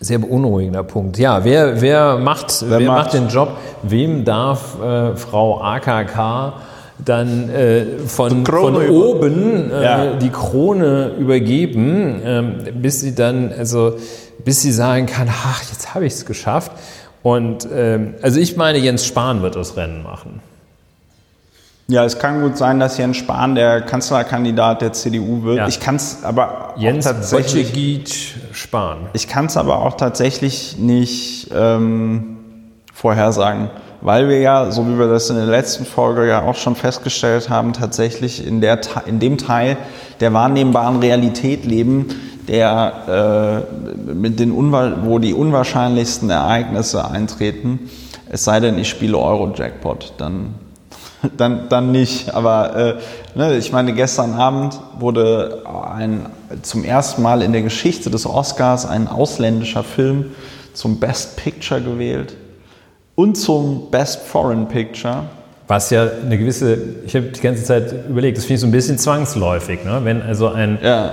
sehr 0.00 0.18
beunruhigender 0.18 0.82
Punkt. 0.82 1.18
Ja, 1.18 1.44
wer, 1.44 1.80
wer, 1.80 2.18
macht, 2.18 2.64
wer, 2.68 2.80
macht- 2.80 3.04
macht 3.04 3.14
den 3.14 3.28
Job? 3.28 3.50
Wem 3.82 4.24
darf 4.24 4.80
äh, 4.82 5.14
Frau 5.16 5.60
AKK 5.62 6.52
dann 7.04 7.48
äh, 7.48 7.84
von, 8.06 8.44
von 8.44 8.76
oben 8.90 9.70
äh, 9.70 9.82
Ja. 9.82 10.12
die 10.14 10.28
Krone 10.30 11.12
übergeben, 11.18 12.20
ähm, 12.24 12.54
bis 12.74 13.00
sie 13.00 13.14
dann, 13.14 13.52
also 13.56 13.94
bis 14.44 14.60
sie 14.62 14.72
sagen 14.72 15.06
kann, 15.06 15.28
ach, 15.30 15.62
jetzt 15.70 15.94
habe 15.94 16.04
ich 16.06 16.12
es 16.14 16.26
geschafft. 16.26 16.72
Und 17.22 17.68
ähm, 17.74 18.14
also 18.22 18.40
ich 18.40 18.56
meine, 18.56 18.78
Jens 18.78 19.06
Spahn 19.06 19.42
wird 19.42 19.54
das 19.56 19.76
Rennen 19.76 20.02
machen. 20.02 20.40
Ja, 21.90 22.04
es 22.04 22.20
kann 22.20 22.40
gut 22.40 22.56
sein, 22.56 22.78
dass 22.78 22.98
Jens 22.98 23.16
Spahn 23.16 23.56
der 23.56 23.80
Kanzlerkandidat 23.80 24.80
der 24.80 24.92
CDU 24.92 25.42
wird. 25.42 25.56
Ja. 25.56 25.66
Ich 25.66 25.80
kann 25.80 25.96
es 25.96 26.18
aber 26.22 26.74
Jens 26.76 27.04
auch 27.04 27.12
tatsächlich 27.12 28.36
Spahn. 28.52 29.08
Ich 29.12 29.26
kann 29.26 29.46
es 29.46 29.56
aber 29.56 29.78
auch 29.78 29.96
tatsächlich 29.96 30.78
nicht 30.78 31.50
ähm, 31.52 32.36
vorhersagen, 32.94 33.70
weil 34.02 34.28
wir 34.28 34.38
ja, 34.38 34.70
so 34.70 34.86
wie 34.86 35.00
wir 35.00 35.08
das 35.08 35.30
in 35.30 35.36
der 35.36 35.46
letzten 35.46 35.84
Folge 35.84 36.28
ja 36.28 36.42
auch 36.42 36.54
schon 36.54 36.76
festgestellt 36.76 37.50
haben, 37.50 37.72
tatsächlich 37.72 38.46
in, 38.46 38.60
der, 38.60 38.78
in 39.06 39.18
dem 39.18 39.36
Teil 39.36 39.76
der 40.20 40.32
wahrnehmbaren 40.32 41.00
Realität 41.00 41.64
leben, 41.64 42.06
der 42.46 43.66
äh, 44.08 44.14
mit 44.14 44.38
den 44.38 44.52
wo 44.52 45.18
die 45.18 45.34
unwahrscheinlichsten 45.34 46.30
Ereignisse 46.30 47.10
eintreten. 47.10 47.90
Es 48.28 48.44
sei 48.44 48.60
denn, 48.60 48.78
ich 48.78 48.88
spiele 48.88 49.18
Euro-Jackpot, 49.18 50.12
dann 50.18 50.54
dann, 51.36 51.68
dann 51.68 51.92
nicht. 51.92 52.34
Aber 52.34 52.76
äh, 52.76 52.94
ne, 53.38 53.56
ich 53.56 53.72
meine, 53.72 53.92
gestern 53.92 54.34
Abend 54.34 54.80
wurde 54.98 55.62
ein, 55.94 56.26
zum 56.62 56.84
ersten 56.84 57.22
Mal 57.22 57.42
in 57.42 57.52
der 57.52 57.62
Geschichte 57.62 58.10
des 58.10 58.26
Oscars 58.26 58.86
ein 58.86 59.08
ausländischer 59.08 59.84
Film 59.84 60.32
zum 60.72 61.00
Best 61.00 61.36
Picture 61.36 61.80
gewählt 61.80 62.36
und 63.14 63.36
zum 63.36 63.90
Best 63.90 64.20
Foreign 64.22 64.68
Picture. 64.68 65.24
Was 65.68 65.90
ja 65.90 66.08
eine 66.24 66.36
gewisse, 66.36 66.78
ich 67.06 67.14
habe 67.14 67.26
die 67.26 67.40
ganze 67.40 67.62
Zeit 67.62 67.94
überlegt, 68.08 68.36
das 68.36 68.44
finde 68.44 68.54
ich 68.54 68.60
so 68.60 68.66
ein 68.66 68.72
bisschen 68.72 68.98
zwangsläufig, 68.98 69.84
ne? 69.84 70.00
wenn 70.02 70.20
also 70.20 70.48
ein 70.48 70.78
ja 70.82 71.12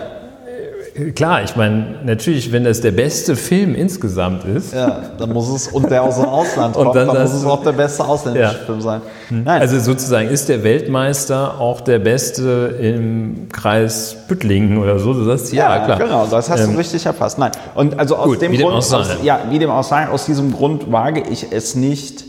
Klar, 1.15 1.43
ich 1.43 1.55
meine, 1.55 1.99
natürlich, 2.03 2.51
wenn 2.51 2.63
das 2.63 2.81
der 2.81 2.91
beste 2.91 3.35
Film 3.35 3.75
insgesamt 3.75 4.45
ist. 4.45 4.73
Ja, 4.73 5.01
dann 5.17 5.31
muss 5.31 5.49
es, 5.49 5.67
und 5.67 5.91
der 5.91 6.01
aus 6.01 6.15
dem 6.15 6.25
Ausland 6.25 6.73
kommt, 6.75 6.95
dann, 6.95 7.07
dann 7.07 7.21
muss 7.21 7.33
es 7.33 7.45
auch 7.45 7.63
der 7.63 7.73
beste 7.73 8.03
ausländische 8.03 8.53
ja. 8.53 8.65
Film 8.65 8.81
sein. 8.81 9.01
Hm. 9.29 9.43
Nein. 9.43 9.61
Also 9.61 9.79
sozusagen 9.79 10.29
ist 10.29 10.49
der 10.49 10.63
Weltmeister 10.63 11.59
auch 11.59 11.81
der 11.81 11.99
beste 11.99 12.77
im 12.81 13.47
Kreis 13.51 14.15
Büttlingen 14.27 14.79
oder 14.79 14.97
so. 14.97 15.13
Du 15.13 15.23
sagst, 15.23 15.53
ja, 15.53 15.77
ja 15.77 15.85
klar. 15.85 15.99
genau, 15.99 16.25
das 16.25 16.49
hast 16.49 16.61
ähm, 16.61 16.73
du 16.73 16.77
richtig 16.79 17.05
erfasst. 17.05 17.37
Nein, 17.37 17.51
und 17.75 17.99
also 17.99 18.15
aus 18.15 18.25
gut, 18.25 18.41
dem 18.41 18.57
Grund, 18.57 18.73
aus, 18.73 18.91
ja, 19.21 19.41
wie 19.49 19.59
dem 19.59 19.69
auch 19.69 19.83
sei, 19.83 20.07
aus 20.07 20.25
diesem 20.25 20.51
Grund 20.51 20.91
wage 20.91 21.23
ich 21.29 21.51
es 21.51 21.75
nicht 21.75 22.25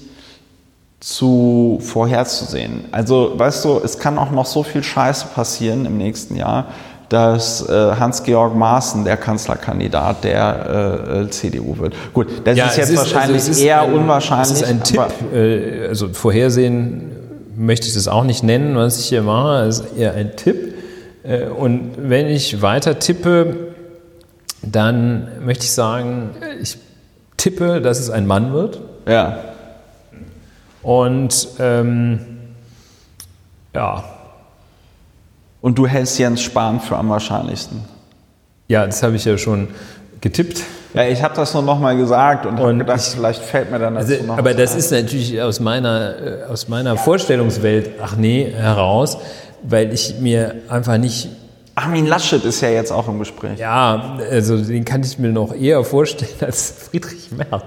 zu 1.00 1.78
vorherzusehen. 1.80 2.84
Also, 2.90 3.32
weißt 3.36 3.64
du, 3.64 3.80
es 3.82 3.98
kann 3.98 4.18
auch 4.18 4.30
noch 4.30 4.46
so 4.46 4.62
viel 4.62 4.82
Scheiße 4.82 5.28
passieren 5.34 5.86
im 5.86 5.96
nächsten 5.96 6.36
Jahr 6.36 6.66
dass 7.08 7.66
äh, 7.68 7.72
Hans-Georg 7.72 8.54
Maaßen 8.54 9.04
der 9.04 9.16
Kanzlerkandidat 9.16 10.24
der 10.24 11.24
äh, 11.26 11.30
CDU 11.30 11.78
wird. 11.78 11.94
Gut, 12.12 12.28
das 12.44 12.56
ja, 12.56 12.66
ist 12.66 12.76
jetzt 12.76 12.90
ist, 12.90 12.98
wahrscheinlich 12.98 13.38
also 13.38 13.50
ist 13.52 13.60
eher 13.60 13.82
ein, 13.82 13.92
unwahrscheinlich. 13.92 14.48
Das 14.48 14.62
ist 14.62 14.68
ein 14.68 14.82
Tipp. 14.82 15.00
Äh, 15.32 15.88
also 15.88 16.08
vorhersehen 16.12 17.12
möchte 17.56 17.88
ich 17.88 17.94
das 17.94 18.08
auch 18.08 18.24
nicht 18.24 18.42
nennen, 18.42 18.76
was 18.76 18.98
ich 18.98 19.06
hier 19.06 19.22
mache. 19.22 19.64
Das 19.64 19.80
ist 19.80 19.96
eher 19.96 20.14
ein 20.14 20.36
Tipp. 20.36 20.74
Äh, 21.22 21.46
und 21.46 21.92
wenn 21.96 22.26
ich 22.26 22.60
weiter 22.60 22.98
tippe, 22.98 23.68
dann 24.62 25.28
möchte 25.44 25.64
ich 25.64 25.72
sagen, 25.72 26.30
ich 26.60 26.78
tippe, 27.36 27.80
dass 27.80 28.00
es 28.00 28.10
ein 28.10 28.26
Mann 28.26 28.52
wird. 28.52 28.80
Ja. 29.06 29.38
Und 30.82 31.48
ähm, 31.58 32.20
ja, 33.74 34.04
und 35.60 35.78
du 35.78 35.86
hältst 35.86 36.18
Jens 36.18 36.40
Spahn 36.40 36.80
für 36.80 36.96
am 36.96 37.08
wahrscheinlichsten. 37.08 37.84
Ja, 38.68 38.86
das 38.86 39.02
habe 39.02 39.16
ich 39.16 39.24
ja 39.24 39.38
schon 39.38 39.68
getippt. 40.20 40.62
Ja, 40.94 41.04
ich 41.04 41.22
habe 41.22 41.34
das 41.34 41.54
nur 41.54 41.62
noch 41.62 41.78
mal 41.78 41.96
gesagt 41.96 42.46
und, 42.46 42.58
und 42.58 42.78
gedacht, 42.78 43.00
ich, 43.00 43.14
vielleicht 43.14 43.42
fällt 43.42 43.70
mir 43.70 43.78
dann 43.78 43.94
dazu 43.94 44.12
also, 44.12 44.24
noch 44.24 44.38
Aber 44.38 44.54
das 44.54 44.72
ein. 44.72 44.78
ist 44.78 44.90
natürlich 44.90 45.40
aus 45.40 45.60
meiner, 45.60 46.18
äh, 46.18 46.44
aus 46.44 46.68
meiner 46.68 46.96
Vorstellungswelt, 46.96 47.92
ach 48.02 48.16
nee, 48.16 48.50
heraus, 48.50 49.18
weil 49.62 49.92
ich 49.92 50.18
mir 50.20 50.56
einfach 50.68 50.96
nicht 50.96 51.28
Armin 51.78 52.06
Laschet 52.06 52.44
ist 52.44 52.60
ja 52.60 52.70
jetzt 52.70 52.90
auch 52.90 53.06
im 53.06 53.20
Gespräch. 53.20 53.56
Ja, 53.56 54.18
also 54.30 54.56
den 54.56 54.84
kann 54.84 55.02
ich 55.04 55.16
mir 55.18 55.28
noch 55.28 55.54
eher 55.54 55.84
vorstellen 55.84 56.32
als 56.40 56.72
Friedrich 56.72 57.30
Merz. 57.30 57.62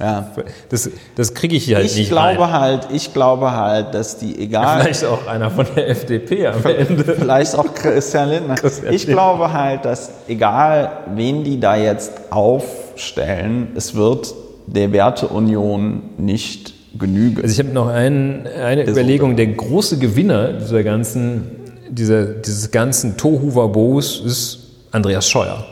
Ja. 0.00 0.32
Das, 0.70 0.90
das 1.14 1.34
kriege 1.34 1.56
ich 1.56 1.72
halt 1.74 1.86
ich 1.86 1.96
nicht. 1.96 2.08
Glaube 2.08 2.40
rein. 2.40 2.52
halt, 2.52 2.88
ich 2.92 3.12
glaube 3.12 3.52
halt, 3.52 3.94
dass 3.94 4.18
die 4.18 4.38
egal. 4.38 4.82
Vielleicht 4.82 5.04
auch 5.04 5.26
einer 5.26 5.50
von 5.50 5.66
der 5.76 5.88
FDP 5.88 6.48
am 6.48 6.64
Ende. 6.64 7.04
Vielleicht 7.18 7.56
auch 7.56 7.72
Christian 7.74 8.28
Lindner. 8.28 8.54
Christian 8.56 8.92
ich 8.92 9.06
Lindner. 9.06 9.22
glaube 9.22 9.52
halt, 9.52 9.84
dass 9.84 10.10
egal 10.26 10.90
wen 11.14 11.44
die 11.44 11.60
da 11.60 11.76
jetzt 11.76 12.12
aufstellen, 12.30 13.68
es 13.76 13.94
wird 13.94 14.34
der 14.66 14.92
Werteunion 14.92 16.02
nicht 16.18 16.74
genügen. 16.98 17.42
Also 17.42 17.52
ich 17.52 17.58
habe 17.58 17.74
noch 17.74 17.88
ein, 17.88 18.46
eine 18.46 18.88
Überlegung. 18.88 19.36
Der 19.36 19.48
große 19.48 19.98
Gewinner 19.98 20.54
dieser 20.54 20.82
ganzen 20.82 21.64
dieser, 21.94 22.24
dieses 22.24 22.70
ganzen 22.70 23.16
Tohuwabos 23.16 24.20
ist 24.24 24.58
Andreas 24.90 25.28
Scheuer. 25.28 25.64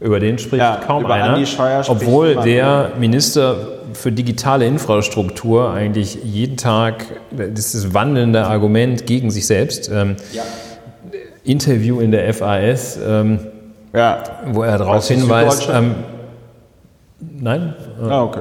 Über 0.00 0.18
den 0.18 0.38
spricht 0.38 0.62
ja, 0.62 0.80
kaum 0.84 1.04
einer. 1.04 1.38
obwohl 1.88 2.36
der 2.36 2.92
Minister 2.98 3.56
für 3.92 4.10
digitale 4.10 4.66
Infrastruktur 4.66 5.72
eigentlich 5.72 6.18
jeden 6.24 6.56
Tag 6.56 7.04
das 7.30 7.66
ist 7.66 7.74
das 7.74 7.94
wandelnde 7.94 8.46
Argument 8.46 9.06
gegen 9.06 9.30
sich 9.30 9.46
selbst. 9.46 9.90
Ähm, 9.92 10.16
ja. 10.32 10.42
Interview 11.44 12.00
in 12.00 12.10
der 12.10 12.32
FAS, 12.32 12.98
ähm, 13.06 13.40
ja. 13.92 14.22
wo 14.46 14.62
er 14.62 14.78
darauf 14.78 15.06
hinweist. 15.06 15.68
Ähm, 15.70 15.94
nein? 17.20 17.74
Ah, 18.02 18.22
okay 18.22 18.40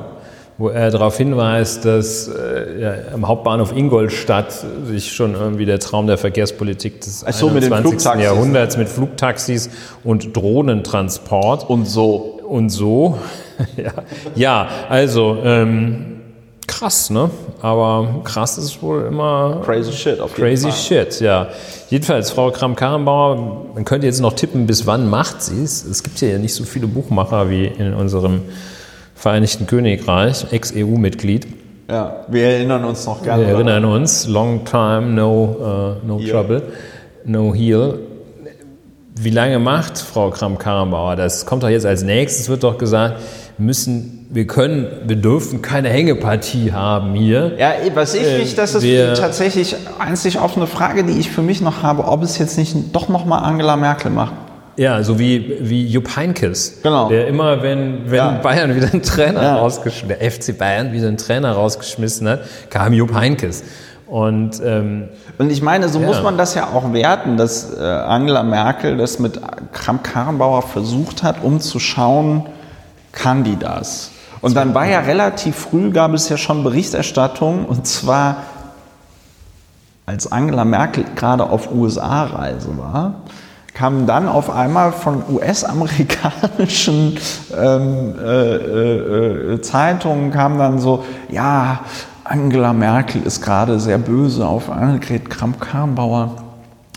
wo 0.59 0.67
er 0.67 0.91
darauf 0.91 1.17
hinweist, 1.17 1.85
dass 1.85 2.27
äh, 2.27 2.81
ja, 2.81 2.93
am 3.13 3.25
Hauptbahnhof 3.25 3.75
Ingolstadt 3.75 4.53
sich 4.85 5.13
schon 5.13 5.33
irgendwie 5.33 5.65
der 5.65 5.79
Traum 5.79 6.05
der 6.05 6.17
Verkehrspolitik 6.17 6.99
des 6.99 7.21
so, 7.21 7.47
21. 7.47 8.21
Jahrhunderts 8.21 8.75
mit 8.75 8.89
Flugtaxis 8.89 9.69
und 10.03 10.35
Drohnentransport 10.35 11.69
und 11.69 11.85
so 11.85 12.41
und 12.45 12.69
so 12.69 13.17
ja, 13.77 13.93
ja 14.35 14.67
also 14.89 15.37
ähm, 15.41 16.19
krass, 16.67 17.09
ne? 17.09 17.29
Aber 17.61 18.21
krass 18.25 18.57
ist 18.57 18.81
wohl 18.81 19.03
immer 19.03 19.61
crazy 19.63 19.93
shit. 19.93 20.19
Auf 20.19 20.33
crazy 20.33 20.73
shit, 20.73 21.21
ja. 21.21 21.47
Jedenfalls, 21.89 22.31
Frau 22.31 22.51
Kram-Karrenbauer, 22.51 23.65
man 23.75 23.85
könnte 23.85 24.07
jetzt 24.07 24.19
noch 24.19 24.33
tippen, 24.33 24.67
bis 24.67 24.85
wann 24.85 25.09
macht 25.09 25.41
sie 25.41 25.63
es. 25.63 25.85
Es 25.85 26.03
gibt 26.03 26.19
ja 26.19 26.37
nicht 26.37 26.53
so 26.53 26.65
viele 26.65 26.87
Buchmacher 26.87 27.49
wie 27.49 27.65
in 27.65 27.93
unserem 27.93 28.41
Vereinigten 29.19 29.67
Königreich, 29.67 30.45
Ex-EU-Mitglied. 30.49 31.45
Ja, 31.89 32.23
wir 32.29 32.41
erinnern 32.41 32.85
uns 32.85 33.05
noch 33.05 33.21
gerne. 33.21 33.45
Wir 33.45 33.53
erinnern 33.53 33.83
uns, 33.83 34.29
long 34.29 34.63
time, 34.63 35.07
no, 35.07 35.97
uh, 36.03 36.07
no 36.07 36.19
trouble, 36.19 36.63
no 37.25 37.53
heal. 37.53 37.99
Wie 39.19 39.31
lange 39.31 39.59
macht 39.59 39.97
Frau 39.97 40.29
Kramp-Karrenbauer 40.29 41.17
das? 41.17 41.45
Kommt 41.45 41.63
doch 41.63 41.69
jetzt 41.69 41.85
als 41.85 42.03
nächstes, 42.03 42.47
wird 42.47 42.63
doch 42.63 42.77
gesagt, 42.77 43.19
müssen, 43.57 44.25
wir 44.29 44.47
können, 44.47 44.87
wir 45.05 45.17
dürfen 45.17 45.61
keine 45.61 45.89
Hängepartie 45.89 46.71
haben 46.71 47.13
hier. 47.13 47.57
Ja, 47.59 47.73
was 47.95 48.13
ich 48.13 48.37
nicht, 48.37 48.57
das 48.57 48.75
ist 48.75 48.83
wir, 48.83 49.15
tatsächlich 49.15 49.75
einzig 49.99 50.39
offene 50.39 50.65
Frage, 50.65 51.03
die 51.03 51.19
ich 51.19 51.29
für 51.29 51.41
mich 51.41 51.59
noch 51.59 51.83
habe, 51.83 52.05
ob 52.05 52.23
es 52.23 52.37
jetzt 52.37 52.57
nicht 52.57 52.95
doch 52.95 53.09
nochmal 53.09 53.43
Angela 53.43 53.75
Merkel 53.75 54.11
macht. 54.11 54.31
Ja, 54.79 55.03
so 55.03 55.19
wie, 55.19 55.57
wie 55.59 55.85
Jupp 55.87 56.15
Heynckes. 56.15 56.79
Genau. 56.83 57.09
Der 57.09 57.27
immer, 57.27 57.61
wenn, 57.61 58.09
wenn 58.09 58.17
ja. 58.17 58.31
Bayern 58.41 58.73
wieder 58.73 58.89
einen 58.89 59.03
Trainer 59.03 59.43
ja. 59.43 59.55
rausgeschmissen 59.57 60.07
der 60.07 60.31
FC 60.31 60.57
Bayern 60.57 60.93
wieder 60.93 61.09
einen 61.09 61.17
Trainer 61.17 61.51
rausgeschmissen 61.51 62.29
hat, 62.29 62.43
kam 62.69 62.93
Jupp 62.93 63.13
Heynckes. 63.13 63.65
Und, 64.07 64.61
ähm, 64.63 65.09
und 65.37 65.51
ich 65.51 65.61
meine, 65.61 65.89
so 65.89 65.99
ja. 65.99 66.07
muss 66.07 66.23
man 66.23 66.37
das 66.37 66.55
ja 66.55 66.67
auch 66.67 66.93
werten, 66.93 67.35
dass 67.35 67.77
äh, 67.77 67.83
Angela 67.83 68.41
Merkel 68.41 68.95
das 68.95 69.19
mit 69.19 69.41
Kramp-Karrenbauer 69.73 70.61
versucht 70.61 71.23
hat, 71.23 71.43
um 71.43 71.59
zu 71.59 71.79
schauen, 71.79 72.45
kann 73.11 73.43
die 73.43 73.59
das? 73.59 74.11
Und 74.39 74.55
dann 74.55 74.73
war 74.73 74.85
ja 74.85 75.01
relativ 75.01 75.57
früh, 75.57 75.91
gab 75.91 76.13
es 76.13 76.29
ja 76.29 76.37
schon 76.37 76.63
Berichterstattung, 76.63 77.65
und 77.65 77.85
zwar 77.85 78.43
als 80.05 80.31
Angela 80.31 80.63
Merkel 80.63 81.03
gerade 81.17 81.43
auf 81.43 81.69
USA-Reise 81.69 82.77
war, 82.77 83.15
kamen 83.79 84.05
dann 84.07 84.27
auf 84.27 84.49
einmal 84.49 84.91
von 84.91 85.23
US-amerikanischen 85.29 87.17
ähm, 87.57 88.13
äh, 88.21 88.55
äh, 88.55 89.53
äh, 89.53 89.61
Zeitungen 89.61 90.31
kam 90.31 90.57
dann 90.57 90.79
so, 90.79 91.05
ja, 91.29 91.79
Angela 92.25 92.73
Merkel 92.73 93.23
ist 93.23 93.41
gerade 93.41 93.79
sehr 93.79 93.97
böse 93.97 94.45
auf 94.45 94.69
Annegret 94.69 95.29
Kramp-Karrenbauer 95.29 96.35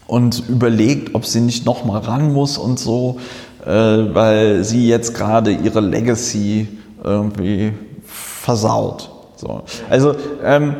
und 0.09 0.43
überlegt, 0.49 1.15
ob 1.15 1.25
sie 1.25 1.41
nicht 1.41 1.67
noch 1.67 1.85
mal 1.85 2.01
ran 2.01 2.33
muss 2.33 2.59
und 2.59 2.81
so, 2.81 3.21
äh, 3.65 3.71
weil 3.71 4.65
sie 4.65 4.89
jetzt 4.89 5.15
gerade 5.15 5.53
ihre 5.53 5.81
Legacy 5.81 6.67
irgendwie 7.05 7.75
versaut. 8.05 9.09
So. 9.37 9.63
Also 9.89 10.17
ähm, 10.43 10.75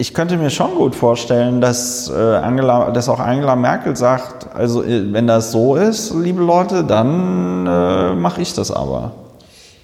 ich 0.00 0.14
könnte 0.14 0.38
mir 0.38 0.48
schon 0.48 0.76
gut 0.76 0.94
vorstellen, 0.94 1.60
dass, 1.60 2.08
äh, 2.08 2.14
Angela, 2.14 2.90
dass 2.90 3.10
auch 3.10 3.20
Angela 3.20 3.54
Merkel 3.54 3.94
sagt, 3.96 4.46
also 4.54 4.82
äh, 4.82 5.12
wenn 5.12 5.26
das 5.26 5.52
so 5.52 5.76
ist, 5.76 6.14
liebe 6.14 6.42
Leute, 6.42 6.84
dann 6.84 7.66
äh, 7.66 8.14
mache 8.14 8.40
ich 8.40 8.54
das 8.54 8.70
aber. 8.70 9.12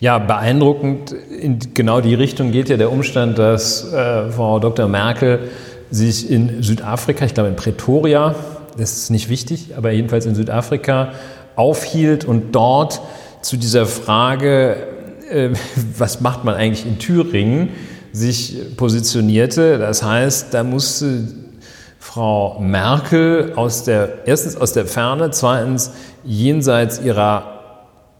Ja, 0.00 0.18
beeindruckend 0.18 1.12
in 1.12 1.58
genau 1.74 2.00
die 2.00 2.14
Richtung 2.14 2.50
geht 2.50 2.70
ja 2.70 2.78
der 2.78 2.90
Umstand, 2.90 3.38
dass 3.38 3.92
äh, 3.92 4.30
Frau 4.30 4.58
Dr. 4.58 4.88
Merkel 4.88 5.50
sich 5.90 6.30
in 6.30 6.62
Südafrika, 6.62 7.26
ich 7.26 7.34
glaube 7.34 7.50
in 7.50 7.56
Pretoria, 7.56 8.34
das 8.78 8.94
ist 8.94 9.10
nicht 9.10 9.28
wichtig, 9.28 9.74
aber 9.76 9.90
jedenfalls 9.90 10.24
in 10.24 10.34
Südafrika 10.34 11.10
aufhielt 11.56 12.24
und 12.24 12.54
dort 12.54 13.02
zu 13.42 13.58
dieser 13.58 13.84
Frage, 13.84 14.76
äh, 15.30 15.50
was 15.98 16.22
macht 16.22 16.42
man 16.42 16.54
eigentlich 16.54 16.86
in 16.86 16.98
Thüringen, 16.98 17.68
sich 18.16 18.76
positionierte. 18.76 19.78
Das 19.78 20.02
heißt, 20.02 20.54
da 20.54 20.64
musste 20.64 21.28
Frau 21.98 22.58
Merkel 22.60 23.52
aus 23.56 23.84
der, 23.84 24.26
erstens 24.26 24.56
aus 24.56 24.72
der 24.72 24.86
Ferne, 24.86 25.30
zweitens 25.30 25.92
jenseits 26.24 27.00
ihrer 27.00 27.56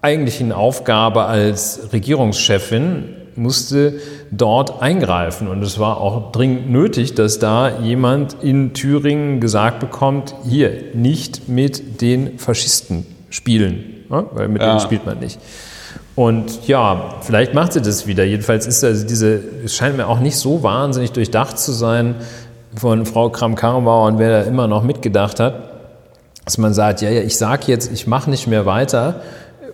eigentlichen 0.03 0.53
Aufgabe 0.53 1.25
als 1.25 1.93
Regierungschefin 1.93 3.17
musste 3.37 4.01
dort 4.31 4.83
eingreifen. 4.83 5.49
Und 5.49 5.63
es 5.63 5.79
war 5.79 6.01
auch 6.01 6.33
dringend 6.33 6.71
nötig, 6.71 7.15
dass 7.15 7.39
da 7.39 7.81
jemand 7.81 8.37
in 8.43 8.75
Thüringen 8.75 9.41
gesagt 9.41 9.81
bekommt, 9.81 10.35
hier 10.49 10.73
nicht 10.95 11.49
mit 11.49 12.01
den 12.01 12.39
Faschisten 12.39 13.07
spielen, 13.31 14.05
ja? 14.11 14.25
weil 14.33 14.49
mit 14.49 14.63
ja. 14.63 14.69
denen 14.69 14.81
spielt 14.81 15.07
man 15.07 15.19
nicht. 15.19 15.39
Und 16.17 16.67
ja, 16.67 17.17
vielleicht 17.21 17.53
macht 17.53 17.75
sie 17.75 17.83
das 17.83 18.07
wieder. 18.07 18.25
Jedenfalls 18.25 18.67
ist 18.67 18.83
also 18.83 19.07
diese, 19.07 19.39
es 19.65 19.77
scheint 19.77 19.99
mir 19.99 20.09
auch 20.09 20.19
nicht 20.19 20.39
so 20.39 20.63
wahnsinnig 20.63 21.13
durchdacht 21.13 21.59
zu 21.59 21.73
sein 21.73 22.15
von 22.75 23.05
Frau 23.05 23.29
Kram-Karrenbauer 23.29 24.09
und 24.09 24.19
wer 24.19 24.43
da 24.43 24.49
immer 24.49 24.67
noch 24.67 24.83
mitgedacht 24.83 25.41
hat, 25.41 25.71
dass 26.47 26.57
man 26.57 26.73
sagt, 26.73 27.03
ja, 27.03 27.11
ja, 27.11 27.21
ich 27.21 27.37
sage 27.37 27.65
jetzt, 27.67 27.93
ich 27.93 28.07
mache 28.07 28.31
nicht 28.31 28.47
mehr 28.47 28.65
weiter. 28.65 29.21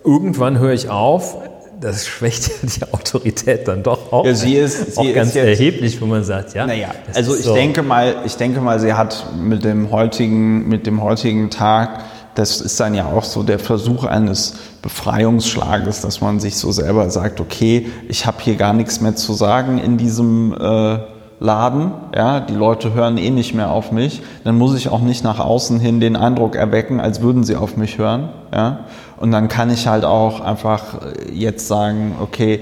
Irgendwann 0.03 0.59
höre 0.59 0.73
ich 0.73 0.89
auf. 0.89 1.37
Das 1.79 2.05
schwächt 2.07 2.47
ja 2.47 2.53
die 2.63 2.93
Autorität 2.93 3.67
dann 3.67 3.83
doch 3.83 4.11
auch, 4.11 4.25
ja, 4.25 4.33
sie 4.33 4.55
ist, 4.55 4.97
auch 4.97 5.13
ganz 5.13 5.29
ist 5.29 5.35
jetzt, 5.35 5.45
erheblich, 5.59 6.01
wo 6.01 6.05
man 6.05 6.23
sagt, 6.23 6.53
ja. 6.53 6.65
Naja, 6.65 6.89
also 7.13 7.35
ich 7.35 7.43
so. 7.43 7.53
denke 7.53 7.83
mal, 7.83 8.15
ich 8.25 8.35
denke 8.35 8.59
mal, 8.59 8.79
sie 8.79 8.93
hat 8.93 9.27
mit 9.37 9.63
dem 9.63 9.91
heutigen, 9.91 10.67
mit 10.67 10.87
dem 10.87 11.01
heutigen 11.01 11.49
Tag 11.49 12.03
das 12.35 12.61
ist 12.61 12.79
dann 12.79 12.95
ja 12.95 13.05
auch 13.05 13.23
so 13.23 13.43
der 13.43 13.59
Versuch 13.59 14.03
eines 14.05 14.55
Befreiungsschlages, 14.81 16.01
dass 16.01 16.21
man 16.21 16.39
sich 16.39 16.57
so 16.57 16.71
selber 16.71 17.09
sagt, 17.09 17.39
okay, 17.39 17.87
ich 18.07 18.25
habe 18.25 18.37
hier 18.41 18.55
gar 18.55 18.73
nichts 18.73 19.01
mehr 19.01 19.15
zu 19.15 19.33
sagen 19.33 19.77
in 19.77 19.97
diesem 19.97 20.53
äh, 20.53 20.99
Laden, 21.39 21.91
ja, 22.15 22.39
die 22.39 22.53
Leute 22.53 22.93
hören 22.93 23.17
eh 23.17 23.29
nicht 23.29 23.53
mehr 23.53 23.71
auf 23.71 23.91
mich, 23.91 24.21
dann 24.43 24.57
muss 24.57 24.75
ich 24.75 24.89
auch 24.89 25.01
nicht 25.01 25.23
nach 25.23 25.39
außen 25.39 25.79
hin 25.79 25.99
den 25.99 26.15
Eindruck 26.15 26.55
erwecken, 26.55 26.99
als 26.99 27.21
würden 27.21 27.43
sie 27.43 27.55
auf 27.55 27.75
mich 27.75 27.97
hören, 27.97 28.29
ja, 28.53 28.85
und 29.17 29.31
dann 29.31 29.47
kann 29.47 29.69
ich 29.69 29.87
halt 29.87 30.05
auch 30.05 30.41
einfach 30.41 30.99
jetzt 31.31 31.67
sagen, 31.67 32.15
okay, 32.21 32.61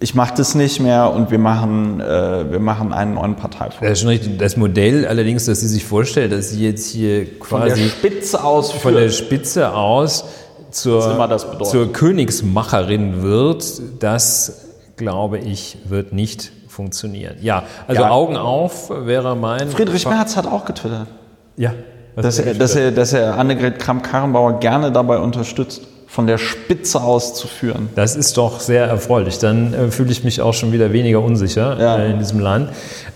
ich 0.00 0.14
mache 0.14 0.34
das 0.36 0.54
nicht 0.54 0.80
mehr 0.80 1.12
und 1.12 1.30
wir 1.30 1.38
machen, 1.38 2.00
äh, 2.00 2.50
wir 2.50 2.60
machen 2.60 2.92
einen 2.92 3.14
neuen 3.14 3.34
Parteivorschlag. 3.34 3.82
Das 3.82 3.92
ist 3.92 4.00
schon 4.00 4.08
richtig. 4.10 4.38
Das 4.38 4.56
Modell 4.56 5.06
allerdings, 5.06 5.46
das 5.46 5.60
sie 5.60 5.68
sich 5.68 5.84
vorstellt, 5.84 6.32
dass 6.32 6.50
sie 6.50 6.64
jetzt 6.64 6.90
hier 6.90 7.38
quasi 7.38 7.70
von 7.70 7.76
der 7.80 7.88
Spitze 7.88 8.44
aus 8.44 8.72
von 8.72 8.94
der 8.94 9.08
Spitze 9.08 9.74
aus 9.74 10.24
zur, 10.70 11.28
zur 11.64 11.92
Königsmacherin 11.92 13.22
wird, 13.22 13.64
das 14.00 14.66
glaube 14.96 15.38
ich, 15.38 15.78
wird 15.86 16.12
nicht 16.12 16.52
funktionieren. 16.68 17.36
Ja, 17.40 17.64
also 17.86 18.02
ja. 18.02 18.10
Augen 18.10 18.36
auf 18.36 18.90
wäre 18.90 19.34
mein. 19.34 19.68
Friedrich 19.68 20.06
Merz 20.06 20.36
hat 20.36 20.46
auch 20.46 20.64
getwittert. 20.64 21.08
Ja. 21.56 21.72
Dass 22.14 22.38
er, 22.38 22.54
dass, 22.54 22.74
er, 22.74 22.90
dass 22.90 23.12
er 23.12 23.38
Annegret 23.38 23.78
Kramp-Karrenbauer 23.78 24.58
gerne 24.58 24.90
dabei 24.90 25.18
unterstützt 25.18 25.82
von 26.08 26.26
der 26.26 26.38
Spitze 26.38 27.02
aus 27.02 27.34
zu 27.34 27.46
führen. 27.46 27.90
Das 27.94 28.16
ist 28.16 28.38
doch 28.38 28.60
sehr 28.60 28.86
erfreulich. 28.86 29.38
Dann 29.38 29.74
äh, 29.74 29.90
fühle 29.90 30.10
ich 30.10 30.24
mich 30.24 30.40
auch 30.40 30.54
schon 30.54 30.72
wieder 30.72 30.92
weniger 30.92 31.22
unsicher 31.22 31.78
ja. 31.78 31.98
äh, 31.98 32.10
in 32.10 32.18
diesem 32.18 32.40
Land. 32.40 32.70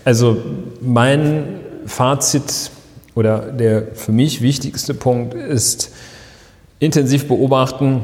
Also 0.05 0.37
mein 0.79 1.59
Fazit 1.87 2.71
oder 3.15 3.39
der 3.39 3.87
für 3.95 4.11
mich 4.11 4.41
wichtigste 4.41 4.93
Punkt 4.93 5.33
ist 5.33 5.91
intensiv 6.79 7.27
beobachten, 7.27 8.01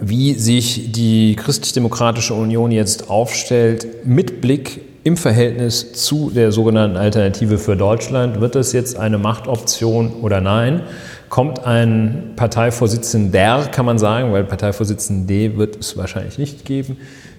wie 0.00 0.34
sich 0.34 0.92
die 0.92 1.36
Christlich-Demokratische 1.36 2.34
Union 2.34 2.72
jetzt 2.72 3.08
aufstellt 3.08 4.04
mit 4.04 4.40
Blick 4.40 4.80
im 5.04 5.16
Verhältnis 5.16 5.92
zu 5.92 6.30
der 6.30 6.50
sogenannten 6.50 6.96
Alternative 6.96 7.58
für 7.58 7.76
Deutschland. 7.76 8.40
Wird 8.40 8.56
das 8.56 8.72
jetzt 8.72 8.98
eine 8.98 9.18
Machtoption 9.18 10.14
oder 10.20 10.40
nein? 10.40 10.82
Kommt 11.28 11.64
ein 11.64 12.32
Parteivorsitzender, 12.36 13.68
kann 13.72 13.86
man 13.86 13.98
sagen, 13.98 14.32
weil 14.32 14.44
Parteivorsitzenden 14.44 15.26
D 15.26 15.56
wird 15.56 15.76
es 15.76 15.96
wahrscheinlich 15.96 16.38
nicht 16.38 16.64
geben, 16.64 16.98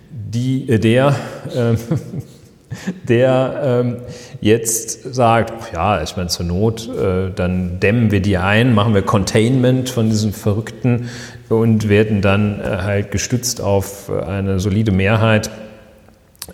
die, 0.09 0.69
äh, 0.69 0.79
der, 0.79 1.15
äh, 1.55 1.75
der 3.07 3.85
äh, 3.85 4.45
jetzt 4.45 5.13
sagt, 5.13 5.73
ja, 5.73 6.01
ich 6.01 6.15
meine 6.17 6.29
zur 6.29 6.45
Not, 6.45 6.89
äh, 6.89 7.31
dann 7.33 7.79
dämmen 7.79 8.11
wir 8.11 8.21
die 8.21 8.38
ein, 8.38 8.73
machen 8.73 8.93
wir 8.93 9.01
Containment 9.01 9.89
von 9.89 10.09
diesen 10.09 10.33
Verrückten 10.33 11.09
und 11.49 11.88
werden 11.89 12.21
dann 12.21 12.59
äh, 12.59 12.63
halt 12.63 13.11
gestützt 13.11 13.61
auf 13.61 14.11
eine 14.11 14.59
solide 14.59 14.91
Mehrheit 14.91 15.49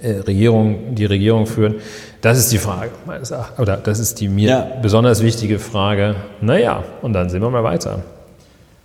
äh, 0.01 0.11
Regierung, 0.11 0.95
die 0.95 1.05
Regierung 1.05 1.45
führen. 1.45 1.75
Das 2.23 2.37
ist 2.37 2.53
die 2.53 2.57
Frage, 2.57 2.91
meines 3.05 3.31
Erachtens. 3.31 3.59
Oder 3.59 3.75
das 3.75 3.99
ist 3.99 4.21
die 4.21 4.29
mir 4.29 4.49
ja. 4.49 4.67
besonders 4.81 5.21
wichtige 5.21 5.59
Frage. 5.59 6.15
Naja, 6.39 6.81
und 7.01 7.11
dann 7.11 7.29
sehen 7.29 7.41
wir 7.41 7.49
mal 7.49 7.65
weiter. 7.65 7.99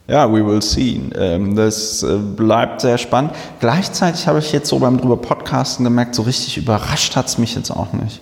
Ja, 0.08 0.28
we 0.28 0.44
will 0.44 0.60
see. 0.60 1.00
Ähm, 1.14 1.54
das 1.54 2.02
äh, 2.02 2.16
bleibt 2.16 2.80
sehr 2.80 2.98
spannend. 2.98 3.30
Gleichzeitig 3.60 4.26
habe 4.26 4.40
ich 4.40 4.50
jetzt 4.50 4.68
so 4.68 4.80
beim 4.80 5.00
drüber 5.00 5.16
Podcasten 5.16 5.84
gemerkt, 5.84 6.16
so 6.16 6.22
richtig 6.22 6.56
überrascht 6.56 7.14
hat 7.14 7.28
es 7.28 7.38
mich 7.38 7.54
jetzt 7.54 7.70
auch 7.70 7.92
nicht. 7.92 8.20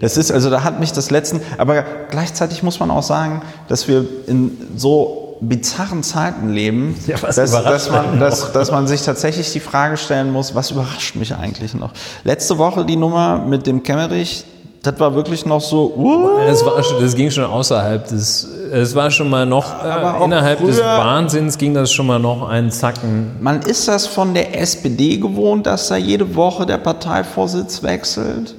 Das 0.00 0.16
ist, 0.16 0.32
also 0.32 0.50
da 0.50 0.64
hat 0.64 0.80
mich 0.80 0.92
das 0.92 1.12
letzten, 1.12 1.40
aber 1.56 1.84
gleichzeitig 2.10 2.64
muss 2.64 2.80
man 2.80 2.90
auch 2.90 3.04
sagen, 3.04 3.42
dass 3.68 3.86
wir 3.86 4.04
in 4.26 4.58
so 4.76 5.27
bizarren 5.40 6.02
Zeiten 6.02 6.48
leben, 6.50 6.96
ja, 7.06 7.16
dass, 7.18 7.36
dass, 7.36 7.90
man, 7.90 8.20
dass, 8.20 8.52
dass 8.52 8.70
man 8.70 8.86
sich 8.86 9.02
tatsächlich 9.02 9.52
die 9.52 9.60
Frage 9.60 9.96
stellen 9.96 10.32
muss, 10.32 10.54
was 10.54 10.70
überrascht 10.70 11.16
mich 11.16 11.34
eigentlich 11.34 11.74
noch? 11.74 11.92
Letzte 12.24 12.58
Woche 12.58 12.84
die 12.84 12.96
Nummer 12.96 13.38
mit 13.38 13.66
dem 13.66 13.82
Kemmerich, 13.82 14.44
das 14.82 15.00
war 15.00 15.14
wirklich 15.14 15.44
noch 15.44 15.60
so. 15.60 15.92
Uh. 15.96 16.46
Das, 16.46 16.64
war 16.64 16.76
das 16.76 17.14
ging 17.14 17.30
schon 17.30 17.44
außerhalb 17.44 18.06
des. 18.06 18.44
Es 18.72 18.94
war 18.94 19.10
schon 19.10 19.28
mal 19.28 19.44
noch 19.44 19.82
äh, 19.82 20.24
innerhalb 20.24 20.60
früher, 20.60 20.68
des 20.68 20.80
Wahnsinns 20.80 21.58
ging 21.58 21.74
das 21.74 21.90
schon 21.90 22.06
mal 22.06 22.18
noch 22.18 22.48
einen 22.48 22.70
Zacken. 22.70 23.36
Man 23.40 23.60
ist 23.62 23.88
das 23.88 24.06
von 24.06 24.34
der 24.34 24.60
SPD 24.60 25.16
gewohnt, 25.16 25.66
dass 25.66 25.88
da 25.88 25.96
jede 25.96 26.36
Woche 26.36 26.64
der 26.64 26.78
Parteivorsitz 26.78 27.82
wechselt. 27.82 28.54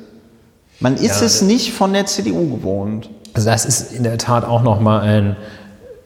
Man 0.79 0.95
ist 0.95 1.19
ja, 1.19 1.25
es 1.25 1.41
nicht 1.41 1.73
von 1.73 1.93
der 1.93 2.05
CDU 2.05 2.49
gewohnt. 2.57 3.09
Also 3.33 3.49
das 3.49 3.65
ist 3.65 3.93
in 3.93 4.03
der 4.03 4.17
Tat 4.17 4.43
auch 4.43 4.61
noch 4.61 4.79
mal 4.79 4.99
ein 4.99 5.35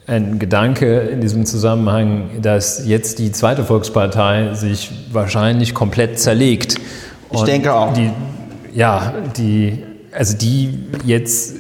ein 0.06 0.40
Gedanke 0.40 1.00
in 1.00 1.22
diesem 1.22 1.46
Zusammenhang, 1.46 2.42
dass 2.42 2.86
jetzt 2.86 3.20
die 3.20 3.32
zweite 3.32 3.64
Volkspartei 3.64 4.54
sich 4.54 4.92
wahrscheinlich 5.12 5.74
komplett 5.74 6.20
zerlegt. 6.20 6.76
Und 7.30 7.40
ich 7.40 7.44
denke 7.46 7.74
auch. 7.74 7.94
Die, 7.94 8.12
ja, 8.74 9.14
die, 9.38 9.84
also 10.12 10.36
die 10.36 10.80
jetzt 11.06 11.56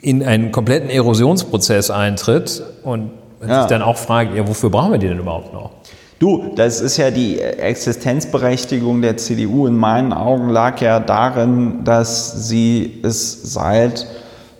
in 0.00 0.22
einen 0.24 0.52
kompletten 0.52 0.88
Erosionsprozess 0.88 1.90
eintritt 1.90 2.62
und 2.84 3.10
ja. 3.46 3.60
sich 3.60 3.68
dann 3.68 3.82
auch 3.82 3.96
fragt, 3.96 4.34
ja, 4.34 4.46
wofür 4.46 4.70
brauchen 4.70 4.92
wir 4.92 4.98
die 4.98 5.08
denn 5.08 5.18
überhaupt 5.18 5.52
noch? 5.52 5.70
Du, 6.18 6.52
das 6.56 6.80
ist 6.80 6.96
ja 6.96 7.12
die 7.12 7.38
Existenzberechtigung 7.38 9.02
der 9.02 9.16
CDU 9.18 9.68
in 9.68 9.76
meinen 9.76 10.12
Augen 10.12 10.48
lag 10.48 10.80
ja 10.80 10.98
darin, 10.98 11.84
dass 11.84 12.48
sie 12.48 13.00
es 13.04 13.52
seit 13.52 14.06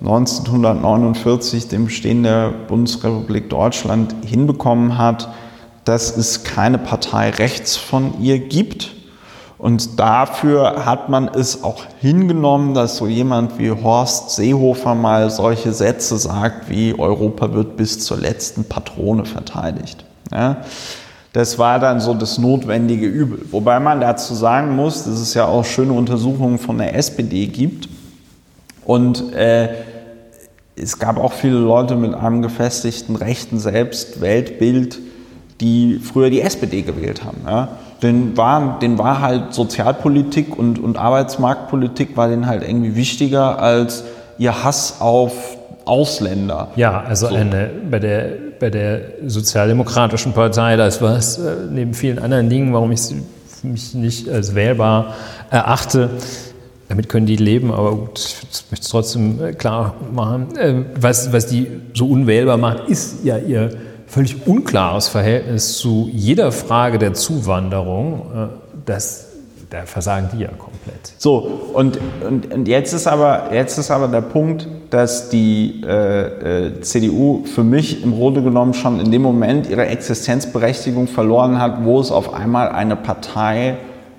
1949 0.01 1.69
dem 1.69 1.87
Bestehen 1.87 2.23
der 2.23 2.51
Bundesrepublik 2.69 3.51
Deutschland 3.51 4.15
hinbekommen 4.25 4.97
hat, 4.97 5.29
dass 5.85 6.17
es 6.17 6.45
keine 6.45 6.79
Partei 6.79 7.31
rechts 7.31 7.77
von 7.77 8.21
ihr 8.21 8.39
gibt. 8.39 8.95
Und 9.59 9.99
dafür 9.99 10.85
hat 10.87 11.09
man 11.09 11.27
es 11.27 11.65
auch 11.65 11.83
hingenommen, 12.01 12.75
dass 12.75 12.97
so 12.97 13.09
jemand 13.09 13.59
wie 13.59 13.73
Horst 13.73 14.31
Seehofer 14.37 14.95
mal 14.95 15.31
solche 15.31 15.73
Sätze 15.73 16.17
sagt 16.17 16.71
wie 16.71 16.97
Europa 16.97 17.53
wird 17.53 17.77
bis 17.77 17.99
zur 17.99 18.19
letzten 18.19 18.65
Patrone 18.65 19.25
verteidigt. 19.25 20.05
Ja, 20.31 20.59
das 21.33 21.59
war 21.59 21.81
dann 21.81 21.99
so 21.99 22.15
das 22.15 22.39
notwendige 22.39 23.07
Übel. 23.07 23.47
Wobei 23.51 23.81
man 23.81 24.01
dazu 24.01 24.35
sagen 24.35 24.77
muss, 24.77 25.05
dass 25.05 25.19
es 25.19 25.35
ja 25.35 25.47
auch 25.47 25.65
schöne 25.65 25.93
Untersuchungen 25.93 26.59
von 26.59 26.79
der 26.79 26.95
SPD 26.95 27.47
gibt. 27.47 27.89
Und 28.85 29.33
äh, 29.35 29.69
es 30.81 30.99
gab 30.99 31.19
auch 31.19 31.33
viele 31.33 31.59
Leute 31.59 31.97
mit 31.97 32.15
einem 32.15 32.43
gefestigten 32.43 33.17
rechten 33.17 33.59
Selbstweltbild, 33.59 34.99
die 35.61 35.99
früher 35.99 36.31
die 36.31 36.41
SPD 36.41 36.83
gewählt 36.83 37.25
haben. 37.25 37.39
Ja. 37.47 37.69
Den, 38.03 38.37
war, 38.37 38.79
den 38.79 38.97
war 38.99 39.21
halt 39.21 39.53
Sozialpolitik 39.53 40.57
und, 40.57 40.79
und 40.79 40.97
Arbeitsmarktpolitik 40.97 42.17
war 42.17 42.29
denen 42.29 42.47
halt 42.47 42.63
irgendwie 42.63 42.95
wichtiger 42.95 43.59
als 43.59 44.05
ihr 44.39 44.63
Hass 44.63 45.01
auf 45.01 45.59
Ausländer. 45.85 46.69
Ja, 46.77 47.01
also 47.01 47.29
so. 47.29 47.35
eine, 47.35 47.71
bei, 47.91 47.99
der, 47.99 48.29
bei 48.61 48.71
der 48.71 49.01
Sozialdemokratischen 49.27 50.33
Partei, 50.33 50.77
das 50.77 51.03
war 51.03 51.17
es 51.17 51.39
äh, 51.39 51.57
neben 51.71 51.95
vielen 51.95 52.19
anderen 52.19 52.49
Dingen, 52.49 52.73
warum 52.73 52.93
ich 52.93 53.01
mich 53.63 53.95
nicht 53.95 54.29
als 54.29 54.55
wählbar 54.55 55.15
erachte, 55.51 56.11
damit 56.89 57.09
können 57.11 57.27
die 57.27 57.37
leben, 57.37 57.71
aber 57.71 57.95
gut, 57.95 58.19
ich 58.19 58.71
möchte 58.71 58.85
es 58.85 58.89
trotzdem 58.89 59.43
äh, 59.43 59.53
klar 59.53 59.95
machen. 60.13 60.49
Ähm, 60.59 60.87
was, 60.99 61.33
was 61.33 61.47
die 61.47 61.67
so 61.95 62.07
unwählbar 62.09 62.57
macht, 62.57 62.89
ist 62.89 63.25
ja 63.25 63.37
ihr 63.37 63.71
völlig 64.07 64.47
unklares 64.47 65.09
Verhältnis 65.09 65.77
zu 65.77 66.09
jeder 66.13 66.51
Frage 66.51 66.99
der 66.99 67.13
Zuwanderung. 67.13 68.23
Äh, 68.35 68.47
das, 68.87 69.27
da 69.69 69.85
versagen 69.85 70.31
die 70.33 70.45
ja 70.45 70.49
komplett. 70.49 71.13
So, 71.19 71.71
und, 71.75 71.99
und, 72.27 72.51
und 72.55 72.67
jetzt, 72.67 72.95
ist 72.95 73.07
aber, 73.07 73.53
jetzt 73.53 73.77
ist 73.77 73.91
aber 73.91 74.09
der 74.09 74.23
Punkt, 74.23 74.67
dass 74.89 75.29
die 75.29 75.83
äh, 75.87 76.69
äh 76.69 76.81
CDU 76.81 77.45
für 77.45 77.65
mich 77.65 78.03
im 78.03 78.13
Grunde 78.13 78.41
genommen 78.41 78.73
schon 78.73 78.99
in 78.99 79.11
dem 79.11 79.21
Moment 79.21 79.69
ihre 79.69 79.85
Existenzberechtigung 79.89 81.07
verloren 81.07 81.61
hat, 81.61 81.85
wo 81.85 82.01
es 82.01 82.11
auf 82.11 82.33
einmal 82.33 82.71
eine 82.71 82.97
Partei 82.97 83.77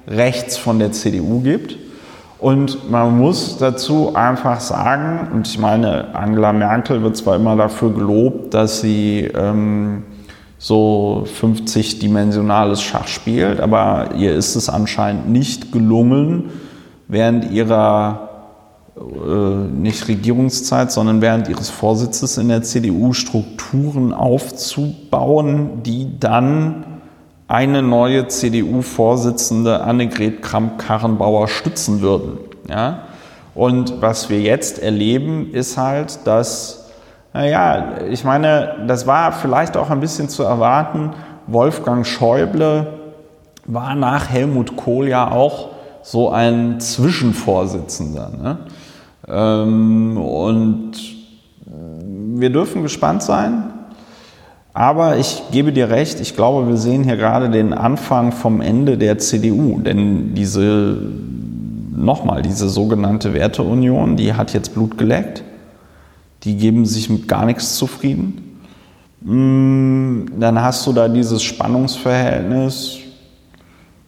rechts 0.08 0.56
von 0.56 0.78
der 0.78 0.92
CDU 0.92 1.40
gibt 1.40 1.89
und 2.40 2.90
man 2.90 3.18
muss 3.18 3.58
dazu 3.58 4.16
einfach 4.16 4.62
sagen, 4.62 5.28
und 5.34 5.48
ich 5.48 5.60
meine, 5.60 6.16
Angela 6.16 6.54
Merkel 6.54 7.04
wird 7.04 7.18
zwar 7.18 7.36
immer 7.36 7.58
dafür 7.58 7.94
gelobt, 7.94 8.54
dass 8.54 8.80
sie 8.80 9.30
ähm, 9.36 10.04
so 10.58 11.26
50-dimensionales 11.42 12.82
Schach 12.82 13.08
spielt, 13.08 13.60
aber 13.60 14.12
ihr 14.16 14.34
ist 14.36 14.56
es 14.56 14.70
anscheinend 14.70 15.30
nicht 15.30 15.74
gelungen, 15.74 16.50
während 17.10 17.52
ihrer 17.52 18.30
äh, 18.98 19.56
nicht 19.74 20.08
Regierungszeit, 20.08 20.94
sondern 20.94 21.22
während 21.22 21.50
ihres 21.50 21.70
Vorsitzes 21.70 22.38
in 22.38 22.48
der 22.48 22.64
CDU 22.64 23.12
Strukturen 23.12 24.14
aufzubauen, 24.14 25.84
die 25.84 26.20
dann 26.20 26.99
eine 27.50 27.82
neue 27.82 28.28
CDU-Vorsitzende 28.28 29.82
Annegret 29.82 30.44
Kramp-Karrenbauer 30.44 31.48
stützen 31.48 32.00
würden. 32.00 32.38
Ja? 32.70 33.00
Und 33.56 34.02
was 34.02 34.30
wir 34.30 34.40
jetzt 34.40 34.80
erleben, 34.82 35.52
ist 35.52 35.76
halt, 35.76 36.26
dass, 36.28 36.92
naja, 37.34 37.96
ich 38.10 38.24
meine, 38.24 38.86
das 38.88 39.08
war 39.08 39.32
vielleicht 39.32 39.76
auch 39.76 39.90
ein 39.90 40.00
bisschen 40.00 40.30
zu 40.30 40.44
erwarten, 40.44 41.12
Wolfgang 41.48 42.06
Schäuble 42.06 42.86
war 43.66 43.96
nach 43.96 44.30
Helmut 44.30 44.78
Kohl 44.78 45.08
ja 45.08 45.32
auch 45.32 45.70
so 46.04 46.30
ein 46.30 46.80
Zwischenvorsitzender. 46.80 48.30
Ne? 48.30 48.58
Ähm, 49.28 50.18
und 50.18 50.92
wir 51.66 52.52
dürfen 52.52 52.84
gespannt 52.84 53.24
sein, 53.24 53.74
aber 54.80 55.18
ich 55.18 55.44
gebe 55.52 55.74
dir 55.74 55.90
recht, 55.90 56.22
ich 56.22 56.38
glaube, 56.38 56.70
wir 56.70 56.78
sehen 56.78 57.04
hier 57.04 57.18
gerade 57.18 57.50
den 57.50 57.74
Anfang 57.74 58.32
vom 58.32 58.62
Ende 58.62 58.98
der 58.98 59.18
CDU. 59.18 59.82
Denn 59.82 60.36
diese, 60.36 60.98
nochmal, 61.94 62.44
diese 62.44 62.70
sogenannte 62.70 63.34
Werteunion, 63.34 64.16
die 64.16 64.36
hat 64.36 64.54
jetzt 64.54 64.74
Blut 64.76 64.98
geleckt. 64.98 65.44
Die 66.44 66.56
geben 66.56 66.86
sich 66.86 67.10
mit 67.10 67.28
gar 67.28 67.46
nichts 67.46 67.76
zufrieden. 67.76 68.62
Mm, 69.20 70.40
dann 70.40 70.62
hast 70.62 70.88
du 70.88 70.94
da 70.94 71.10
dieses 71.10 71.44
Spannungsverhältnis. 71.44 73.00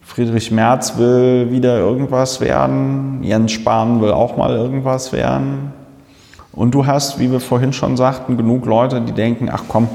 Friedrich 0.00 0.50
Merz 0.50 0.96
will 0.96 1.50
wieder 1.50 1.80
irgendwas 1.80 2.40
werden. 2.40 3.18
Jens 3.22 3.52
Spahn 3.52 4.00
will 4.00 4.12
auch 4.12 4.38
mal 4.38 4.56
irgendwas 4.56 5.12
werden. 5.12 5.74
Und 6.50 6.74
du 6.74 6.86
hast, 6.86 7.18
wie 7.18 7.30
wir 7.30 7.40
vorhin 7.40 7.74
schon 7.74 7.98
sagten, 7.98 8.38
genug 8.38 8.64
Leute, 8.64 9.02
die 9.02 9.12
denken, 9.12 9.50
ach 9.52 9.64
komm, 9.68 9.90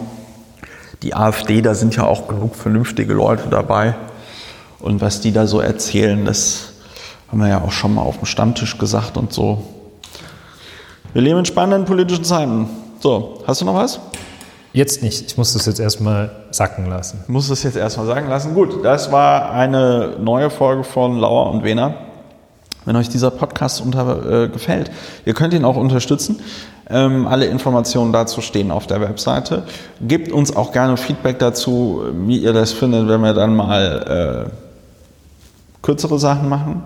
die 1.04 1.14
AfD, 1.14 1.62
da 1.62 1.76
sind 1.76 1.96
ja 1.96 2.04
auch 2.04 2.28
genug 2.28 2.56
vernünftige 2.56 3.14
Leute 3.14 3.50
dabei. 3.50 3.96
Und 4.80 5.02
was 5.02 5.22
die 5.22 5.32
da 5.32 5.48
so 5.48 5.60
erzählen, 5.60 6.26
das 6.26 6.74
haben 7.30 7.40
wir 7.40 7.48
ja 7.48 7.62
auch 7.62 7.72
schon 7.72 7.96
mal 7.96 8.02
auf 8.02 8.18
dem 8.18 8.26
Stammtisch 8.26 8.78
gesagt 8.78 9.18
und 9.18 9.34
so. 9.34 9.64
Wir 11.14 11.22
leben 11.22 11.40
in 11.40 11.46
spannenden 11.46 11.86
politischen 11.86 12.24
Zeiten. 12.24 12.68
So, 13.00 13.44
hast 13.46 13.62
du 13.62 13.66
noch 13.66 13.76
was? 13.76 14.00
Jetzt 14.74 15.02
nicht. 15.02 15.26
Ich 15.26 15.38
muss 15.38 15.54
das 15.54 15.66
jetzt 15.66 15.80
erstmal 15.80 16.30
sacken 16.52 16.88
lassen. 16.88 17.24
Muss 17.28 17.48
das 17.48 17.64
jetzt 17.64 17.78
erstmal 17.78 18.06
sagen 18.06 18.28
lassen. 18.30 18.54
Gut, 18.54 18.84
das 18.86 19.12
war 19.12 19.52
eine 19.52 20.18
neue 20.20 20.50
Folge 20.50 20.84
von 20.84 21.18
Lauer 21.20 21.52
und 21.52 21.64
Wehner. 21.64 21.96
Wenn 22.86 22.96
euch 22.96 23.10
dieser 23.10 23.32
Podcast 23.32 23.82
unter, 23.82 24.44
äh, 24.44 24.48
gefällt, 24.50 24.92
ihr 25.26 25.34
könnt 25.34 25.54
ihn 25.54 25.66
auch 25.66 25.76
unterstützen. 25.76 26.40
Ähm, 26.90 27.28
alle 27.28 27.48
Informationen 27.48 28.14
dazu 28.14 28.42
stehen 28.42 28.72
auf 28.72 28.88
der 28.88 29.02
Webseite. 29.02 29.64
Gebt 30.02 30.32
uns 30.32 30.56
auch 30.56 30.72
gerne 30.72 30.96
Feedback 30.96 31.40
dazu, 31.40 32.04
wie 32.26 32.38
ihr 32.38 32.54
das 32.54 32.72
findet, 32.72 33.10
wenn 33.10 33.22
wir 33.22 33.34
dann 33.34 33.56
mal 33.56 34.48
äh, 34.48 35.82
kürzere 35.82 36.18
Sachen 36.18 36.48
machen. 36.48 36.84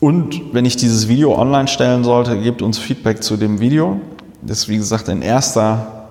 Und 0.00 0.54
wenn 0.54 0.64
ich 0.64 0.76
dieses 0.76 1.08
Video 1.08 1.36
online 1.38 1.68
stellen 1.68 2.04
sollte, 2.04 2.38
gebt 2.38 2.62
uns 2.62 2.78
Feedback 2.78 3.22
zu 3.22 3.36
dem 3.36 3.60
Video. 3.60 4.00
Das 4.42 4.58
ist 4.58 4.68
wie 4.68 4.76
gesagt 4.76 5.08
ein 5.08 5.22
erster, 5.22 6.08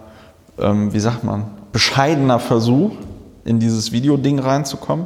ähm, 0.60 0.94
wie 0.94 1.00
sagt 1.00 1.24
man, 1.24 1.46
bescheidener 1.72 2.40
Versuch, 2.40 2.92
in 3.46 3.60
dieses 3.60 3.92
Video-Ding 3.92 4.40
reinzukommen. 4.40 5.06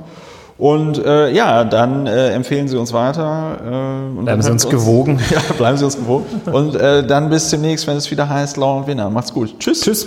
Und 0.62 1.04
äh, 1.04 1.32
ja, 1.32 1.64
dann 1.64 2.06
äh, 2.06 2.30
empfehlen 2.34 2.68
Sie 2.68 2.78
uns 2.78 2.94
weiter. 2.94 3.58
Äh, 3.66 4.20
und 4.20 4.26
bleiben 4.26 4.44
Sie 4.44 4.52
uns, 4.52 4.64
uns 4.64 4.72
gewogen. 4.72 5.20
Ja, 5.32 5.40
bleiben 5.58 5.76
Sie 5.76 5.86
uns 5.86 5.98
gewogen. 5.98 6.26
und 6.52 6.76
äh, 6.76 7.04
dann 7.04 7.32
bis 7.32 7.50
demnächst, 7.50 7.88
wenn 7.88 7.98
es 7.98 8.12
wieder 8.12 8.30
heißt 8.30 8.58
Lau 8.58 8.78
und 8.78 8.86
Winner. 8.86 9.10
Macht's 9.10 9.34
gut. 9.34 9.58
Tschüss. 9.58 9.82
Tschüss. 9.82 10.06